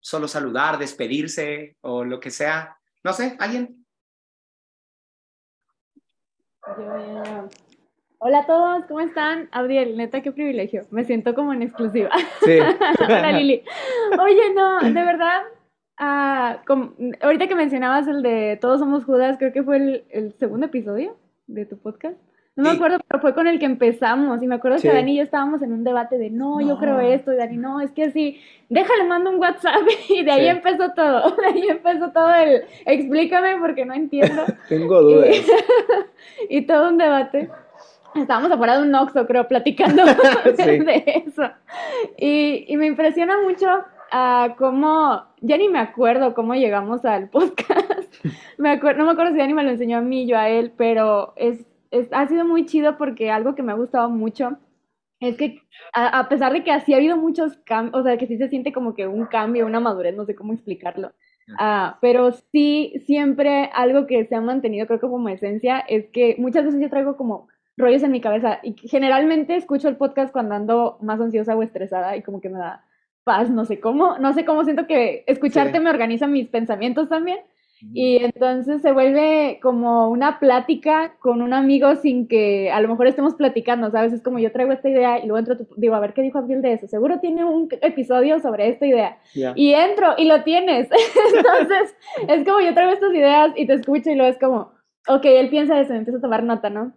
solo 0.00 0.28
saludar, 0.28 0.78
despedirse 0.78 1.76
o 1.80 2.04
lo 2.04 2.20
que 2.20 2.30
sea. 2.30 2.76
No 3.04 3.12
sé, 3.12 3.36
¿alguien? 3.38 3.84
Hola 8.20 8.40
a 8.40 8.46
todos, 8.46 8.84
¿cómo 8.86 9.00
están? 9.00 9.48
Abdiel, 9.52 9.96
neta, 9.96 10.22
qué 10.22 10.32
privilegio. 10.32 10.86
Me 10.90 11.04
siento 11.04 11.34
como 11.34 11.52
en 11.52 11.62
exclusiva. 11.62 12.10
Sí. 12.44 12.58
Hola 13.00 13.32
Lili. 13.32 13.62
Oye, 14.20 14.54
no, 14.54 14.80
de 14.80 15.04
verdad, 15.04 15.42
ah, 15.98 16.60
ahorita 17.20 17.46
que 17.46 17.54
mencionabas 17.54 18.08
el 18.08 18.22
de 18.22 18.58
Todos 18.60 18.80
somos 18.80 19.04
Judas, 19.04 19.36
creo 19.38 19.52
que 19.52 19.62
fue 19.62 20.04
el, 20.10 20.34
segundo 20.38 20.66
episodio 20.66 21.16
de 21.46 21.64
tu 21.64 21.78
podcast. 21.78 22.18
No 22.58 22.64
me 22.64 22.70
acuerdo, 22.70 22.98
pero 23.06 23.20
fue 23.20 23.34
con 23.34 23.46
el 23.46 23.60
que 23.60 23.66
empezamos. 23.66 24.42
Y 24.42 24.48
me 24.48 24.56
acuerdo 24.56 24.82
que 24.82 24.92
Dani 24.92 25.12
y 25.12 25.16
yo 25.18 25.22
estábamos 25.22 25.62
en 25.62 25.72
un 25.72 25.84
debate 25.84 26.18
de 26.18 26.28
no, 26.28 26.60
yo 26.60 26.76
creo 26.76 26.98
esto. 26.98 27.32
Y 27.32 27.36
Dani, 27.36 27.56
no, 27.56 27.80
es 27.80 27.92
que 27.92 28.10
sí, 28.10 28.40
déjale, 28.68 29.04
mando 29.04 29.30
un 29.30 29.38
WhatsApp. 29.38 29.82
Y 30.08 30.24
de 30.24 30.32
ahí 30.32 30.48
empezó 30.48 30.92
todo. 30.92 31.36
De 31.36 31.46
ahí 31.46 31.68
empezó 31.68 32.10
todo 32.10 32.34
el 32.34 32.64
explícame 32.84 33.58
porque 33.60 33.84
no 33.84 33.94
entiendo. 33.94 34.42
Tengo 34.68 35.02
dudas. 35.02 35.36
y 36.48 36.62
todo 36.62 36.88
un 36.88 36.98
debate 36.98 37.48
estábamos 38.16 38.50
afuera 38.50 38.76
de 38.76 38.82
un 38.82 38.94
Oxxo, 38.94 39.24
creo, 39.28 39.46
platicando 39.46 40.04
de 40.04 41.22
eso. 41.24 41.50
Y, 42.16 42.64
y, 42.66 42.76
me 42.76 42.86
impresiona 42.86 43.40
mucho 43.40 43.66
uh, 44.12 44.56
cómo, 44.56 45.22
ya 45.40 45.56
ni 45.56 45.68
me 45.68 45.78
acuerdo 45.78 46.34
cómo 46.34 46.54
llegamos 46.54 47.04
al 47.04 47.28
podcast. 47.28 48.12
me 48.56 48.70
acuerdo, 48.70 49.00
no 49.00 49.06
me 49.06 49.12
acuerdo 49.12 49.32
si 49.32 49.38
Dani 49.38 49.54
me 49.54 49.62
lo 49.62 49.70
enseñó 49.70 49.98
a 49.98 50.00
mí, 50.00 50.26
yo 50.26 50.36
a 50.36 50.48
él, 50.48 50.72
pero 50.76 51.34
es, 51.36 51.67
es, 51.90 52.08
ha 52.12 52.26
sido 52.26 52.44
muy 52.44 52.66
chido 52.66 52.96
porque 52.98 53.30
algo 53.30 53.54
que 53.54 53.62
me 53.62 53.72
ha 53.72 53.76
gustado 53.76 54.08
mucho 54.10 54.58
es 55.20 55.36
que 55.36 55.62
a, 55.92 56.18
a 56.18 56.28
pesar 56.28 56.52
de 56.52 56.62
que 56.62 56.70
así 56.70 56.94
ha 56.94 56.96
habido 56.98 57.16
muchos 57.16 57.56
cambios, 57.64 58.00
o 58.00 58.04
sea, 58.04 58.16
que 58.18 58.26
sí 58.26 58.38
se 58.38 58.48
siente 58.48 58.72
como 58.72 58.94
que 58.94 59.06
un 59.06 59.26
cambio, 59.26 59.66
una 59.66 59.80
madurez, 59.80 60.14
no 60.16 60.24
sé 60.24 60.34
cómo 60.34 60.52
explicarlo. 60.52 61.12
Uh, 61.48 61.96
pero 62.02 62.32
sí, 62.52 62.92
siempre 63.06 63.70
algo 63.72 64.06
que 64.06 64.26
se 64.26 64.34
ha 64.34 64.40
mantenido, 64.40 64.86
creo 64.86 65.00
que 65.00 65.08
como 65.08 65.28
esencia, 65.30 65.78
es 65.80 66.06
que 66.12 66.36
muchas 66.38 66.66
veces 66.66 66.80
yo 66.80 66.90
traigo 66.90 67.16
como 67.16 67.48
rollos 67.76 68.02
en 68.02 68.12
mi 68.12 68.20
cabeza. 68.20 68.60
Y 68.62 68.74
generalmente 68.88 69.56
escucho 69.56 69.88
el 69.88 69.96
podcast 69.96 70.32
cuando 70.32 70.54
ando 70.54 70.98
más 71.00 71.20
ansiosa 71.20 71.56
o 71.56 71.62
estresada 71.62 72.16
y 72.16 72.22
como 72.22 72.40
que 72.40 72.50
me 72.50 72.58
da 72.58 72.84
paz, 73.24 73.50
no 73.50 73.64
sé 73.64 73.80
cómo, 73.80 74.18
no 74.18 74.34
sé 74.34 74.44
cómo 74.44 74.64
siento 74.64 74.86
que 74.86 75.24
escucharte 75.26 75.80
me 75.80 75.90
organiza 75.90 76.26
mis 76.26 76.48
pensamientos 76.48 77.08
también. 77.08 77.38
Y 77.80 78.16
entonces 78.24 78.82
se 78.82 78.92
vuelve 78.92 79.58
como 79.62 80.08
una 80.10 80.38
plática 80.38 81.14
con 81.20 81.42
un 81.42 81.52
amigo 81.52 81.94
sin 81.96 82.26
que 82.26 82.70
a 82.70 82.80
lo 82.80 82.88
mejor 82.88 83.06
estemos 83.06 83.34
platicando, 83.34 83.90
¿sabes? 83.90 84.12
Es 84.12 84.22
como 84.22 84.38
yo 84.38 84.52
traigo 84.52 84.72
esta 84.72 84.88
idea 84.88 85.18
y 85.18 85.26
luego 85.26 85.38
entro, 85.38 85.66
digo, 85.76 85.94
a 85.94 86.00
ver 86.00 86.12
qué 86.12 86.22
dijo 86.22 86.38
Abdiel 86.38 86.62
de 86.62 86.72
eso. 86.74 86.88
Seguro 86.88 87.20
tiene 87.20 87.44
un 87.44 87.68
episodio 87.80 88.40
sobre 88.40 88.68
esta 88.68 88.86
idea. 88.86 89.18
Y 89.54 89.72
entro 89.72 90.14
y 90.16 90.26
lo 90.26 90.42
tienes. 90.42 90.88
entonces 91.34 91.94
es 92.28 92.44
como 92.44 92.60
yo 92.60 92.74
traigo 92.74 92.92
estas 92.92 93.14
ideas 93.14 93.52
y 93.56 93.66
te 93.66 93.74
escucho 93.74 94.10
y 94.10 94.14
luego 94.14 94.30
es 94.30 94.38
como, 94.38 94.72
ok, 95.06 95.24
él 95.24 95.48
piensa 95.48 95.80
eso, 95.80 95.94
empiezo 95.94 96.18
a 96.18 96.22
tomar 96.22 96.42
nota, 96.42 96.70
¿no? 96.70 96.92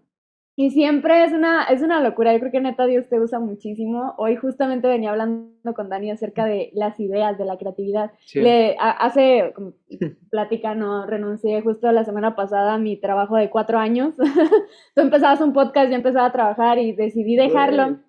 Y 0.56 0.72
siempre 0.72 1.24
es 1.24 1.32
una, 1.32 1.64
es 1.64 1.82
una 1.82 2.02
locura. 2.02 2.34
Yo 2.34 2.40
creo 2.40 2.52
que 2.52 2.60
neta 2.60 2.86
Dios 2.86 3.08
te 3.08 3.20
usa 3.20 3.40
muchísimo. 3.40 4.14
Hoy 4.18 4.36
justamente 4.36 4.88
venía 4.88 5.12
hablando 5.12 5.74
con 5.74 5.90
Dani 5.90 6.12
acerca 6.12 6.46
de 6.46 6.72
las 6.74 7.00
ideas, 7.00 7.38
de 7.38 7.46
la 7.46 7.58
creatividad. 7.58 8.12
Le, 8.34 8.76
hace 8.80 9.54
plática, 10.30 10.76
no 10.76 11.06
renuncié 11.06 11.62
justo 11.62 11.92
la 11.92 12.04
semana 12.04 12.36
pasada 12.36 12.74
a 12.74 12.78
mi 12.78 12.98
trabajo 12.98 13.38
de 13.38 13.50
cuatro 13.50 13.80
años. 13.80 14.16
Tú 14.96 15.02
empezabas 15.02 15.42
un 15.42 15.54
podcast, 15.54 15.90
yo 15.90 15.96
empezaba 15.96 16.28
a 16.28 16.34
trabajar 16.34 16.78
y 16.80 16.92
decidí 16.92 17.36
dejarlo 17.36 18.00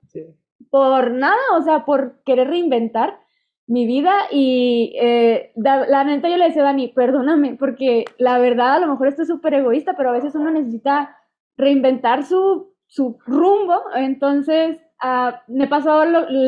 por 0.70 1.10
nada, 1.10 1.36
o 1.56 1.62
sea, 1.62 1.84
por 1.84 2.22
querer 2.24 2.48
reinventar 2.48 3.18
mi 3.66 3.86
vida 3.86 4.12
y 4.30 4.94
eh, 5.00 5.52
la 5.56 6.04
neta 6.04 6.28
yo 6.28 6.36
le 6.36 6.46
decía 6.46 6.62
a 6.62 6.66
Dani, 6.66 6.88
perdóname, 6.88 7.54
porque 7.54 8.04
la 8.18 8.38
verdad 8.38 8.74
a 8.74 8.80
lo 8.80 8.88
mejor 8.88 9.08
esto 9.08 9.22
es 9.22 9.28
súper 9.28 9.54
egoísta, 9.54 9.94
pero 9.96 10.10
a 10.10 10.12
veces 10.12 10.34
uno 10.34 10.50
necesita 10.50 11.16
reinventar 11.56 12.24
su, 12.24 12.74
su 12.86 13.18
rumbo, 13.26 13.80
entonces 13.94 14.78
uh, 15.02 15.32
me 15.48 15.66
pasó 15.66 16.02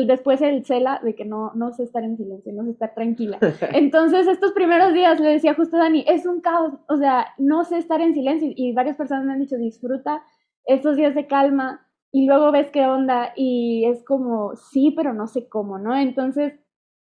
después 0.05 0.41
el 0.41 0.65
cela 0.65 0.99
de 1.03 1.15
que 1.15 1.25
no, 1.25 1.51
no 1.55 1.71
sé 1.71 1.83
estar 1.83 2.03
en 2.03 2.17
silencio, 2.17 2.53
no 2.53 2.63
sé 2.63 2.71
estar 2.71 2.93
tranquila. 2.93 3.37
Entonces 3.73 4.27
estos 4.27 4.51
primeros 4.53 4.93
días 4.93 5.19
le 5.19 5.29
decía 5.29 5.53
justo 5.53 5.77
a 5.77 5.79
Dani, 5.79 6.05
es 6.07 6.25
un 6.25 6.41
caos, 6.41 6.73
o 6.87 6.97
sea, 6.97 7.27
no 7.37 7.63
sé 7.65 7.77
estar 7.77 8.01
en 8.01 8.13
silencio 8.13 8.51
y 8.55 8.73
varias 8.73 8.97
personas 8.97 9.25
me 9.25 9.33
han 9.33 9.39
dicho, 9.39 9.57
disfruta 9.57 10.23
estos 10.65 10.95
días 10.95 11.15
de 11.15 11.27
calma 11.27 11.87
y 12.11 12.25
luego 12.25 12.51
ves 12.51 12.71
qué 12.71 12.85
onda 12.85 13.33
y 13.35 13.85
es 13.85 14.03
como, 14.03 14.55
sí, 14.55 14.93
pero 14.95 15.13
no 15.13 15.27
sé 15.27 15.49
cómo, 15.49 15.77
¿no? 15.77 15.95
Entonces 15.95 16.53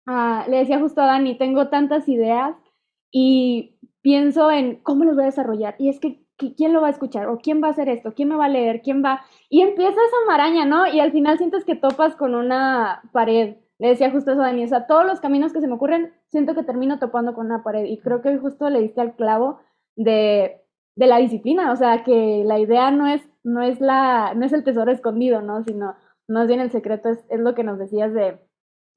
uh, 0.07 0.49
le 0.49 0.57
decía 0.57 0.79
justo 0.79 1.01
a 1.01 1.07
Dani, 1.07 1.37
tengo 1.37 1.67
tantas 1.69 2.07
ideas 2.07 2.55
y 3.11 3.77
pienso 4.01 4.51
en 4.51 4.77
cómo 4.83 5.03
los 5.03 5.15
voy 5.15 5.23
a 5.23 5.27
desarrollar 5.27 5.75
y 5.79 5.89
es 5.89 5.99
que 5.99 6.24
¿quién 6.37 6.73
lo 6.73 6.81
va 6.81 6.87
a 6.87 6.91
escuchar? 6.91 7.27
¿O 7.27 7.37
quién 7.37 7.61
va 7.63 7.67
a 7.67 7.71
hacer 7.71 7.89
esto? 7.89 8.13
¿Quién 8.13 8.29
me 8.29 8.35
va 8.35 8.45
a 8.45 8.49
leer? 8.49 8.81
¿Quién 8.81 9.03
va? 9.03 9.21
Y 9.49 9.61
empieza 9.61 9.91
esa 9.91 10.17
maraña, 10.27 10.65
¿no? 10.65 10.87
Y 10.87 10.99
al 10.99 11.11
final 11.11 11.37
sientes 11.37 11.65
que 11.65 11.75
topas 11.75 12.15
con 12.15 12.35
una 12.35 13.01
pared. 13.11 13.57
Le 13.79 13.89
decía 13.89 14.11
justo 14.11 14.31
eso 14.31 14.41
a 14.41 14.45
Dani, 14.45 14.63
o 14.63 14.67
sea, 14.67 14.87
todos 14.87 15.05
los 15.05 15.19
caminos 15.19 15.51
que 15.53 15.61
se 15.61 15.67
me 15.67 15.73
ocurren, 15.73 16.13
siento 16.29 16.55
que 16.55 16.63
termino 16.63 16.99
topando 16.99 17.33
con 17.33 17.47
una 17.47 17.63
pared. 17.63 17.85
Y 17.85 17.99
creo 17.99 18.21
que 18.21 18.37
justo 18.37 18.69
le 18.69 18.81
diste 18.81 19.01
al 19.01 19.15
clavo 19.15 19.59
de, 19.95 20.61
de 20.95 21.07
la 21.07 21.17
disciplina, 21.17 21.71
o 21.71 21.75
sea, 21.75 22.03
que 22.03 22.43
la 22.45 22.59
idea 22.59 22.91
no 22.91 23.07
es, 23.07 23.21
no 23.43 23.61
es, 23.61 23.81
la, 23.81 24.33
no 24.35 24.45
es 24.45 24.53
el 24.53 24.63
tesoro 24.63 24.91
escondido, 24.91 25.41
¿no? 25.41 25.63
Sino 25.63 25.95
más 26.27 26.47
bien 26.47 26.59
el 26.59 26.71
secreto 26.71 27.09
es, 27.09 27.25
es 27.29 27.39
lo 27.39 27.53
que 27.53 27.63
nos 27.63 27.77
decías 27.77 28.13
de 28.13 28.39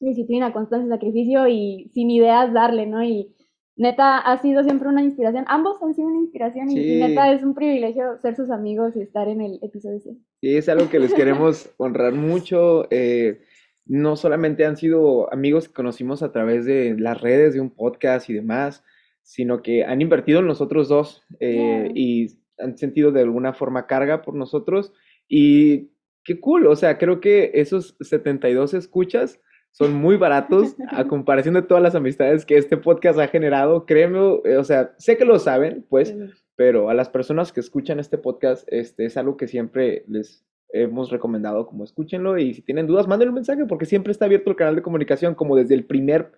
disciplina, 0.00 0.52
constancia, 0.52 0.88
sacrificio 0.88 1.48
y 1.48 1.90
sin 1.92 2.10
ideas 2.10 2.52
darle, 2.52 2.86
¿no? 2.86 3.02
Y, 3.02 3.34
neta 3.78 4.18
ha 4.18 4.36
sido 4.42 4.62
siempre 4.64 4.88
una 4.88 5.02
inspiración. 5.02 5.44
Ambos 5.46 5.80
han 5.82 5.94
sido 5.94 6.08
una 6.08 6.18
inspiración 6.18 6.70
y 6.70 6.98
neta 6.98 7.32
es 7.32 7.42
un 7.42 7.54
privilegio 7.54 8.18
ser 8.20 8.34
sus 8.36 8.50
amigos 8.50 8.96
y 8.96 9.00
estar 9.00 9.28
en 9.28 9.40
el 9.40 9.58
episodio 9.62 10.00
100. 10.00 10.18
Sí, 10.42 10.56
es 10.56 10.68
algo 10.68 10.90
que 10.90 10.98
les 10.98 11.14
queremos 11.14 11.70
honrar 11.78 12.12
mucho. 12.12 12.88
Eh, 12.90 13.40
no 13.86 14.16
solamente 14.16 14.66
han 14.66 14.76
sido 14.76 15.32
amigos 15.32 15.68
que 15.68 15.74
conocimos 15.74 16.22
a 16.22 16.32
través 16.32 16.66
de 16.66 16.96
las 16.98 17.20
redes, 17.20 17.54
de 17.54 17.60
un 17.60 17.70
podcast 17.70 18.28
y 18.28 18.34
demás, 18.34 18.84
sino 19.22 19.62
que 19.62 19.84
han 19.84 20.02
invertido 20.02 20.40
en 20.40 20.46
nosotros 20.46 20.88
dos 20.88 21.22
eh, 21.38 21.90
y 21.94 22.26
han 22.58 22.76
sentido 22.76 23.12
de 23.12 23.22
alguna 23.22 23.54
forma 23.54 23.86
carga 23.86 24.22
por 24.22 24.34
nosotros. 24.34 24.92
Y 25.28 25.92
qué 26.24 26.40
cool, 26.40 26.66
o 26.66 26.74
sea, 26.74 26.98
creo 26.98 27.20
que 27.20 27.52
esos 27.54 27.96
72 28.00 28.74
escuchas 28.74 29.40
son 29.78 29.94
muy 29.94 30.16
baratos 30.16 30.74
a 30.90 31.04
comparación 31.04 31.54
de 31.54 31.62
todas 31.62 31.82
las 31.82 31.94
amistades 31.94 32.44
que 32.44 32.56
este 32.56 32.76
podcast 32.76 33.18
ha 33.20 33.28
generado. 33.28 33.86
Créeme, 33.86 34.40
eh, 34.44 34.56
o 34.56 34.64
sea, 34.64 34.92
sé 34.98 35.16
que 35.16 35.24
lo 35.24 35.38
saben, 35.38 35.86
pues, 35.88 36.14
pero 36.56 36.90
a 36.90 36.94
las 36.94 37.08
personas 37.08 37.52
que 37.52 37.60
escuchan 37.60 38.00
este 38.00 38.18
podcast, 38.18 38.66
este 38.72 39.06
es 39.06 39.16
algo 39.16 39.36
que 39.36 39.46
siempre 39.46 40.04
les 40.08 40.44
hemos 40.70 41.10
recomendado 41.10 41.64
como 41.66 41.84
escúchenlo 41.84 42.38
y 42.38 42.54
si 42.54 42.60
tienen 42.60 42.88
dudas, 42.88 43.06
manden 43.06 43.28
un 43.28 43.36
mensaje 43.36 43.64
porque 43.66 43.86
siempre 43.86 44.10
está 44.10 44.24
abierto 44.24 44.50
el 44.50 44.56
canal 44.56 44.74
de 44.74 44.82
comunicación 44.82 45.34
como 45.34 45.56
desde 45.56 45.74
el 45.74 45.86
primer 45.86 46.32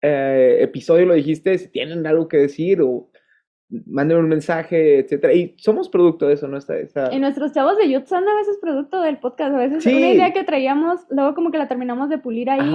eh, 0.00 0.58
episodio 0.60 1.04
lo 1.04 1.14
dijiste, 1.14 1.58
si 1.58 1.68
tienen 1.68 2.06
algo 2.06 2.28
que 2.28 2.38
decir 2.38 2.80
o 2.80 3.10
manden 3.86 4.18
un 4.18 4.28
mensaje, 4.28 4.98
etcétera. 5.00 5.32
Y 5.32 5.54
somos 5.58 5.88
producto 5.88 6.26
de 6.26 6.34
eso, 6.34 6.48
¿no? 6.48 6.58
Está, 6.58 7.12
Y 7.12 7.18
nuestros 7.18 7.52
chavos 7.52 7.76
de 7.76 7.90
YouTube 7.90 8.08
son 8.08 8.28
a 8.28 8.34
veces 8.36 8.58
producto 8.60 9.00
del 9.00 9.18
podcast. 9.18 9.54
A 9.54 9.58
veces 9.58 9.86
una 9.86 10.10
idea 10.10 10.32
que 10.32 10.44
traíamos, 10.44 11.00
luego 11.10 11.34
como 11.34 11.50
que 11.50 11.58
la 11.58 11.68
terminamos 11.68 12.08
de 12.08 12.18
pulir 12.18 12.50
ahí. 12.50 12.74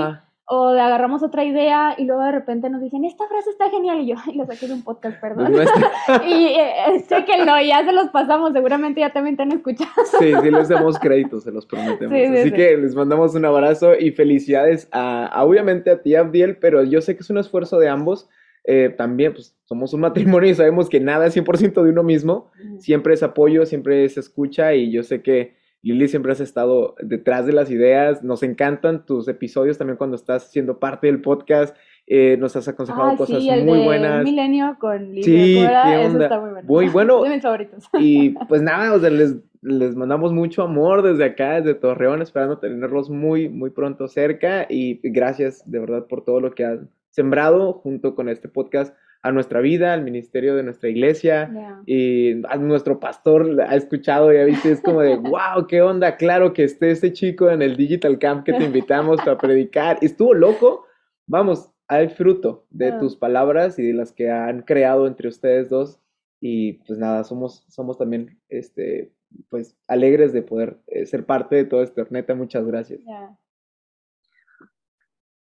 O 0.52 0.74
le 0.74 0.82
agarramos 0.82 1.22
otra 1.22 1.44
idea 1.44 1.94
y 1.96 2.06
luego 2.06 2.24
de 2.24 2.32
repente 2.32 2.72
nos 2.72 2.82
dicen, 2.82 3.06
esta 3.06 3.28
frase 3.28 3.52
está 3.52 3.70
genial. 3.70 4.02
Y 4.02 4.08
yo, 4.08 4.16
ay, 4.26 4.36
lo 4.36 4.48
saqué 4.48 4.68
de 4.68 4.74
un 4.74 4.84
podcast, 4.84 5.22
perdón. 5.22 5.54
y 6.28 6.48
eh, 6.48 7.00
sé 7.08 7.24
que 7.24 7.46
no, 7.46 7.62
ya 7.62 7.86
se 7.86 7.92
los 7.92 8.10
pasamos. 8.10 8.52
Seguramente 8.54 9.00
ya 9.00 9.14
también 9.14 9.38
te 9.38 9.44
han 9.44 9.52
escuchado. 9.52 9.92
sí, 10.18 10.34
sí, 10.42 10.50
les 10.50 10.70
damos 10.70 10.98
crédito, 10.98 11.40
se 11.40 11.52
los 11.52 11.68
prometemos. 11.68 12.18
Así 12.40 12.52
que 12.52 12.78
les 12.78 12.96
mandamos 12.96 13.36
un 13.36 13.46
abrazo 13.46 13.94
y 13.94 14.10
felicidades 14.10 14.88
a, 14.92 15.44
obviamente 15.44 15.92
a 15.92 16.02
ti, 16.02 16.16
Abdiel, 16.16 16.58
pero 16.58 16.84
yo 16.84 17.00
sé 17.02 17.16
que 17.16 17.22
es 17.22 17.30
un 17.30 17.38
esfuerzo 17.38 17.78
de 17.78 17.90
ambos 17.90 18.28
eh, 18.64 18.94
también 18.96 19.34
pues 19.34 19.56
somos 19.64 19.94
un 19.94 20.02
matrimonio 20.02 20.50
y 20.50 20.56
sabemos 20.56 20.90
que 20.90 21.00
nada 21.00 21.28
es 21.28 21.36
100% 21.36 21.84
de 21.84 21.90
uno 21.90 22.04
mismo, 22.04 22.52
siempre 22.80 23.14
es 23.14 23.24
apoyo, 23.24 23.66
siempre 23.66 24.04
es 24.04 24.18
escucha 24.18 24.74
y 24.74 24.92
yo 24.92 25.04
sé 25.04 25.22
que 25.22 25.58
Lili 25.82 26.08
siempre 26.10 26.32
has 26.34 26.42
estado 26.42 26.96
detrás 27.02 27.46
de 27.46 27.54
las 27.54 27.72
ideas, 27.72 28.22
nos 28.24 28.44
encantan 28.44 29.06
tus 29.06 29.28
episodios 29.28 29.78
también 29.78 29.98
cuando 29.98 30.18
estás 30.18 30.52
siendo 30.52 30.78
parte 30.78 31.08
del 31.08 31.22
podcast, 31.22 31.76
eh, 32.06 32.36
nos 32.38 32.56
has 32.56 32.68
aconsejado 32.68 33.16
cosas 33.16 33.42
muy 33.64 33.84
buenas. 33.84 34.24
Milenio 34.24 34.76
con 34.80 35.14
Lili, 35.14 35.24
sí, 35.24 35.58
Eso 35.60 36.22
está 36.22 36.40
muy 36.40 36.50
bueno. 36.50 36.68
Muy 36.68 36.90
bueno. 36.90 37.24
de 37.24 37.30
mis 37.30 37.42
favoritos. 37.42 37.86
Y 37.98 38.30
pues 38.50 38.62
nada, 38.62 38.94
o 38.94 39.00
sea, 39.00 39.10
les, 39.10 39.38
les 39.62 39.96
mandamos 39.96 40.34
mucho 40.34 40.64
amor 40.64 41.02
desde 41.02 41.24
acá, 41.24 41.62
desde 41.62 41.76
Torreón, 41.76 42.22
esperando 42.22 42.58
tenerlos 42.58 43.10
muy, 43.10 43.48
muy 43.48 43.70
pronto 43.70 44.08
cerca 44.08 44.66
y 44.70 45.00
gracias 45.04 45.64
de 45.70 45.80
verdad 45.80 46.08
por 46.08 46.26
todo 46.26 46.42
lo 46.42 46.52
que 46.52 46.66
han 46.66 46.90
sembrado 47.20 47.74
junto 47.74 48.16
con 48.16 48.30
este 48.30 48.48
podcast 48.48 48.96
a 49.24 49.34
nuestra 49.34 49.60
vida, 49.60 49.94
al 49.94 50.06
ministerio 50.06 50.56
de 50.56 50.64
nuestra 50.64 50.88
iglesia 50.88 51.84
y 51.86 52.42
a 52.48 52.56
nuestro 52.56 53.02
pastor 53.02 53.60
ha 53.62 53.76
escuchado 53.76 54.32
y 54.32 54.38
ha 54.38 54.46
visto, 54.46 54.70
es 54.70 54.80
como 54.80 55.02
de, 55.02 55.18
wow, 55.18 55.68
qué 55.68 55.82
onda, 55.82 56.16
claro 56.16 56.54
que 56.54 56.64
esté 56.64 56.92
este 56.92 57.12
chico 57.12 57.50
en 57.50 57.62
el 57.62 57.76
Digital 57.76 58.18
Camp 58.20 58.46
que 58.46 58.54
te 58.54 58.64
invitamos 58.64 59.20
a 59.28 59.38
predicar. 59.38 59.98
Estuvo 60.02 60.34
loco, 60.34 60.86
vamos, 61.28 61.70
hay 61.90 62.08
fruto 62.08 62.66
de 62.70 62.94
ah. 62.94 62.98
tus 62.98 63.18
palabras 63.18 63.78
y 63.80 63.88
de 63.88 63.94
las 63.94 64.14
que 64.14 64.32
han 64.32 64.62
creado 64.62 65.06
entre 65.06 65.28
ustedes 65.28 65.68
dos 65.70 66.00
y 66.40 66.74
pues 66.88 66.98
nada, 66.98 67.26
somos, 67.26 67.66
somos 67.68 67.98
también, 67.98 68.40
este, 68.48 69.12
pues 69.50 69.76
alegres 69.90 70.32
de 70.32 70.42
poder 70.42 70.80
eh, 70.88 71.06
ser 71.06 71.26
parte 71.26 71.58
de 71.58 71.66
todo 71.66 71.84
esto. 71.84 72.08
Neta, 72.10 72.34
muchas 72.34 72.66
gracias. 72.66 73.02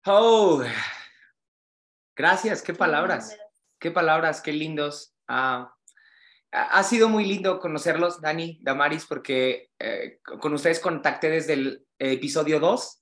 Oh, 0.05 0.61
Gracias, 2.15 2.61
qué 2.61 2.73
palabras, 2.73 3.35
qué 3.79 3.89
palabras, 3.89 4.41
qué 4.41 4.53
lindos. 4.53 5.15
Ah, 5.27 5.73
ha 6.51 6.83
sido 6.83 7.09
muy 7.09 7.25
lindo 7.25 7.59
conocerlos, 7.59 8.21
Dani, 8.21 8.59
Damaris, 8.61 9.05
porque 9.07 9.71
eh, 9.79 10.19
con 10.39 10.53
ustedes 10.53 10.79
contacté 10.79 11.31
desde 11.31 11.53
el 11.53 11.85
episodio 11.97 12.59
2. 12.59 13.01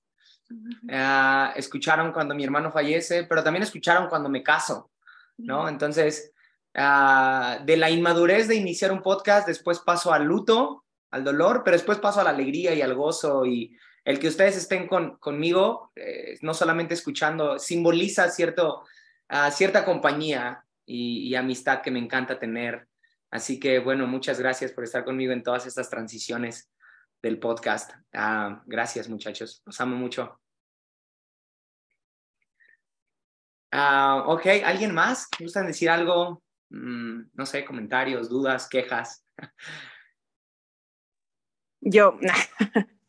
Ah, 0.91 1.53
escucharon 1.57 2.13
cuando 2.13 2.35
mi 2.35 2.45
hermano 2.45 2.71
fallece, 2.71 3.25
pero 3.25 3.43
también 3.43 3.63
escucharon 3.63 4.07
cuando 4.07 4.29
me 4.29 4.43
caso, 4.43 4.91
¿no? 5.37 5.67
Entonces, 5.67 6.31
ah, 6.75 7.59
de 7.65 7.75
la 7.75 7.89
inmadurez 7.89 8.47
de 8.47 8.55
iniciar 8.55 8.93
un 8.93 9.01
podcast, 9.01 9.45
después 9.45 9.79
paso 9.79 10.13
al 10.13 10.23
luto, 10.23 10.85
al 11.09 11.25
dolor, 11.25 11.63
pero 11.65 11.75
después 11.75 11.99
paso 11.99 12.21
a 12.21 12.23
la 12.23 12.29
alegría 12.29 12.73
y 12.73 12.81
al 12.81 12.95
gozo 12.95 13.45
y 13.45 13.75
el 14.05 14.19
que 14.19 14.29
ustedes 14.29 14.55
estén 14.55 14.87
con, 14.87 15.17
conmigo, 15.17 15.91
eh, 15.95 16.37
no 16.41 16.53
solamente 16.53 16.93
escuchando, 16.93 17.59
simboliza 17.59 18.29
cierto 18.29 18.85
cierta 19.51 19.85
compañía 19.85 20.65
y, 20.85 21.33
amistad 21.35 21.81
que 21.81 21.91
me 21.91 21.99
encanta 21.99 22.39
tener. 22.39 22.87
Así 23.29 23.59
que 23.59 23.79
bueno, 23.79 24.07
muchas 24.07 24.39
gracias 24.39 24.71
por 24.71 24.83
estar 24.83 25.05
conmigo 25.05 25.31
en 25.31 25.43
todas 25.43 25.65
estas 25.65 25.89
transiciones 25.89 26.69
del 27.21 27.39
podcast. 27.39 27.91
Ah, 28.13 28.61
gracias 28.65 29.07
muchachos, 29.07 29.61
los 29.65 29.79
amo 29.79 29.95
mucho. 29.95 30.39
Uh, 33.73 34.27
ok, 34.27 34.47
¿alguien 34.65 34.93
más? 34.93 35.29
¿Gustan 35.39 35.67
decir 35.67 35.89
algo? 35.89 36.43
Mm, 36.69 37.29
no 37.33 37.45
sé, 37.45 37.63
comentarios, 37.63 38.27
dudas, 38.27 38.67
quejas. 38.67 39.25
Yo. 41.79 42.19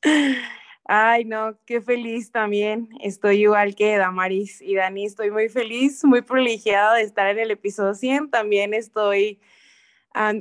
Ay, 0.84 1.24
no, 1.24 1.56
qué 1.64 1.80
feliz 1.80 2.32
también. 2.32 2.88
Estoy 3.00 3.42
igual 3.42 3.74
que 3.76 3.96
Damaris 3.96 4.60
y 4.60 4.74
Dani, 4.74 5.06
estoy 5.06 5.30
muy 5.30 5.48
feliz, 5.48 6.04
muy 6.04 6.22
privilegiada 6.22 6.96
de 6.96 7.02
estar 7.02 7.28
en 7.28 7.38
el 7.38 7.52
episodio 7.52 7.94
100. 7.94 8.30
También 8.30 8.74
estoy 8.74 9.40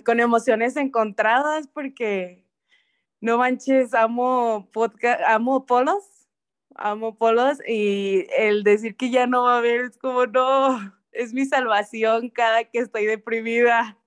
con 0.03 0.19
emociones 0.19 0.75
encontradas 0.77 1.67
porque, 1.67 2.43
no 3.21 3.37
manches, 3.37 3.93
amo 3.93 4.67
podcast, 4.73 5.21
amo 5.27 5.65
polos, 5.65 6.03
amo 6.75 7.15
polos 7.17 7.59
y 7.67 8.25
el 8.37 8.63
decir 8.63 8.95
que 8.97 9.11
ya 9.11 9.27
no 9.27 9.43
va 9.43 9.55
a 9.55 9.57
haber 9.59 9.81
es 9.81 9.97
como, 9.97 10.25
no, 10.25 10.93
es 11.11 11.33
mi 11.33 11.45
salvación 11.45 12.29
cada 12.29 12.63
que 12.63 12.79
estoy 12.79 13.05
deprimida. 13.05 13.97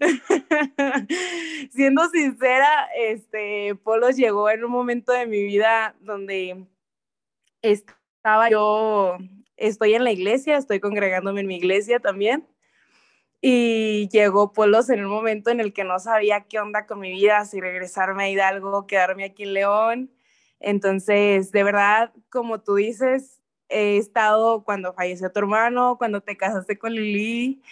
Siendo 1.70 2.08
sincera, 2.10 2.88
este, 2.96 3.74
Polos 3.76 4.16
llegó 4.16 4.50
en 4.50 4.64
un 4.64 4.70
momento 4.70 5.12
de 5.12 5.26
mi 5.26 5.42
vida 5.44 5.94
donde 6.00 6.66
estaba 7.62 8.50
yo, 8.50 9.18
estoy 9.56 9.94
en 9.94 10.04
la 10.04 10.12
iglesia, 10.12 10.56
estoy 10.56 10.80
congregándome 10.80 11.40
en 11.40 11.46
mi 11.46 11.56
iglesia 11.56 12.00
también. 12.00 12.46
Y 13.40 14.08
llegó 14.08 14.52
Polos 14.52 14.88
en 14.90 15.04
un 15.04 15.10
momento 15.10 15.50
en 15.50 15.60
el 15.60 15.72
que 15.72 15.84
no 15.84 15.98
sabía 15.98 16.42
qué 16.48 16.58
onda 16.58 16.86
con 16.86 17.00
mi 17.00 17.12
vida, 17.12 17.44
si 17.44 17.60
regresarme 17.60 18.24
a 18.24 18.30
Hidalgo, 18.30 18.86
quedarme 18.86 19.24
aquí 19.24 19.44
en 19.44 19.54
León. 19.54 20.10
Entonces, 20.60 21.52
de 21.52 21.62
verdad, 21.62 22.12
como 22.30 22.60
tú 22.62 22.76
dices, 22.76 23.40
he 23.68 23.98
estado 23.98 24.64
cuando 24.64 24.94
falleció 24.94 25.30
tu 25.30 25.40
hermano, 25.40 25.96
cuando 25.98 26.20
te 26.20 26.36
casaste 26.36 26.78
con 26.78 26.92
Lili, 26.94 27.62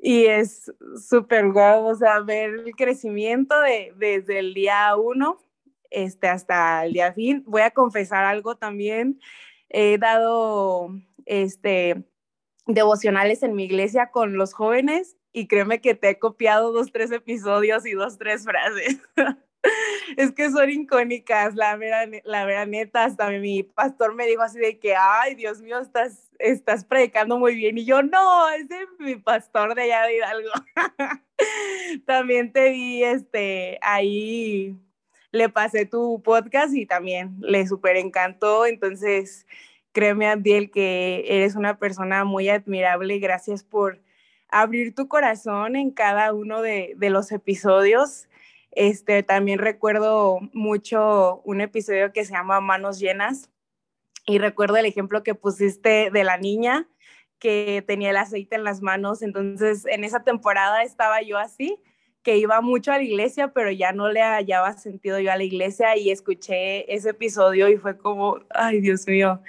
y 0.00 0.26
es 0.26 0.72
súper 0.96 1.50
guau, 1.50 1.86
o 1.86 1.94
sea, 1.94 2.20
ver 2.20 2.54
el 2.54 2.76
crecimiento 2.76 3.60
de, 3.60 3.92
desde 3.96 4.38
el 4.38 4.54
día 4.54 4.94
uno 4.96 5.38
este, 5.90 6.28
hasta 6.28 6.84
el 6.84 6.92
día 6.92 7.12
fin. 7.12 7.42
Voy 7.46 7.62
a 7.62 7.72
confesar 7.72 8.24
algo 8.24 8.56
también, 8.56 9.20
he 9.68 9.98
dado 9.98 10.90
este, 11.26 12.04
devocionales 12.66 13.42
en 13.42 13.54
mi 13.54 13.64
iglesia 13.64 14.10
con 14.10 14.36
los 14.36 14.52
jóvenes 14.52 15.16
y 15.32 15.48
créeme 15.48 15.80
que 15.80 15.94
te 15.94 16.10
he 16.10 16.18
copiado 16.18 16.72
dos, 16.72 16.92
tres 16.92 17.10
episodios 17.10 17.84
y 17.86 17.92
dos, 17.92 18.18
tres 18.18 18.44
frases. 18.44 19.00
es 20.16 20.32
que 20.32 20.50
son 20.50 20.70
icónicas, 20.70 21.54
la 21.54 21.76
vera, 21.76 22.06
la 22.24 22.44
vera 22.44 22.66
neta, 22.66 23.04
hasta 23.04 23.30
mi 23.30 23.62
pastor 23.62 24.14
me 24.14 24.26
dijo 24.26 24.42
así 24.42 24.58
de 24.58 24.78
que, 24.78 24.94
ay, 24.96 25.34
Dios 25.34 25.60
mío, 25.60 25.78
estás, 25.78 26.30
estás 26.38 26.84
predicando 26.84 27.38
muy 27.38 27.54
bien. 27.54 27.78
Y 27.78 27.84
yo, 27.84 28.02
no, 28.02 28.50
es 28.50 28.68
de 28.68 28.78
mi 28.98 29.16
pastor 29.16 29.74
de 29.74 29.82
allá 29.82 30.02
de 30.04 30.16
Hidalgo. 30.16 30.50
también 32.06 32.52
te 32.52 32.70
vi, 32.70 33.04
este, 33.04 33.78
ahí 33.82 34.76
le 35.30 35.48
pasé 35.48 35.84
tu 35.84 36.22
podcast 36.22 36.74
y 36.74 36.86
también 36.86 37.36
le 37.40 37.66
súper 37.66 37.96
encantó. 37.96 38.66
Entonces, 38.66 39.46
créeme, 39.92 40.28
Abdiel, 40.28 40.70
que 40.70 41.24
eres 41.28 41.56
una 41.56 41.78
persona 41.78 42.24
muy 42.24 42.48
admirable. 42.48 43.18
Gracias 43.18 43.62
por 43.62 44.00
abrir 44.50 44.94
tu 44.94 45.08
corazón 45.08 45.76
en 45.76 45.90
cada 45.90 46.32
uno 46.32 46.62
de, 46.62 46.94
de 46.96 47.10
los 47.10 47.30
episodios 47.32 48.28
este, 48.72 49.22
también 49.22 49.58
recuerdo 49.58 50.38
mucho 50.52 51.40
un 51.44 51.60
episodio 51.60 52.12
que 52.12 52.24
se 52.24 52.32
llama 52.32 52.60
Manos 52.60 52.98
Llenas 52.98 53.50
y 54.26 54.38
recuerdo 54.38 54.76
el 54.76 54.86
ejemplo 54.86 55.22
que 55.22 55.34
pusiste 55.34 56.10
de 56.10 56.24
la 56.24 56.36
niña 56.36 56.88
que 57.38 57.84
tenía 57.86 58.10
el 58.10 58.16
aceite 58.16 58.56
en 58.56 58.64
las 58.64 58.82
manos. 58.82 59.22
Entonces, 59.22 59.86
en 59.86 60.04
esa 60.04 60.24
temporada 60.24 60.82
estaba 60.82 61.22
yo 61.22 61.38
así, 61.38 61.80
que 62.22 62.36
iba 62.36 62.60
mucho 62.60 62.92
a 62.92 62.98
la 62.98 63.04
iglesia, 63.04 63.52
pero 63.52 63.70
ya 63.70 63.92
no 63.92 64.10
le 64.10 64.20
hallaba 64.20 64.72
sentido 64.74 65.18
yo 65.20 65.32
a 65.32 65.36
la 65.36 65.44
iglesia 65.44 65.96
y 65.96 66.10
escuché 66.10 66.92
ese 66.92 67.10
episodio 67.10 67.68
y 67.68 67.76
fue 67.76 67.96
como, 67.96 68.40
ay, 68.50 68.80
Dios 68.80 69.06
mío. 69.06 69.40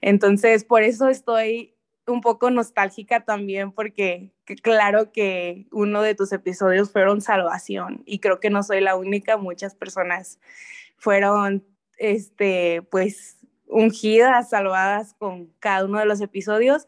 Entonces, 0.00 0.64
por 0.64 0.82
eso 0.82 1.08
estoy 1.08 1.73
un 2.06 2.20
poco 2.20 2.50
nostálgica 2.50 3.24
también 3.24 3.72
porque 3.72 4.32
claro 4.62 5.12
que 5.12 5.66
uno 5.72 6.02
de 6.02 6.14
tus 6.14 6.32
episodios 6.32 6.90
fueron 6.90 7.20
salvación 7.20 8.02
y 8.04 8.18
creo 8.18 8.40
que 8.40 8.50
no 8.50 8.62
soy 8.62 8.80
la 8.80 8.96
única, 8.96 9.36
muchas 9.36 9.74
personas 9.74 10.38
fueron 10.96 11.64
este 11.98 12.82
pues 12.90 13.38
ungidas, 13.66 14.50
salvadas 14.50 15.14
con 15.14 15.52
cada 15.58 15.84
uno 15.84 15.98
de 15.98 16.06
los 16.06 16.20
episodios. 16.20 16.86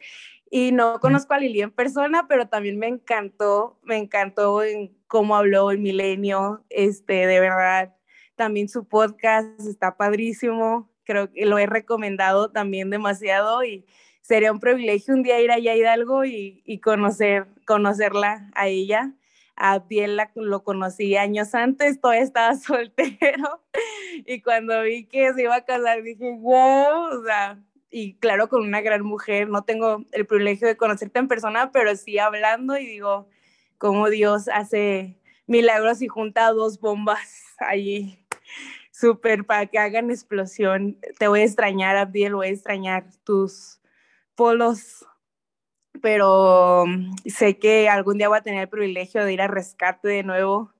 Y 0.48 0.70
no 0.70 1.00
conozco 1.00 1.34
a 1.34 1.38
Lili 1.38 1.60
en 1.60 1.72
persona, 1.72 2.26
pero 2.28 2.48
también 2.48 2.78
me 2.78 2.86
encantó, 2.86 3.80
me 3.82 3.96
encantó 3.96 4.62
en 4.62 4.96
cómo 5.08 5.34
habló 5.34 5.72
el 5.72 5.80
milenio, 5.80 6.64
este 6.70 7.26
de 7.26 7.40
verdad. 7.40 7.94
También 8.36 8.68
su 8.68 8.86
podcast 8.86 9.60
está 9.60 9.96
padrísimo, 9.96 10.88
creo 11.04 11.32
que 11.32 11.46
lo 11.46 11.58
he 11.58 11.66
recomendado 11.66 12.50
también 12.52 12.90
demasiado 12.90 13.64
y 13.64 13.86
sería 14.26 14.50
un 14.50 14.58
privilegio 14.58 15.14
un 15.14 15.22
día 15.22 15.40
ir 15.40 15.52
allá 15.52 15.70
a 15.70 15.76
Hidalgo 15.76 16.24
y, 16.24 16.60
y 16.64 16.80
conocer, 16.80 17.46
conocerla 17.64 18.50
a 18.54 18.66
ella. 18.66 19.12
A 19.54 19.72
Abdiel 19.74 20.20
lo 20.34 20.64
conocí 20.64 21.16
años 21.16 21.54
antes, 21.54 22.00
todavía 22.00 22.24
estaba 22.24 22.54
soltero 22.56 23.62
y 24.26 24.42
cuando 24.42 24.82
vi 24.82 25.06
que 25.06 25.32
se 25.32 25.42
iba 25.42 25.54
a 25.54 25.64
casar 25.64 26.02
dije, 26.02 26.36
wow, 26.40 27.20
o 27.20 27.24
sea, 27.24 27.58
y 27.88 28.14
claro, 28.14 28.48
con 28.48 28.62
una 28.62 28.80
gran 28.80 29.02
mujer, 29.02 29.48
no 29.48 29.62
tengo 29.62 30.04
el 30.10 30.26
privilegio 30.26 30.66
de 30.66 30.76
conocerte 30.76 31.20
en 31.20 31.28
persona, 31.28 31.70
pero 31.70 31.94
sí 31.94 32.18
hablando 32.18 32.76
y 32.76 32.84
digo, 32.84 33.28
cómo 33.78 34.10
Dios 34.10 34.48
hace 34.48 35.20
milagros 35.46 36.02
y 36.02 36.08
junta 36.08 36.50
dos 36.50 36.80
bombas 36.80 37.44
allí, 37.58 38.18
súper, 38.90 39.46
para 39.46 39.66
que 39.66 39.78
hagan 39.78 40.10
explosión. 40.10 40.98
Te 41.18 41.28
voy 41.28 41.40
a 41.40 41.44
extrañar, 41.44 41.96
Abdiel, 41.96 42.34
voy 42.34 42.48
a 42.48 42.50
extrañar 42.50 43.06
tus, 43.24 43.80
polos, 44.36 45.04
pero 46.00 46.84
mm, 46.86 47.14
sé 47.26 47.58
que 47.58 47.88
algún 47.88 48.18
día 48.18 48.28
voy 48.28 48.38
a 48.38 48.42
tener 48.42 48.60
el 48.60 48.68
privilegio 48.68 49.24
de 49.24 49.32
ir 49.32 49.42
a 49.42 49.48
rescate 49.48 50.08
de 50.08 50.22
nuevo. 50.22 50.72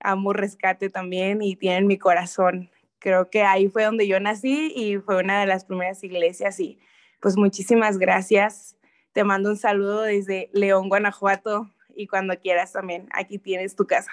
Amo 0.00 0.32
rescate 0.32 0.90
también 0.90 1.42
y 1.42 1.56
tienen 1.56 1.86
mi 1.86 1.98
corazón. 1.98 2.70
Creo 2.98 3.30
que 3.30 3.42
ahí 3.42 3.68
fue 3.68 3.84
donde 3.84 4.08
yo 4.08 4.18
nací 4.18 4.72
y 4.74 4.98
fue 4.98 5.18
una 5.18 5.40
de 5.40 5.46
las 5.46 5.64
primeras 5.64 6.02
iglesias 6.02 6.58
y 6.58 6.80
pues 7.20 7.36
muchísimas 7.36 7.98
gracias. 7.98 8.76
Te 9.12 9.24
mando 9.24 9.50
un 9.50 9.56
saludo 9.56 10.02
desde 10.02 10.50
León, 10.52 10.88
Guanajuato 10.88 11.70
y 11.94 12.06
cuando 12.06 12.38
quieras 12.38 12.72
también, 12.72 13.08
aquí 13.12 13.38
tienes 13.38 13.76
tu 13.76 13.86
casa. 13.86 14.10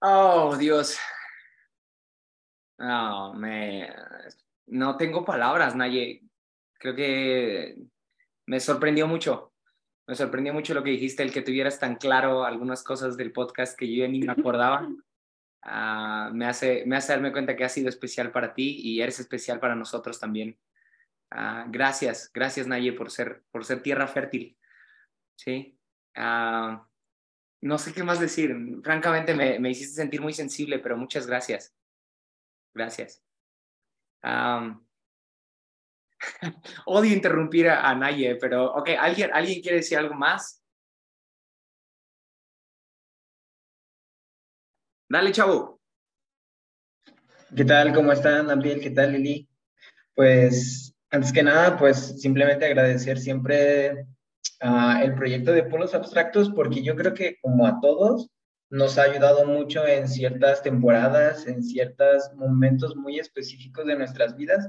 Oh, 0.00 0.54
Dios. 0.56 0.98
No, 2.78 3.32
me... 3.34 3.88
no 4.66 4.96
tengo 4.96 5.24
palabras, 5.24 5.74
Naye 5.74 6.24
creo 6.84 6.94
que 6.94 7.76
me 8.46 8.60
sorprendió 8.60 9.06
mucho. 9.06 9.52
Me 10.06 10.14
sorprendió 10.14 10.52
mucho 10.52 10.74
lo 10.74 10.82
que 10.82 10.90
dijiste, 10.90 11.22
el 11.22 11.32
que 11.32 11.40
tuvieras 11.40 11.80
tan 11.80 11.96
claro 11.96 12.44
algunas 12.44 12.82
cosas 12.82 13.16
del 13.16 13.32
podcast 13.32 13.78
que 13.78 13.90
yo 13.90 14.04
ya 14.04 14.08
ni 14.08 14.20
me 14.20 14.32
acordaba. 14.32 14.88
Ah, 15.66 16.30
me, 16.34 16.44
hace, 16.44 16.84
me 16.84 16.94
hace 16.94 17.14
darme 17.14 17.32
cuenta 17.32 17.56
que 17.56 17.64
ha 17.64 17.70
sido 17.70 17.88
especial 17.88 18.30
para 18.30 18.52
ti 18.52 18.82
y 18.82 19.00
eres 19.00 19.18
especial 19.18 19.60
para 19.60 19.74
nosotros 19.74 20.20
también. 20.20 20.58
Uh, 21.34 21.70
gracias, 21.70 22.30
gracias 22.34 22.66
Naye 22.66 22.92
por 22.92 23.10
ser, 23.10 23.42
por 23.50 23.64
ser 23.64 23.82
tierra 23.82 24.06
fértil. 24.06 24.58
Sí. 25.36 25.78
Uh, 26.18 26.84
no 27.62 27.78
sé 27.78 27.94
qué 27.94 28.02
más 28.02 28.20
decir. 28.20 28.54
Francamente 28.82 29.34
me, 29.34 29.58
me, 29.58 29.70
hiciste 29.70 29.94
sentir 29.94 30.20
muy 30.20 30.34
sensible, 30.34 30.80
pero 30.80 30.98
muchas 30.98 31.26
gracias. 31.26 31.74
Gracias. 32.74 33.23
Odio 36.86 37.12
interrumpir 37.12 37.68
a, 37.68 37.94
Naye, 37.94 38.36
pero 38.36 38.72
ok, 38.74 38.90
¿alguien, 38.98 39.30
¿alguien 39.32 39.60
quiere 39.60 39.78
decir 39.78 39.98
algo 39.98 40.14
más? 40.14 40.62
Dale, 45.08 45.32
chavo. 45.32 45.80
¿Qué 47.54 47.64
tal? 47.64 47.94
¿Cómo 47.94 48.10
están, 48.10 48.48
Gabriel? 48.48 48.80
¿Qué 48.80 48.90
tal, 48.90 49.12
Lili? 49.12 49.48
Pues, 50.14 50.94
antes 51.10 51.32
que 51.32 51.42
nada, 51.42 51.78
pues 51.78 52.20
simplemente 52.20 52.64
agradecer 52.64 53.18
siempre 53.18 54.06
uh, 54.62 55.02
el 55.02 55.14
proyecto 55.14 55.52
de 55.52 55.64
Polos 55.64 55.94
Abstractos, 55.94 56.50
porque 56.50 56.82
yo 56.82 56.96
creo 56.96 57.14
que 57.14 57.38
como 57.40 57.66
a 57.66 57.80
todos, 57.80 58.30
nos 58.74 58.98
ha 58.98 59.04
ayudado 59.04 59.46
mucho 59.46 59.86
en 59.86 60.08
ciertas 60.08 60.60
temporadas, 60.60 61.46
en 61.46 61.62
ciertos 61.62 62.32
momentos 62.34 62.96
muy 62.96 63.20
específicos 63.20 63.86
de 63.86 63.94
nuestras 63.94 64.36
vidas. 64.36 64.68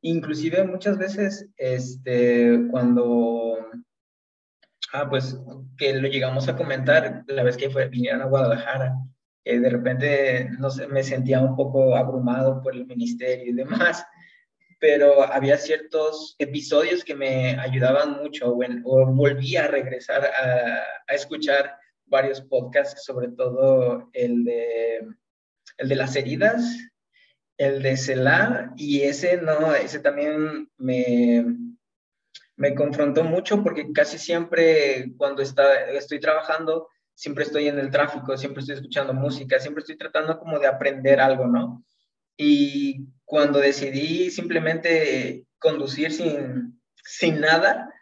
Inclusive 0.00 0.64
muchas 0.64 0.98
veces, 0.98 1.48
este, 1.56 2.66
cuando, 2.72 3.56
ah, 4.92 5.08
pues, 5.08 5.38
que 5.78 5.94
lo 5.94 6.08
llegamos 6.08 6.48
a 6.48 6.56
comentar 6.56 7.22
la 7.28 7.44
vez 7.44 7.56
que 7.56 7.70
fue, 7.70 7.88
vinieron 7.88 8.22
a 8.22 8.26
Guadalajara, 8.26 8.92
que 9.44 9.60
de 9.60 9.70
repente, 9.70 10.50
no 10.58 10.68
sé, 10.68 10.88
me 10.88 11.04
sentía 11.04 11.40
un 11.40 11.54
poco 11.54 11.94
abrumado 11.94 12.60
por 12.60 12.74
el 12.74 12.86
ministerio 12.86 13.52
y 13.52 13.54
demás, 13.54 14.04
pero 14.80 15.22
había 15.32 15.58
ciertos 15.58 16.34
episodios 16.40 17.04
que 17.04 17.14
me 17.14 17.56
ayudaban 17.60 18.20
mucho, 18.20 18.52
o, 18.52 18.58
o 18.84 19.06
volví 19.14 19.56
a 19.56 19.68
regresar 19.68 20.24
a 21.08 21.14
escuchar 21.14 21.83
varios 22.06 22.40
podcasts, 22.42 23.04
sobre 23.04 23.28
todo 23.28 24.08
el 24.12 24.44
de, 24.44 25.06
el 25.78 25.88
de 25.88 25.96
las 25.96 26.16
heridas, 26.16 26.62
el 27.56 27.82
de 27.82 27.96
Selah, 27.96 28.72
y 28.76 29.02
ese 29.02 29.36
no, 29.36 29.74
ese 29.74 30.00
también 30.00 30.70
me, 30.76 31.44
me 32.56 32.74
confrontó 32.74 33.24
mucho 33.24 33.62
porque 33.62 33.92
casi 33.92 34.18
siempre 34.18 35.12
cuando 35.16 35.42
está, 35.42 35.90
estoy 35.90 36.20
trabajando, 36.20 36.88
siempre 37.14 37.44
estoy 37.44 37.68
en 37.68 37.78
el 37.78 37.90
tráfico, 37.90 38.36
siempre 38.36 38.60
estoy 38.60 38.76
escuchando 38.76 39.14
música, 39.14 39.58
siempre 39.58 39.80
estoy 39.80 39.96
tratando 39.96 40.38
como 40.38 40.58
de 40.58 40.66
aprender 40.66 41.20
algo, 41.20 41.46
¿no? 41.46 41.84
Y 42.36 43.06
cuando 43.24 43.60
decidí 43.60 44.30
simplemente 44.30 45.46
conducir 45.58 46.12
sin, 46.12 46.80
sin 46.96 47.40
nada, 47.40 47.93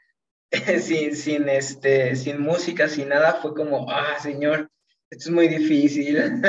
sin, 0.81 1.17
sin, 1.17 1.49
este, 1.49 2.15
sin 2.17 2.41
música, 2.41 2.89
sin 2.89 3.09
nada, 3.09 3.39
fue 3.41 3.55
como, 3.55 3.91
ah, 3.91 4.19
señor, 4.21 4.71
esto 5.11 5.29
es 5.29 5.31
muy 5.31 5.49
difícil. 5.49 6.19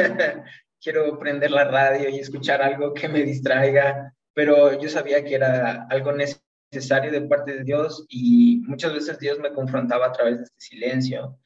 quiero 0.83 1.17
prender 1.17 1.51
la 1.51 1.63
radio 1.63 2.09
y 2.09 2.19
escuchar 2.19 2.61
algo 2.61 2.93
que 2.93 3.07
me 3.07 3.23
distraiga, 3.23 4.13
pero 4.33 4.79
yo 4.79 4.89
sabía 4.89 5.23
que 5.23 5.35
era 5.35 5.87
algo 5.89 6.11
necesario 6.11 7.11
de 7.11 7.21
parte 7.21 7.57
de 7.57 7.63
Dios 7.63 8.05
y 8.09 8.61
muchas 8.67 8.93
veces 8.93 9.17
Dios 9.19 9.39
me 9.39 9.53
confrontaba 9.53 10.07
a 10.07 10.11
través 10.11 10.37
de 10.37 10.43
este 10.43 10.59
silencio. 10.59 11.39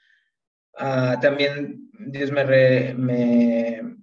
Uh, 0.73 1.19
también 1.21 1.89
Dios 1.99 2.31
me, 2.31 2.43
me, 2.95 3.97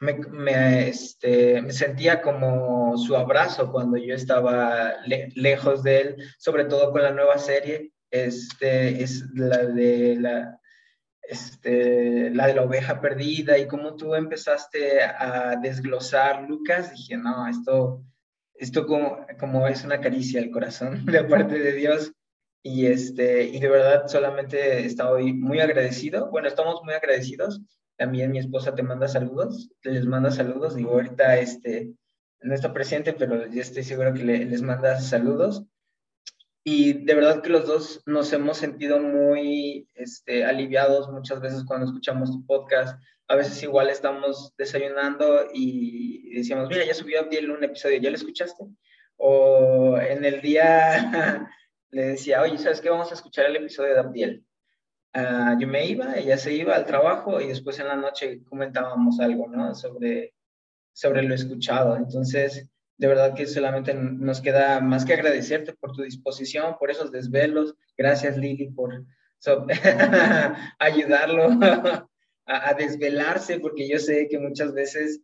me, 0.00 0.88
este, 0.88 1.62
me, 1.62 1.72
sentía 1.72 2.20
como 2.20 2.96
su 2.96 3.16
abrazo 3.16 3.72
cuando 3.72 3.96
yo 3.96 4.14
estaba 4.14 4.94
lejos 5.34 5.82
de 5.82 6.00
él, 6.00 6.16
sobre 6.38 6.64
todo 6.64 6.92
con 6.92 7.02
la 7.02 7.12
nueva 7.12 7.38
serie, 7.38 7.92
este, 8.10 9.02
es 9.02 9.24
la 9.34 9.66
de 9.66 10.16
la, 10.16 10.60
este, 11.22 12.30
la 12.30 12.46
de 12.46 12.54
la 12.54 12.62
oveja 12.62 13.00
perdida 13.00 13.58
y 13.58 13.66
cómo 13.66 13.96
tú 13.96 14.14
empezaste 14.14 15.02
a 15.02 15.56
desglosar, 15.62 16.48
Lucas, 16.48 16.92
dije, 16.92 17.16
no, 17.16 17.48
esto, 17.48 18.04
esto 18.54 18.86
como, 18.86 19.26
como 19.38 19.66
es 19.66 19.84
una 19.84 20.00
caricia 20.00 20.40
al 20.40 20.50
corazón 20.50 21.04
de 21.06 21.24
parte 21.24 21.58
de 21.58 21.72
Dios. 21.72 22.12
Y, 22.62 22.86
este, 22.86 23.44
y 23.44 23.60
de 23.60 23.68
verdad 23.68 24.08
solamente 24.08 24.84
estoy 24.84 25.32
muy 25.32 25.60
agradecido. 25.60 26.30
Bueno, 26.30 26.48
estamos 26.48 26.82
muy 26.82 26.94
agradecidos. 26.94 27.60
También 27.96 28.32
mi 28.32 28.38
esposa 28.38 28.74
te 28.74 28.82
manda 28.82 29.06
saludos, 29.06 29.70
les 29.82 30.04
manda 30.04 30.32
saludos. 30.32 30.74
Digo, 30.74 30.90
ahorita 30.90 31.38
este, 31.38 31.92
no 32.40 32.54
está 32.54 32.72
presente, 32.72 33.12
pero 33.12 33.46
yo 33.46 33.60
estoy 33.60 33.84
seguro 33.84 34.12
que 34.12 34.24
les 34.24 34.62
manda 34.62 35.00
saludos. 35.00 35.64
Y 36.68 36.94
de 36.94 37.14
verdad 37.14 37.42
que 37.42 37.50
los 37.50 37.64
dos 37.68 38.02
nos 38.06 38.32
hemos 38.32 38.56
sentido 38.56 38.98
muy 38.98 39.88
este, 39.94 40.44
aliviados 40.44 41.08
muchas 41.08 41.40
veces 41.40 41.62
cuando 41.64 41.86
escuchamos 41.86 42.32
tu 42.32 42.44
podcast. 42.44 43.00
A 43.28 43.36
veces 43.36 43.62
igual 43.62 43.88
estamos 43.88 44.52
desayunando 44.58 45.46
y 45.54 46.34
decíamos, 46.34 46.68
mira, 46.68 46.84
ya 46.84 46.92
subió 46.92 47.20
Abdiel 47.20 47.52
un 47.52 47.62
episodio, 47.62 48.00
¿ya 48.00 48.10
lo 48.10 48.16
escuchaste? 48.16 48.64
O 49.16 49.96
en 49.96 50.24
el 50.24 50.40
día 50.40 51.48
le 51.90 52.02
decía, 52.02 52.42
oye, 52.42 52.58
¿sabes 52.58 52.80
qué? 52.80 52.90
Vamos 52.90 53.12
a 53.12 53.14
escuchar 53.14 53.46
el 53.46 53.54
episodio 53.54 53.94
de 53.94 54.00
Abdiel. 54.00 54.44
Uh, 55.14 55.60
yo 55.60 55.68
me 55.68 55.86
iba, 55.86 56.16
ella 56.16 56.36
se 56.36 56.52
iba 56.52 56.74
al 56.74 56.84
trabajo 56.84 57.40
y 57.40 57.46
después 57.46 57.78
en 57.78 57.86
la 57.86 57.96
noche 57.96 58.42
comentábamos 58.42 59.20
algo, 59.20 59.46
¿no? 59.46 59.72
Sobre, 59.72 60.34
sobre 60.92 61.22
lo 61.22 61.32
escuchado. 61.32 61.94
Entonces, 61.96 62.68
de 62.98 63.08
verdad 63.08 63.34
que 63.34 63.46
solamente 63.46 63.94
nos 63.94 64.40
queda 64.40 64.80
más 64.80 65.04
que 65.04 65.14
agradecerte 65.14 65.74
por 65.74 65.92
tu 65.92 66.02
disposición, 66.02 66.76
por 66.78 66.90
esos 66.90 67.12
desvelos. 67.12 67.74
Gracias, 67.96 68.36
Lili, 68.36 68.70
por 68.70 69.04
ayudarlo 70.78 71.48
a, 72.46 72.74
desvelarse, 72.74 73.60
porque 73.60 73.88
yo 73.88 73.98
sé 73.98 74.28
que 74.28 74.38
muchas 74.38 74.72
veces 74.72 75.20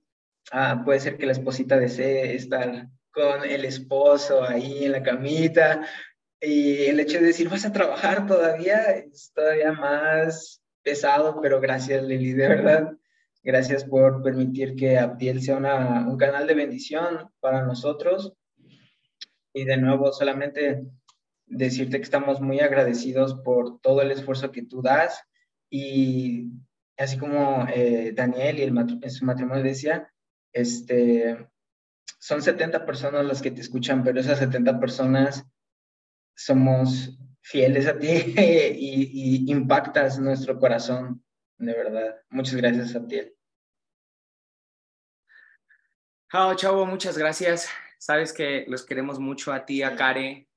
ah, 0.51 0.83
puede 0.85 1.01
ser 1.01 1.17
que 1.17 1.27
la 1.27 1.33
esposita 1.33 1.79
desee 1.79 2.35
estar 2.35 2.89
con 3.11 3.45
el 3.45 3.65
esposo 3.65 4.43
ahí 4.45 4.85
en 4.85 4.93
la 4.93 5.03
camita. 5.03 5.87
Y 6.41 6.85
el 6.87 7.01
hecho 7.01 7.19
de 7.19 7.27
decir, 7.27 7.49
vas 7.49 7.65
a 7.65 7.73
trabajar 7.73 8.27
todavía, 8.27 8.83
es 8.91 9.33
todavía 9.33 9.73
más 9.73 10.63
pesado, 10.83 11.41
pero 11.41 11.61
gracias, 11.61 12.03
Lili, 12.03 12.33
de 12.33 12.49
verdad 12.49 12.93
Gracias 13.45 13.85
por 13.85 14.23
permitir 14.23 14.77
que 14.77 14.99
Abdiel 14.99 15.43
sea 15.43 15.57
un 15.57 16.17
canal 16.17 16.47
de 16.47 16.55
bendición 16.55 17.29
para 17.41 17.63
nosotros. 17.63 18.35
Y 19.53 19.65
de 19.65 19.77
nuevo, 19.79 20.13
solamente 20.13 20.87
decirte 21.47 21.99
que 21.99 22.05
estamos 22.05 22.41
muy 22.41 22.61
agradecidos 22.61 23.35
por 23.35 23.81
todo 23.81 24.01
el 24.01 24.13
esfuerzo 24.13 24.53
que 24.53 24.63
tú 24.63 24.81
das. 24.81 25.25
Y 25.69 26.53
así 26.97 27.19
como 27.19 27.67
eh, 27.75 28.13
Daniel 28.15 28.61
y 28.61 28.63
el 28.63 29.11
su 29.11 29.25
matrimonio 29.25 29.65
decía, 29.65 30.09
este, 30.53 31.49
son 32.21 32.43
70 32.43 32.87
personas 32.87 33.25
las 33.25 33.43
que 33.43 33.51
te 33.51 33.61
escuchan, 33.61 34.05
pero 34.05 34.21
esas 34.21 34.39
70 34.39 34.79
personas 34.79 35.45
somos 36.37 37.19
fieles 37.41 37.89
a 37.89 37.99
ti 37.99 38.09
y, 38.37 39.47
y 39.49 39.51
impactas 39.51 40.21
nuestro 40.21 40.61
corazón 40.61 41.25
de 41.63 41.73
verdad. 41.75 42.17
Muchas 42.31 42.57
gracias, 42.57 42.95
Abdiel. 42.97 43.35
Chao, 46.31 46.55
chavo, 46.57 46.87
muchas 46.87 47.17
gracias. 47.17 47.69
Sabes 47.99 48.33
que 48.33 48.65
los 48.67 48.85
queremos 48.85 49.21
mucho 49.21 49.53
a 49.53 49.65
ti, 49.65 49.83
a 49.83 49.95
Kare. 49.95 50.49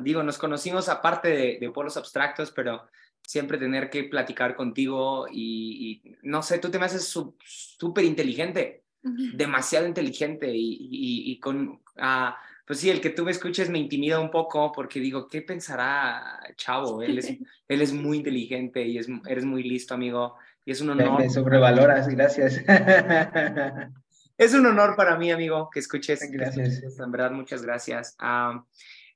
digo, 0.00 0.22
nos 0.22 0.38
conocimos 0.38 0.88
aparte 0.88 1.28
de, 1.28 1.58
de, 1.60 1.70
polos 1.70 1.96
abstractos, 1.96 2.50
pero 2.50 2.88
siempre 3.22 3.58
tener 3.58 3.88
que 3.88 4.04
platicar 4.04 4.56
contigo 4.56 5.26
y, 5.30 6.02
no 6.22 6.42
sé, 6.42 6.58
tú 6.58 6.70
te 6.70 6.78
me 6.78 6.86
haces 6.86 7.06
súper 7.06 8.04
inteligente, 8.04 8.84
demasiado 9.02 9.86
inteligente 9.86 10.50
y, 10.52 11.30
y 11.30 11.38
con, 11.38 11.68
uh, 11.68 12.32
pues 12.64 12.80
sí, 12.80 12.90
el 12.90 13.00
que 13.00 13.10
tú 13.10 13.24
me 13.24 13.30
escuches 13.30 13.68
me 13.70 13.78
intimida 13.78 14.20
un 14.20 14.30
poco 14.30 14.72
porque 14.72 15.00
digo, 15.00 15.28
¿qué 15.28 15.42
pensará 15.42 16.40
Chavo? 16.56 17.02
Él 17.02 17.18
es, 17.18 17.26
él 17.68 17.82
es 17.82 17.92
muy 17.92 18.18
inteligente 18.18 18.82
y 18.86 18.98
es, 18.98 19.08
eres 19.26 19.44
muy 19.44 19.62
listo, 19.62 19.94
amigo. 19.94 20.36
Y 20.64 20.72
es 20.72 20.80
un 20.80 20.90
honor. 20.90 21.20
Me 21.20 21.28
sobrevaloras, 21.28 22.08
gracias. 22.08 22.62
Es 24.38 24.54
un 24.54 24.66
honor 24.66 24.96
para 24.96 25.16
mí, 25.16 25.30
amigo, 25.30 25.68
que 25.70 25.78
escuches. 25.78 26.28
Gracias. 26.32 26.98
En 26.98 27.12
verdad, 27.12 27.30
muchas 27.30 27.62
gracias. 27.62 28.16
¿a 28.18 28.64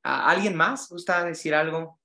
¿Alguien 0.05 0.55
más 0.55 0.89
gusta 0.89 1.25
decir 1.25 1.55
algo? 1.55 1.99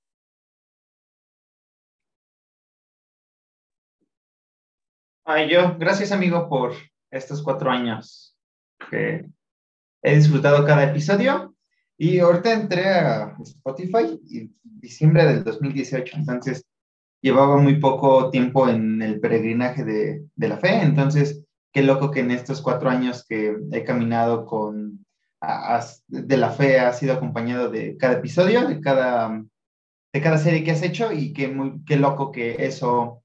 Ay, 5.24 5.48
yo, 5.50 5.76
gracias, 5.78 6.10
amigo, 6.10 6.48
por 6.48 6.72
estos 7.10 7.42
cuatro 7.42 7.70
años 7.70 8.36
que 8.90 9.24
he 10.02 10.16
disfrutado 10.16 10.64
cada 10.66 10.84
episodio. 10.84 11.54
Y 11.96 12.18
ahorita 12.18 12.52
entré 12.52 12.88
a 12.88 13.36
Spotify 13.42 14.20
en 14.30 14.54
diciembre 14.62 15.24
del 15.24 15.44
2018, 15.44 16.16
entonces 16.16 16.64
llevaba 17.20 17.56
muy 17.56 17.78
poco 17.78 18.30
tiempo 18.30 18.68
en 18.68 19.00
el 19.00 19.20
peregrinaje 19.20 19.84
de, 19.84 20.24
de 20.34 20.48
la 20.48 20.58
fe, 20.58 20.82
entonces 20.82 21.44
qué 21.72 21.82
loco 21.82 22.10
que 22.10 22.20
en 22.20 22.32
estos 22.32 22.60
cuatro 22.60 22.90
años 22.90 23.24
que 23.26 23.56
he 23.70 23.84
caminado 23.84 24.44
con 24.44 25.04
de 26.06 26.36
la 26.36 26.50
fe 26.50 26.78
ha 26.78 26.92
sido 26.92 27.14
acompañado 27.14 27.68
de 27.68 27.96
cada 27.96 28.14
episodio, 28.14 28.68
de 28.68 28.80
cada, 28.80 29.42
de 30.12 30.20
cada 30.20 30.38
serie 30.38 30.62
que 30.62 30.70
has 30.70 30.82
hecho 30.82 31.12
y 31.12 31.32
qué, 31.32 31.48
muy, 31.48 31.82
qué 31.84 31.96
loco 31.96 32.30
que 32.30 32.64
eso 32.64 33.22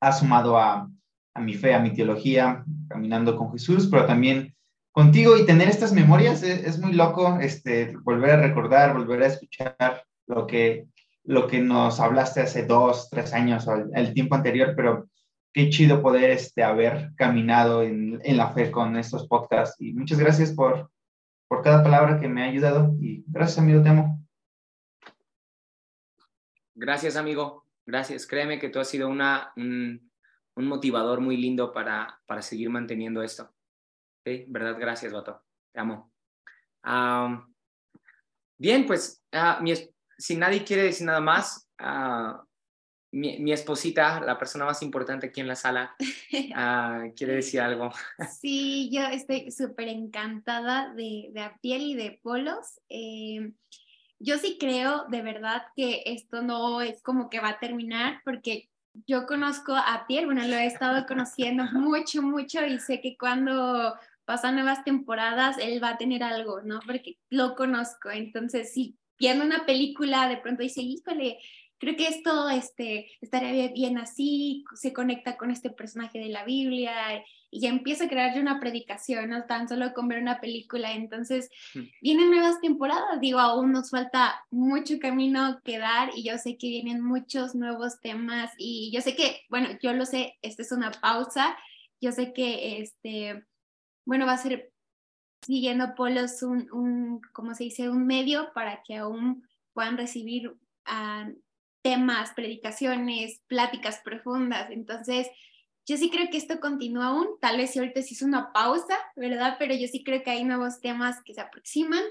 ha 0.00 0.12
sumado 0.12 0.58
a, 0.58 0.90
a 1.34 1.40
mi 1.40 1.54
fe, 1.54 1.72
a 1.72 1.78
mi 1.78 1.94
teología, 1.94 2.64
caminando 2.88 3.36
con 3.36 3.52
Jesús, 3.52 3.86
pero 3.88 4.04
también 4.04 4.54
contigo 4.94 5.36
y 5.36 5.44
tener 5.44 5.68
estas 5.68 5.92
memorias 5.92 6.44
es, 6.44 6.78
muy 6.78 6.92
loco, 6.92 7.38
este, 7.40 7.96
volver 8.04 8.30
a 8.30 8.42
recordar, 8.42 8.94
volver 8.94 9.24
a 9.24 9.26
escuchar 9.26 10.04
lo 10.28 10.46
que, 10.46 10.86
lo 11.24 11.48
que 11.48 11.58
nos 11.58 11.98
hablaste 11.98 12.42
hace 12.42 12.64
dos, 12.64 13.10
tres 13.10 13.32
años 13.32 13.66
o 13.66 13.74
el, 13.74 13.90
el 13.92 14.14
tiempo 14.14 14.36
anterior, 14.36 14.74
pero 14.76 15.10
qué 15.52 15.68
chido 15.68 16.00
poder 16.00 16.30
este, 16.30 16.62
haber 16.62 17.10
caminado 17.16 17.82
en, 17.82 18.20
en, 18.22 18.36
la 18.36 18.52
fe 18.52 18.70
con 18.70 18.96
estos 18.96 19.26
podcasts. 19.26 19.80
Y 19.80 19.92
muchas 19.94 20.20
gracias 20.20 20.52
por, 20.52 20.88
por 21.48 21.62
cada 21.62 21.82
palabra 21.82 22.20
que 22.20 22.28
me 22.28 22.44
ha 22.44 22.46
ayudado. 22.46 22.94
Y 23.00 23.24
gracias, 23.26 23.58
amigo, 23.58 23.82
te 23.82 23.88
amo. 23.88 24.24
Gracias, 26.76 27.16
amigo. 27.16 27.66
Gracias. 27.84 28.28
Créeme 28.28 28.60
que 28.60 28.68
tú 28.68 28.78
has 28.78 28.88
sido 28.88 29.08
una, 29.08 29.52
un, 29.56 30.08
un 30.54 30.66
motivador 30.66 31.20
muy 31.20 31.36
lindo 31.36 31.72
para, 31.72 32.20
para 32.26 32.42
seguir 32.42 32.70
manteniendo 32.70 33.24
esto. 33.24 33.50
¿Sí? 34.24 34.44
¿Verdad? 34.48 34.76
Gracias, 34.78 35.12
Vato. 35.12 35.42
Te 35.72 35.80
amo. 35.80 36.12
Um, 36.84 37.52
bien, 38.56 38.86
pues, 38.86 39.22
uh, 39.32 39.62
mi, 39.62 39.74
si 40.16 40.36
nadie 40.36 40.64
quiere 40.64 40.84
decir 40.84 41.06
nada 41.06 41.20
más, 41.20 41.68
uh, 41.80 42.42
mi, 43.12 43.52
esposita, 43.52 44.20
la 44.20 44.38
persona 44.38 44.64
más 44.64 44.82
importante 44.82 45.28
aquí 45.28 45.40
en 45.40 45.48
la 45.48 45.56
sala, 45.56 45.94
uh, 45.98 47.12
quiere 47.16 47.34
decir 47.34 47.60
algo. 47.60 47.90
sí, 48.40 48.90
yo 48.92 49.02
estoy 49.02 49.50
súper 49.50 49.88
encantada 49.88 50.92
de, 50.94 51.30
de 51.32 51.40
Apiel 51.40 51.82
y 51.82 51.94
de 51.94 52.18
Polos. 52.22 52.80
Eh, 52.88 53.52
yo 54.18 54.38
sí 54.38 54.56
creo 54.58 55.04
de 55.08 55.22
verdad 55.22 55.64
que 55.76 56.02
esto 56.06 56.42
no 56.42 56.80
es 56.80 57.02
como 57.02 57.28
que 57.28 57.40
va 57.40 57.50
a 57.50 57.58
terminar 57.58 58.20
porque 58.24 58.70
yo 59.06 59.26
conozco 59.26 59.74
a 59.74 60.06
Piel, 60.06 60.26
bueno, 60.26 60.46
lo 60.46 60.54
he 60.54 60.66
estado 60.66 61.06
conociendo 61.06 61.64
mucho, 61.72 62.22
mucho 62.22 62.64
y 62.64 62.78
sé 62.78 63.00
que 63.00 63.16
cuando 63.16 63.94
pasan 64.24 64.54
nuevas 64.54 64.84
temporadas 64.84 65.58
él 65.58 65.82
va 65.82 65.90
a 65.90 65.98
tener 65.98 66.22
algo, 66.22 66.62
¿no? 66.62 66.80
Porque 66.86 67.18
lo 67.30 67.54
conozco. 67.54 68.10
Entonces, 68.10 68.72
si 68.72 68.96
viendo 69.18 69.44
una 69.44 69.66
película 69.66 70.28
de 70.28 70.38
pronto 70.38 70.62
dice, 70.62 70.82
híjole, 70.82 71.38
creo 71.78 71.96
que 71.96 72.08
esto 72.08 72.48
este, 72.48 73.10
estaría 73.20 73.68
bien 73.68 73.98
así, 73.98 74.64
se 74.74 74.92
conecta 74.92 75.36
con 75.36 75.50
este 75.50 75.70
personaje 75.70 76.18
de 76.18 76.28
la 76.28 76.44
Biblia 76.44 77.22
y 77.50 77.60
ya 77.60 77.68
empieza 77.68 78.04
a 78.04 78.08
crear 78.08 78.40
una 78.40 78.58
predicación, 78.58 79.30
no 79.30 79.44
tan 79.44 79.68
solo 79.68 79.92
con 79.92 80.08
ver 80.08 80.20
una 80.20 80.40
película. 80.40 80.92
Entonces, 80.92 81.50
hmm. 81.74 81.82
vienen 82.00 82.30
nuevas 82.30 82.60
temporadas, 82.60 83.20
digo, 83.20 83.38
aún 83.38 83.72
nos 83.72 83.90
falta 83.90 84.34
mucho 84.50 84.98
camino 84.98 85.60
que 85.62 85.78
dar 85.78 86.10
y 86.16 86.24
yo 86.24 86.38
sé 86.38 86.56
que 86.56 86.68
vienen 86.68 87.00
muchos 87.00 87.54
nuevos 87.54 88.00
temas 88.00 88.50
y 88.58 88.90
yo 88.92 89.00
sé 89.00 89.14
que, 89.14 89.42
bueno, 89.50 89.68
yo 89.82 89.92
lo 89.92 90.06
sé, 90.06 90.38
esta 90.42 90.62
es 90.62 90.72
una 90.72 90.90
pausa, 90.90 91.56
yo 92.00 92.12
sé 92.12 92.32
que, 92.32 92.78
este, 92.78 93.44
bueno, 94.04 94.26
va 94.26 94.32
a 94.32 94.38
ser 94.38 94.72
siguiendo 95.42 95.94
Polos 95.94 96.42
un, 96.42 96.70
un 96.72 97.20
como 97.32 97.54
se 97.54 97.64
dice, 97.64 97.88
un 97.88 98.06
medio 98.06 98.52
para 98.54 98.82
que 98.82 98.96
aún 98.96 99.46
puedan 99.72 99.98
recibir 99.98 100.54
a 100.86 101.28
temas, 101.82 102.32
predicaciones, 102.32 103.42
pláticas 103.46 104.00
profundas. 104.02 104.70
Entonces, 104.70 105.28
yo 105.86 105.98
sí 105.98 106.10
creo 106.10 106.30
que 106.30 106.38
esto 106.38 106.60
continúa 106.60 107.08
aún, 107.08 107.28
tal 107.40 107.58
vez 107.58 107.72
si 107.72 107.78
ahorita 107.78 108.00
se 108.00 108.14
hizo 108.14 108.24
una 108.24 108.52
pausa, 108.52 108.96
¿verdad? 109.16 109.56
Pero 109.58 109.74
yo 109.74 109.86
sí 109.86 110.02
creo 110.02 110.22
que 110.22 110.30
hay 110.30 110.44
nuevos 110.44 110.80
temas 110.80 111.22
que 111.24 111.34
se 111.34 111.42
aproximan. 111.42 112.02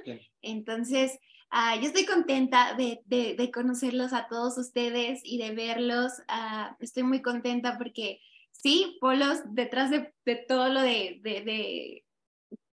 Entonces, 0.44 1.18
uh, 1.52 1.80
yo 1.82 1.88
estoy 1.88 2.06
contenta 2.06 2.76
de, 2.76 3.02
de, 3.06 3.36
de, 3.36 3.52
conocerlos 3.52 4.14
a 4.14 4.28
todos 4.28 4.60
ustedes 4.60 5.22
y 5.24 5.40
de 5.40 5.56
verlos. 5.56 6.12
Uh, 6.30 6.76
estoy 6.82 7.02
muy 7.02 7.24
contenta 7.24 7.80
porque 7.80 8.22
sí, 8.54 8.98
Polos, 9.02 9.40
detrás 9.52 9.92
de, 9.92 10.14
de 10.26 10.36
todo 10.36 10.70
lo 10.70 10.82
de, 10.82 11.20
de, 11.22 12.04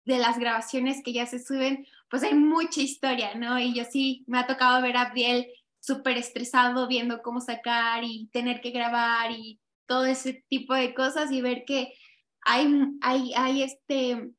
de, 0.05 0.17
las 0.17 0.37
grabaciones 0.39 1.01
que 1.03 1.13
ya 1.13 1.25
se 1.25 1.39
suben, 1.39 1.85
pues 2.09 2.23
hay 2.23 2.33
mucha 2.33 2.81
historia, 2.81 3.35
¿no? 3.35 3.59
Y 3.59 3.73
yo 3.73 3.83
sí, 3.85 4.23
me 4.27 4.39
ha 4.39 4.47
tocado 4.47 4.81
ver 4.81 4.97
a 4.97 5.03
Abdiel 5.03 5.47
súper 5.79 6.17
estresado 6.17 6.87
viendo 6.87 7.21
cómo 7.21 7.39
sacar 7.39 8.03
y 8.03 8.27
tener 8.31 8.61
que 8.61 8.71
grabar 8.71 9.31
y 9.31 9.59
todo 9.85 10.05
ese 10.05 10.43
tipo 10.49 10.73
de 10.73 10.93
cosas 10.93 11.31
y 11.31 11.41
ver 11.41 11.63
que 11.65 11.93
hay, 12.41 12.67
hay, 13.01 13.33
hay, 13.35 13.63
este, 13.63 14.31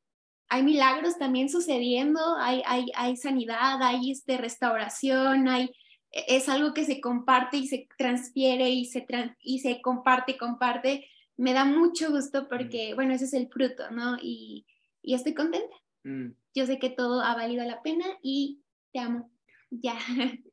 hay 0.48 0.62
milagros 0.62 1.18
también 1.18 1.48
sucediendo, 1.48 2.20
hay, 2.38 2.62
hay, 2.66 2.86
hay 2.94 3.16
sanidad, 3.16 3.82
hay 3.82 4.10
este, 4.10 4.38
restauración, 4.38 5.48
hay, 5.48 5.70
e, 6.10 6.36
es 6.36 6.48
algo 6.48 6.72
que 6.72 6.84
se 6.84 7.00
comparte 7.00 7.58
y 7.58 7.66
se 7.68 7.86
transfiere 7.98 8.70
y 8.70 8.86
se, 8.86 9.06
y 9.40 9.60
se 9.60 9.80
comparte 9.82 10.32
y 10.32 10.38
comparte. 10.38 11.08
Me 11.38 11.54
da 11.54 11.64
mucho 11.64 12.10
gusto 12.10 12.48
porque, 12.48 12.94
bueno, 12.94 13.14
ese 13.14 13.24
es 13.24 13.32
el 13.32 13.48
fruto, 13.48 13.90
¿no? 13.90 14.18
Y, 14.20 14.66
y 15.02 15.14
estoy 15.14 15.34
contenta. 15.34 15.74
Mm. 16.02 16.32
Yo 16.54 16.66
sé 16.66 16.78
que 16.78 16.90
todo 16.90 17.22
ha 17.22 17.34
valido 17.34 17.64
la 17.64 17.80
pena 17.82 18.04
y 18.22 18.60
te 18.92 19.00
amo. 19.00 19.30
Ya. 19.70 19.96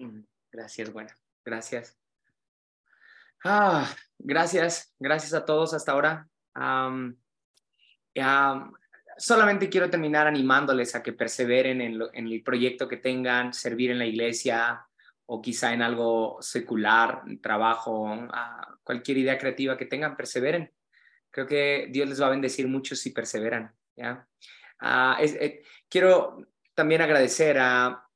Mm, 0.00 0.22
gracias, 0.52 0.92
bueno, 0.92 1.10
gracias. 1.44 1.98
Ah, 3.44 3.92
gracias, 4.16 4.94
gracias 4.96 5.34
a 5.34 5.44
todos 5.44 5.74
hasta 5.74 5.90
ahora. 5.90 6.28
solamente 9.16 9.68
quiero 9.68 9.90
terminar 9.90 10.28
animándoles 10.28 10.94
a 10.94 11.02
que 11.02 11.12
perseveren 11.12 11.80
en, 11.80 12.00
el 12.14 12.42
proyecto 12.44 12.86
que 12.86 12.98
tengan, 12.98 13.52
servir 13.52 13.90
en 13.90 13.98
la 13.98 14.06
iglesia 14.06 14.87
o 15.30 15.42
quizá 15.42 15.74
en 15.74 15.82
algo 15.82 16.38
secular, 16.40 17.22
trabajo, 17.42 18.28
cualquier 18.82 19.18
idea 19.18 19.38
creativa 19.38 19.76
que 19.76 19.86
tengan, 19.86 20.16
perseveren. 20.16 20.72
Creo 21.30 21.46
que 21.46 21.88
Dios 21.90 22.08
les 22.08 22.20
va 22.20 22.26
a 22.26 22.30
bendecir 22.30 22.66
mucho 22.66 22.96
si 22.96 23.10
perseveran. 23.10 23.74
¿ya? 23.94 24.26
Ah, 24.80 25.18
eh, 25.20 25.62
quiero 25.88 26.38
también 26.74 27.02
agradecer 27.02 27.58
a 27.58 28.08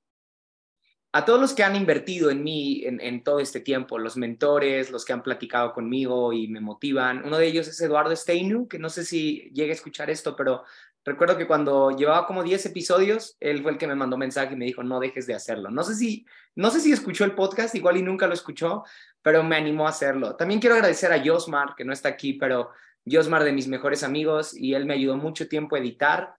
a 1.14 1.26
todos 1.26 1.38
los 1.38 1.52
que 1.52 1.62
han 1.62 1.76
invertido 1.76 2.30
en 2.30 2.42
mí 2.42 2.84
en, 2.86 3.22
todo 3.22 3.38
este 3.38 3.60
tiempo, 3.60 3.98
los 3.98 4.16
mentores, 4.16 4.90
los 4.90 5.04
que 5.04 5.12
han 5.12 5.22
platicado 5.22 5.74
conmigo 5.74 6.32
y 6.32 6.48
me 6.48 6.60
motivan. 6.60 7.22
Uno 7.24 7.36
de 7.36 7.46
ellos 7.46 7.68
es 7.68 7.78
Eduardo 7.82 8.16
Steinu, 8.16 8.66
que 8.66 8.78
no 8.78 8.88
sé 8.88 9.04
si 9.04 9.50
llegue 9.52 9.72
a 9.72 9.74
escuchar 9.74 10.08
esto, 10.08 10.34
pero 10.34 10.64
recuerdo 11.04 11.36
que 11.36 11.46
cuando 11.46 11.90
llevaba 11.90 12.26
como 12.26 12.42
10 12.42 12.66
episodios, 12.66 13.36
él 13.40 13.62
fue 13.62 13.72
el 13.72 13.78
que 13.78 13.86
me 13.86 13.94
mandó 13.94 14.16
mensaje 14.16 14.54
y 14.54 14.56
me 14.56 14.66
dijo, 14.66 14.82
no 14.82 15.00
dejes 15.00 15.26
de 15.26 15.34
hacerlo. 15.34 15.70
No 15.70 15.82
sé 15.82 15.94
si, 15.94 16.26
no 16.54 16.70
sé 16.70 16.80
si 16.80 16.92
escuchó 16.92 17.24
el 17.24 17.34
podcast, 17.34 17.74
igual 17.74 17.96
y 17.96 18.02
nunca 18.02 18.26
lo 18.26 18.34
escuchó, 18.34 18.84
pero 19.22 19.42
me 19.42 19.56
animó 19.56 19.86
a 19.86 19.90
hacerlo. 19.90 20.36
También 20.36 20.60
quiero 20.60 20.76
agradecer 20.76 21.12
a 21.12 21.22
Josmar, 21.24 21.74
que 21.76 21.84
no 21.84 21.92
está 21.92 22.08
aquí, 22.08 22.34
pero 22.34 22.70
Josmar 23.10 23.44
de 23.44 23.52
mis 23.52 23.68
mejores 23.68 24.02
amigos 24.02 24.56
y 24.56 24.74
él 24.74 24.86
me 24.86 24.94
ayudó 24.94 25.16
mucho 25.16 25.48
tiempo 25.48 25.76
a 25.76 25.80
editar. 25.80 26.34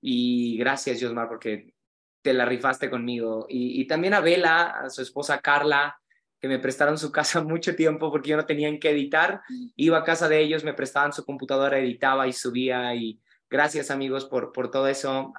Y 0.00 0.56
gracias, 0.58 1.00
Josmar, 1.00 1.28
porque 1.28 1.74
te 2.22 2.32
la 2.32 2.44
rifaste 2.44 2.90
conmigo. 2.90 3.46
Y, 3.48 3.86
también 3.86 4.14
a 4.14 4.20
Vela, 4.20 4.66
a 4.66 4.90
su 4.90 5.02
esposa 5.02 5.40
Carla, 5.40 5.98
que 6.40 6.48
me 6.48 6.58
prestaron 6.58 6.98
su 6.98 7.10
casa 7.10 7.40
mucho 7.42 7.74
tiempo 7.74 8.10
porque 8.10 8.30
yo 8.30 8.36
no 8.36 8.46
tenía 8.46 8.68
en 8.68 8.80
qué 8.80 8.90
editar. 8.90 9.42
Iba 9.76 9.98
a 9.98 10.04
casa 10.04 10.28
de 10.28 10.40
ellos, 10.40 10.64
me 10.64 10.74
prestaban 10.74 11.12
su 11.12 11.24
computadora, 11.24 11.78
editaba 11.78 12.26
y 12.26 12.32
subía. 12.32 12.94
Y 12.94 13.20
gracias 13.50 13.90
amigos 13.90 14.24
por, 14.24 14.52
por 14.52 14.70
todo 14.70 14.88
eso. 14.88 15.32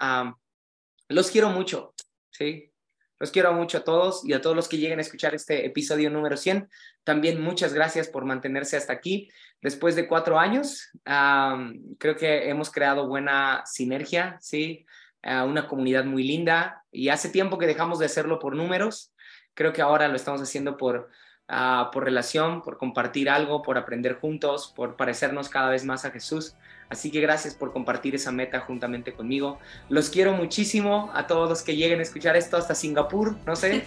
los 1.07 1.31
quiero 1.31 1.49
mucho, 1.49 1.93
¿sí? 2.31 2.71
Los 3.19 3.31
quiero 3.31 3.51
mucho 3.53 3.79
a 3.79 3.83
todos 3.83 4.23
y 4.23 4.31
a 4.31 4.41
todos 4.41 4.55
los 4.55 4.69
que 4.69 4.77
lleguen 4.77 4.99
a 4.99 5.01
escuchar 5.01 5.35
este 5.35 5.65
episodio 5.65 6.09
número 6.09 6.37
100. 6.37 6.69
También 7.03 7.41
muchas 7.41 7.73
gracias 7.73 8.07
por 8.07 8.23
mantenerse 8.23 8.77
hasta 8.77 8.93
aquí. 8.93 9.29
Después 9.61 9.97
de 9.97 10.07
cuatro 10.07 10.39
años, 10.39 10.89
creo 11.03 12.15
que 12.15 12.49
hemos 12.49 12.71
creado 12.71 13.07
buena 13.07 13.63
sinergia, 13.65 14.37
¿sí? 14.39 14.85
una 15.23 15.67
comunidad 15.67 16.05
muy 16.05 16.23
linda 16.23 16.85
y 16.91 17.09
hace 17.09 17.29
tiempo 17.29 17.57
que 17.57 17.67
dejamos 17.67 17.99
de 17.99 18.05
hacerlo 18.05 18.39
por 18.39 18.55
números, 18.55 19.13
creo 19.53 19.73
que 19.73 19.81
ahora 19.81 20.07
lo 20.07 20.15
estamos 20.15 20.41
haciendo 20.41 20.77
por, 20.77 21.09
ah, 21.47 21.89
por 21.91 22.05
relación, 22.05 22.61
por 22.61 22.77
compartir 22.77 23.29
algo, 23.29 23.61
por 23.61 23.77
aprender 23.77 24.15
juntos, 24.15 24.71
por 24.75 24.95
parecernos 24.95 25.49
cada 25.49 25.69
vez 25.69 25.83
más 25.83 26.05
a 26.05 26.11
Jesús. 26.11 26.55
Así 26.89 27.11
que 27.11 27.21
gracias 27.21 27.53
por 27.53 27.71
compartir 27.71 28.15
esa 28.15 28.31
meta 28.31 28.59
juntamente 28.59 29.13
conmigo. 29.13 29.59
Los 29.89 30.09
quiero 30.09 30.33
muchísimo 30.33 31.11
a 31.13 31.27
todos 31.27 31.47
los 31.47 31.61
que 31.61 31.75
lleguen 31.75 31.99
a 31.99 32.03
escuchar 32.03 32.35
esto 32.35 32.57
hasta 32.57 32.73
Singapur, 32.73 33.35
no 33.45 33.55
sé. 33.55 33.85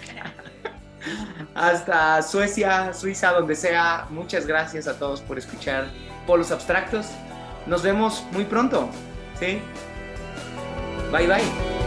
hasta 1.55 2.23
Suecia, 2.23 2.95
Suiza, 2.95 3.33
donde 3.33 3.57
sea. 3.57 4.07
Muchas 4.11 4.47
gracias 4.47 4.87
a 4.87 4.99
todos 4.99 5.21
por 5.21 5.39
escuchar 5.39 5.87
Polos 6.27 6.53
Abstractos. 6.53 7.07
Nos 7.67 7.83
vemos 7.83 8.25
muy 8.33 8.45
pronto. 8.45 8.89
¿sí? 9.43 9.61
Bye 11.11 11.27
bye. 11.27 11.82